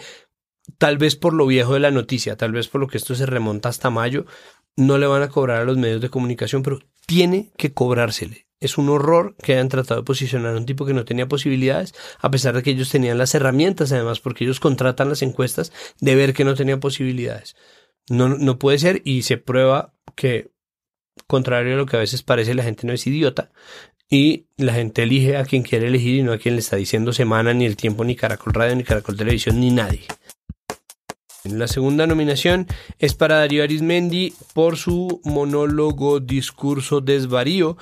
[0.78, 3.26] tal vez por lo viejo de la noticia, tal vez por lo que esto se
[3.26, 4.26] remonta hasta mayo,
[4.76, 8.46] no le van a cobrar a los medios de comunicación, pero tiene que cobrársele.
[8.60, 11.94] Es un horror que hayan tratado de posicionar a un tipo que no tenía posibilidades,
[12.20, 16.14] a pesar de que ellos tenían las herramientas, además, porque ellos contratan las encuestas de
[16.14, 17.56] ver que no tenía posibilidades.
[18.08, 20.52] No, no puede ser y se prueba que,
[21.26, 23.50] contrario a lo que a veces parece, la gente no es idiota
[24.12, 27.14] y la gente elige a quien quiere elegir y no a quien le está diciendo
[27.14, 30.02] semana, ni el tiempo, ni Caracol Radio, ni Caracol Televisión, ni nadie.
[31.44, 32.68] La segunda nominación
[33.00, 37.76] es para Darío Arismendi por su monólogo discurso desvarío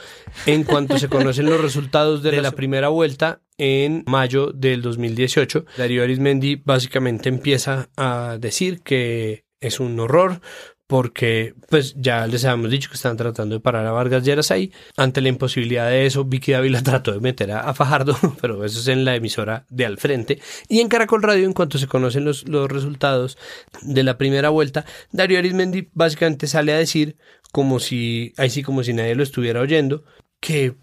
[0.46, 5.66] en cuanto se conocen los resultados de la primera vuelta en mayo del 2018.
[5.76, 10.40] Darío Arismendi básicamente empieza a decir que es un horror
[10.90, 14.72] porque pues ya les habíamos dicho que estaban tratando de parar a Vargas Lleras ahí.
[14.96, 18.88] Ante la imposibilidad de eso, Vicky Dávila trató de meter a, Fajardo, pero eso es
[18.88, 20.40] en la emisora de al frente.
[20.68, 23.38] Y en Caracol Radio, en cuanto se conocen los, los resultados
[23.82, 27.16] de la primera vuelta, Darío Arismendi básicamente sale a decir,
[27.52, 30.02] como si, ahí sí como si nadie lo estuviera oyendo,
[30.40, 30.74] que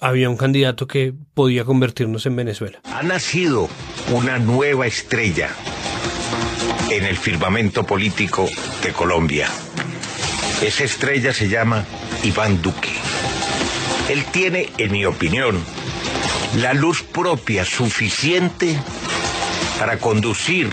[0.00, 2.80] había un candidato que podía convertirnos en Venezuela.
[2.82, 3.68] Ha nacido
[4.12, 5.50] una nueva estrella
[6.96, 8.48] en el firmamento político
[8.82, 9.48] de Colombia.
[10.60, 11.86] Esa estrella se llama
[12.22, 12.90] Iván Duque.
[14.10, 15.58] Él tiene, en mi opinión,
[16.60, 18.78] la luz propia suficiente
[19.78, 20.68] para conducir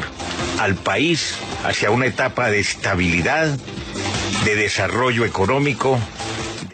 [0.59, 3.57] al país hacia una etapa de estabilidad,
[4.43, 5.97] de desarrollo económico.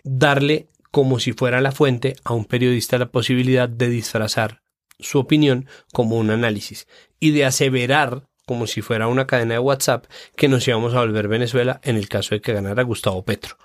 [0.03, 4.61] darle como si fuera la fuente a un periodista la posibilidad de disfrazar
[4.97, 6.87] su opinión como un análisis
[7.19, 10.05] y de aseverar como si fuera una cadena de WhatsApp
[10.35, 13.57] que nos íbamos a volver Venezuela en el caso de que ganara Gustavo Petro.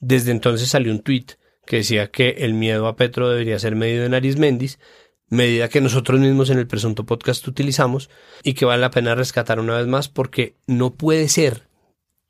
[0.00, 1.32] Desde entonces salió un tuit
[1.66, 4.78] que decía que el miedo a Petro debería ser medido en Arismendis,
[5.28, 8.08] medida que nosotros mismos en el presunto podcast utilizamos
[8.42, 11.68] y que vale la pena rescatar una vez más porque no puede ser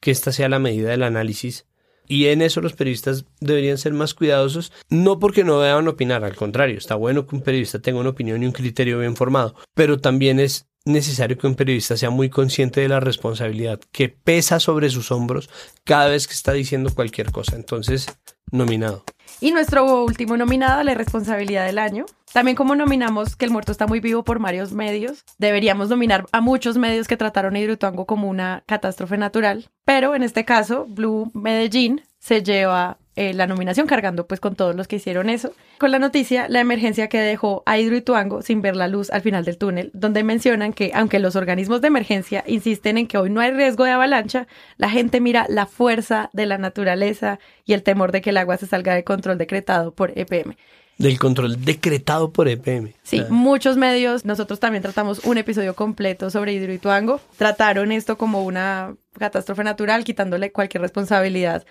[0.00, 1.66] que esta sea la medida del análisis
[2.08, 6.34] y en eso los periodistas deberían ser más cuidadosos, no porque no deban opinar, al
[6.34, 9.98] contrario, está bueno que un periodista tenga una opinión y un criterio bien formado, pero
[9.98, 14.90] también es necesario que un periodista sea muy consciente de la responsabilidad que pesa sobre
[14.90, 15.48] sus hombros
[15.85, 17.56] cada vez que está diciendo cualquier cosa.
[17.56, 18.06] Entonces,
[18.51, 19.05] nominado.
[19.40, 22.06] Y nuestro último nominado, la responsabilidad del año.
[22.32, 26.40] También como nominamos que el muerto está muy vivo por varios medios, deberíamos nominar a
[26.40, 29.70] muchos medios que trataron a Hidroituango como una catástrofe natural.
[29.85, 34.76] Pero en este caso, Blue Medellín se lleva eh, la nominación cargando pues con todos
[34.76, 35.52] los que hicieron eso.
[35.78, 39.44] Con la noticia, la emergencia que dejó a Hidroituango sin ver la luz al final
[39.44, 43.40] del túnel, donde mencionan que aunque los organismos de emergencia insisten en que hoy no
[43.40, 44.46] hay riesgo de avalancha,
[44.76, 48.56] la gente mira la fuerza de la naturaleza y el temor de que el agua
[48.56, 50.54] se salga de control decretado por EPM.
[50.98, 52.94] Del control decretado por EPM.
[53.02, 58.94] Sí, muchos medios, nosotros también tratamos un episodio completo sobre Hidroituango, trataron esto como una
[59.18, 61.66] catástrofe natural, quitándole cualquier responsabilidad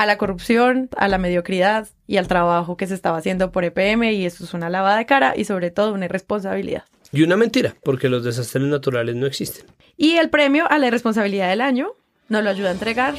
[0.00, 4.04] a la corrupción, a la mediocridad y al trabajo que se estaba haciendo por EPM
[4.04, 6.84] y eso es una lavada de cara y sobre todo una irresponsabilidad.
[7.12, 9.66] Y una mentira, porque los desastres naturales no existen.
[9.98, 11.92] Y el premio a la irresponsabilidad del año
[12.30, 13.14] nos lo ayuda a entregar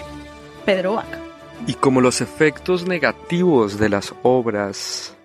[0.65, 1.19] Pedro Vaca.
[1.67, 5.15] Y como los efectos negativos de las obras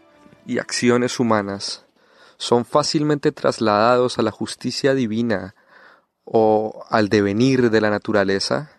[0.44, 1.86] y acciones humanas
[2.36, 5.54] son fácilmente trasladados a la justicia divina
[6.26, 8.75] o al devenir de la naturaleza,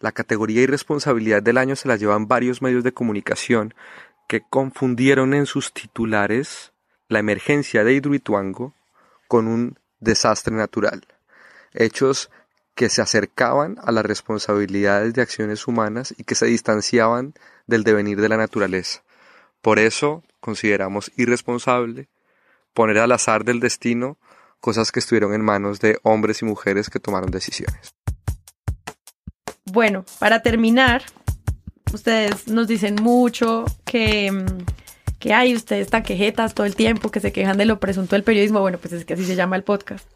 [0.00, 3.74] la categoría irresponsabilidad del año se la llevan varios medios de comunicación
[4.28, 6.72] que confundieron en sus titulares
[7.08, 8.74] la emergencia de Hidroituango
[9.26, 11.06] con un desastre natural,
[11.72, 12.30] hechos
[12.74, 17.34] que se acercaban a las responsabilidades de acciones humanas y que se distanciaban
[17.66, 19.02] del devenir de la naturaleza.
[19.62, 22.08] Por eso consideramos irresponsable
[22.74, 24.16] poner al azar del destino
[24.60, 27.97] cosas que estuvieron en manos de hombres y mujeres que tomaron decisiones.
[29.72, 31.02] Bueno, para terminar,
[31.92, 34.64] ustedes nos dicen mucho que, mm,
[35.18, 38.22] que hay ustedes están quejetas todo el tiempo, que se quejan de lo presunto del
[38.22, 38.60] periodismo.
[38.60, 40.08] Bueno, pues es que así se llama el podcast.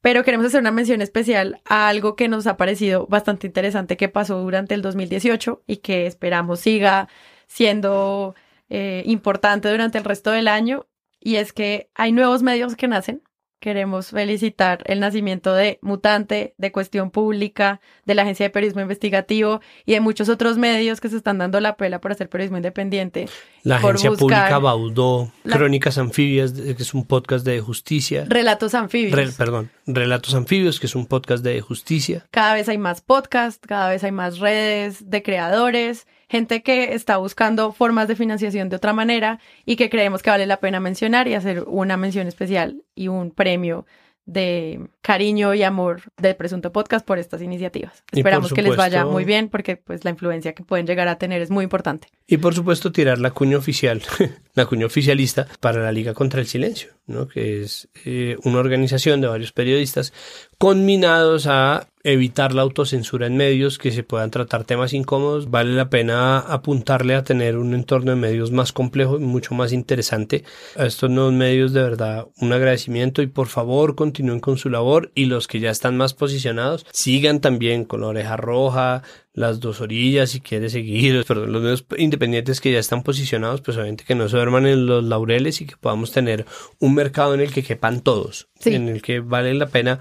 [0.00, 4.08] Pero queremos hacer una mención especial a algo que nos ha parecido bastante interesante que
[4.08, 7.08] pasó durante el 2018 y que esperamos siga
[7.48, 8.36] siendo
[8.68, 10.86] eh, importante durante el resto del año.
[11.20, 13.22] Y es que hay nuevos medios que nacen.
[13.58, 19.60] Queremos felicitar el nacimiento de Mutante, de Cuestión Pública, de la Agencia de Periodismo Investigativo
[19.86, 23.28] y de muchos otros medios que se están dando la pela por hacer periodismo independiente.
[23.62, 28.26] La agencia pública Baudó, la- Crónicas Anfibias, que es un podcast de justicia.
[28.28, 29.14] Relatos anfibios.
[29.16, 32.26] Re- perdón, Relatos Anfibios, que es un podcast de justicia.
[32.30, 37.16] Cada vez hay más podcasts, cada vez hay más redes de creadores, gente que está
[37.18, 41.28] buscando formas de financiación de otra manera y que creemos que vale la pena mencionar
[41.28, 43.86] y hacer una mención especial y un premio
[44.26, 48.02] de cariño y amor del Presunto Podcast por estas iniciativas.
[48.12, 51.16] Y Esperamos que les vaya muy bien porque pues la influencia que pueden llegar a
[51.16, 52.08] tener es muy importante.
[52.26, 54.02] Y por supuesto tirar la cuña oficial,
[54.54, 57.28] la cuña oficialista para la Liga contra el Silencio, ¿no?
[57.28, 60.12] que es eh, una organización de varios periodistas
[60.58, 65.50] conminados a evitar la autocensura en medios, que se puedan tratar temas incómodos.
[65.50, 69.72] Vale la pena apuntarle a tener un entorno de medios más complejo y mucho más
[69.72, 70.44] interesante.
[70.76, 75.10] A estos nuevos medios de verdad un agradecimiento y por favor continúen con su labor
[75.16, 79.02] y los que ya están más posicionados sigan también con oreja roja,
[79.36, 83.76] las dos orillas si quiere seguir, perdón, los medios independientes que ya están posicionados, pues
[83.76, 86.46] obviamente que no se duerman en los laureles y que podamos tener
[86.80, 88.74] un mercado en el que quepan todos, Sí.
[88.74, 89.98] en el que vale la pena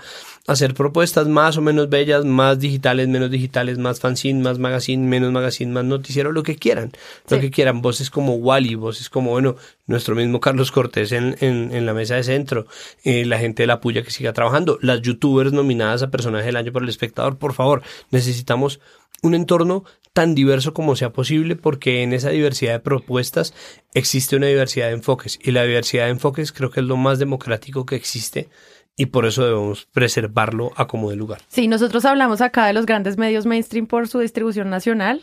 [0.48, 5.32] hacer propuestas más o menos bellas, más digitales, menos digitales, más fanzine, más magazine, menos
[5.34, 6.94] magazine, más noticiero, lo que quieran,
[7.30, 9.58] lo que quieran, voces como Wally, voces como, bueno,
[9.88, 12.66] nuestro mismo Carlos Cortés en, en, la mesa de centro,
[13.04, 16.56] eh, la gente de la puya que siga trabajando, las youtubers nominadas a personaje del
[16.56, 18.80] año por el espectador, por favor, necesitamos
[19.22, 19.84] un entorno
[20.14, 23.54] tan diverso como sea posible porque en esa diversidad de propuestas
[23.94, 27.20] existe una diversidad de enfoques y la diversidad de enfoques creo que es lo más
[27.20, 28.50] democrático que existe
[28.96, 31.42] y por eso debemos preservarlo a como de lugar.
[31.50, 35.22] Sí, nosotros hablamos acá de los grandes medios mainstream por su distribución nacional,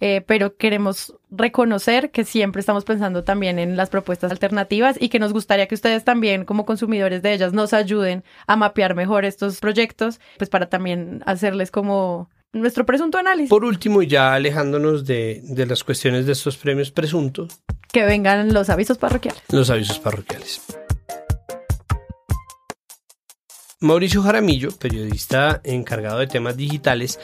[0.00, 5.18] eh, pero queremos reconocer que siempre estamos pensando también en las propuestas alternativas y que
[5.18, 9.60] nos gustaría que ustedes también, como consumidores de ellas, nos ayuden a mapear mejor estos
[9.60, 13.50] proyectos, pues para también hacerles como nuestro presunto análisis.
[13.50, 17.60] Por último, y ya alejándonos de, de las cuestiones de estos premios presuntos,
[17.92, 19.42] Que vengan los avisos parroquiales.
[19.50, 20.62] los avisos parroquiales.
[23.80, 27.20] Mauricio Jaramillo, periodista encargado de temas digitales,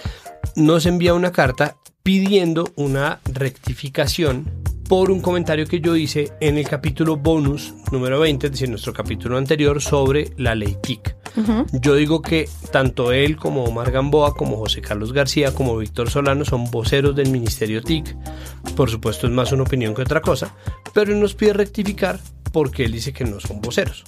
[0.57, 4.51] nos envía una carta pidiendo una rectificación
[4.89, 8.93] por un comentario que yo hice en el capítulo bonus número 20, es decir, nuestro
[8.93, 11.15] capítulo anterior sobre la ley TIC.
[11.81, 16.45] Yo digo que tanto él como Omar Gamboa, como José Carlos García, como Víctor Solano
[16.45, 18.17] son voceros del Ministerio TIC.
[18.75, 20.57] Por supuesto es más una opinión que otra cosa,
[20.93, 22.19] pero él nos pide rectificar
[22.53, 24.05] porque él dice que no son voceros.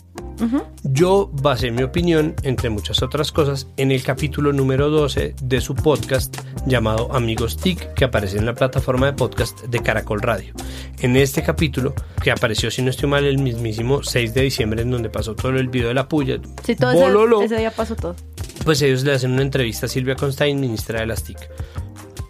[0.82, 5.74] Yo basé mi opinión, entre muchas otras cosas, en el capítulo número 12 de su
[5.76, 6.36] podcast
[6.66, 10.52] llamado Amigos TIC, que aparece en la plataforma de podcast de Caracol Radio.
[11.00, 14.90] En este capítulo, que apareció, si no estoy mal, el mismísimo 6 de diciembre, en
[14.90, 17.94] donde pasó todo el video de la puya, Sí, todo bololo, ese, ese día pasó
[17.94, 18.16] todo.
[18.64, 21.38] pues ellos le hacen una entrevista a Silvia Constein, ministra de las TIC.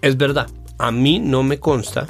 [0.03, 0.49] Es verdad,
[0.79, 2.07] a mí no me consta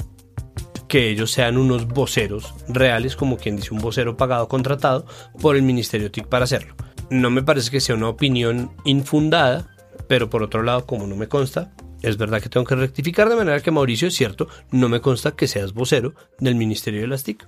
[0.93, 5.07] que ellos sean unos voceros reales, como quien dice un vocero pagado, contratado
[5.41, 6.75] por el Ministerio TIC para hacerlo.
[7.09, 9.75] No me parece que sea una opinión infundada,
[10.07, 13.35] pero por otro lado, como no me consta, es verdad que tengo que rectificar de
[13.35, 17.23] manera que Mauricio es cierto, no me consta que seas vocero del Ministerio de las
[17.23, 17.47] TIC.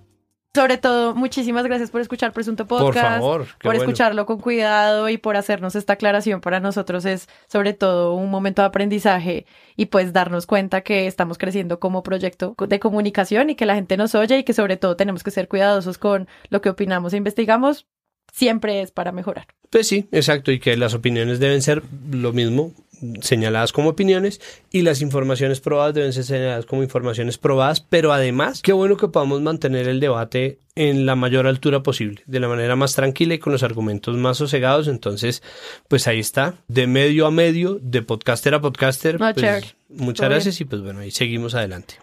[0.56, 2.96] Sobre todo, muchísimas gracias por escuchar Presunto Podcast.
[2.96, 3.82] Por favor, por bueno.
[3.82, 6.40] escucharlo con cuidado y por hacernos esta aclaración.
[6.40, 9.46] Para nosotros es sobre todo un momento de aprendizaje
[9.76, 13.98] y pues darnos cuenta que estamos creciendo como proyecto de comunicación y que la gente
[13.98, 17.18] nos oye y que sobre todo tenemos que ser cuidadosos con lo que opinamos e
[17.18, 17.86] investigamos.
[18.32, 19.48] Siempre es para mejorar.
[19.70, 22.74] Pues sí, exacto, y que las opiniones deben ser lo mismo,
[23.22, 24.42] señaladas como opiniones,
[24.72, 29.08] y las informaciones probadas deben ser señaladas como informaciones probadas, pero además, qué bueno que
[29.08, 33.40] podamos mantener el debate en la mayor altura posible, de la manera más tranquila y
[33.40, 34.88] con los argumentos más sosegados.
[34.88, 35.42] Entonces,
[35.88, 39.20] pues ahí está, de medio a medio, de podcaster a podcaster.
[39.20, 41.96] No, pues, muchas gracias y pues bueno, ahí seguimos adelante.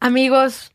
[0.00, 0.70] Amigos,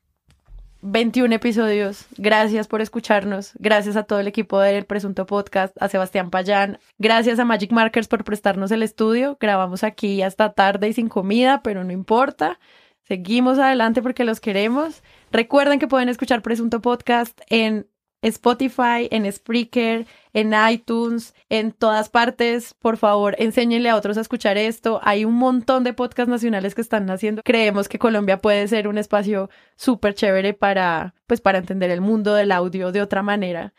[0.84, 2.06] 21 episodios.
[2.18, 3.54] Gracias por escucharnos.
[3.58, 6.78] Gracias a todo el equipo del Presunto Podcast, a Sebastián Payán.
[7.00, 9.38] Gracias a Magic Markers por prestarnos el estudio.
[9.40, 12.60] Grabamos aquí hasta tarde y sin comida, pero no importa.
[13.08, 15.04] Seguimos adelante porque los queremos.
[15.32, 17.88] Recuerden que pueden escuchar Presunto Podcast en
[18.22, 22.76] Spotify, en Spreaker, en iTunes, en todas partes.
[22.80, 25.00] Por favor, enséñenle a otros a escuchar esto.
[25.04, 27.42] Hay un montón de podcasts nacionales que están haciendo.
[27.44, 32.34] Creemos que Colombia puede ser un espacio súper chévere para, pues, para entender el mundo
[32.34, 33.74] del audio de otra manera.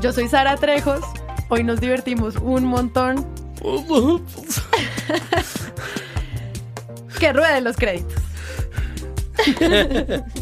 [0.00, 1.00] Yo soy Sara Trejos.
[1.48, 3.26] Hoy nos divertimos un montón.
[7.20, 8.22] que rueden los créditos.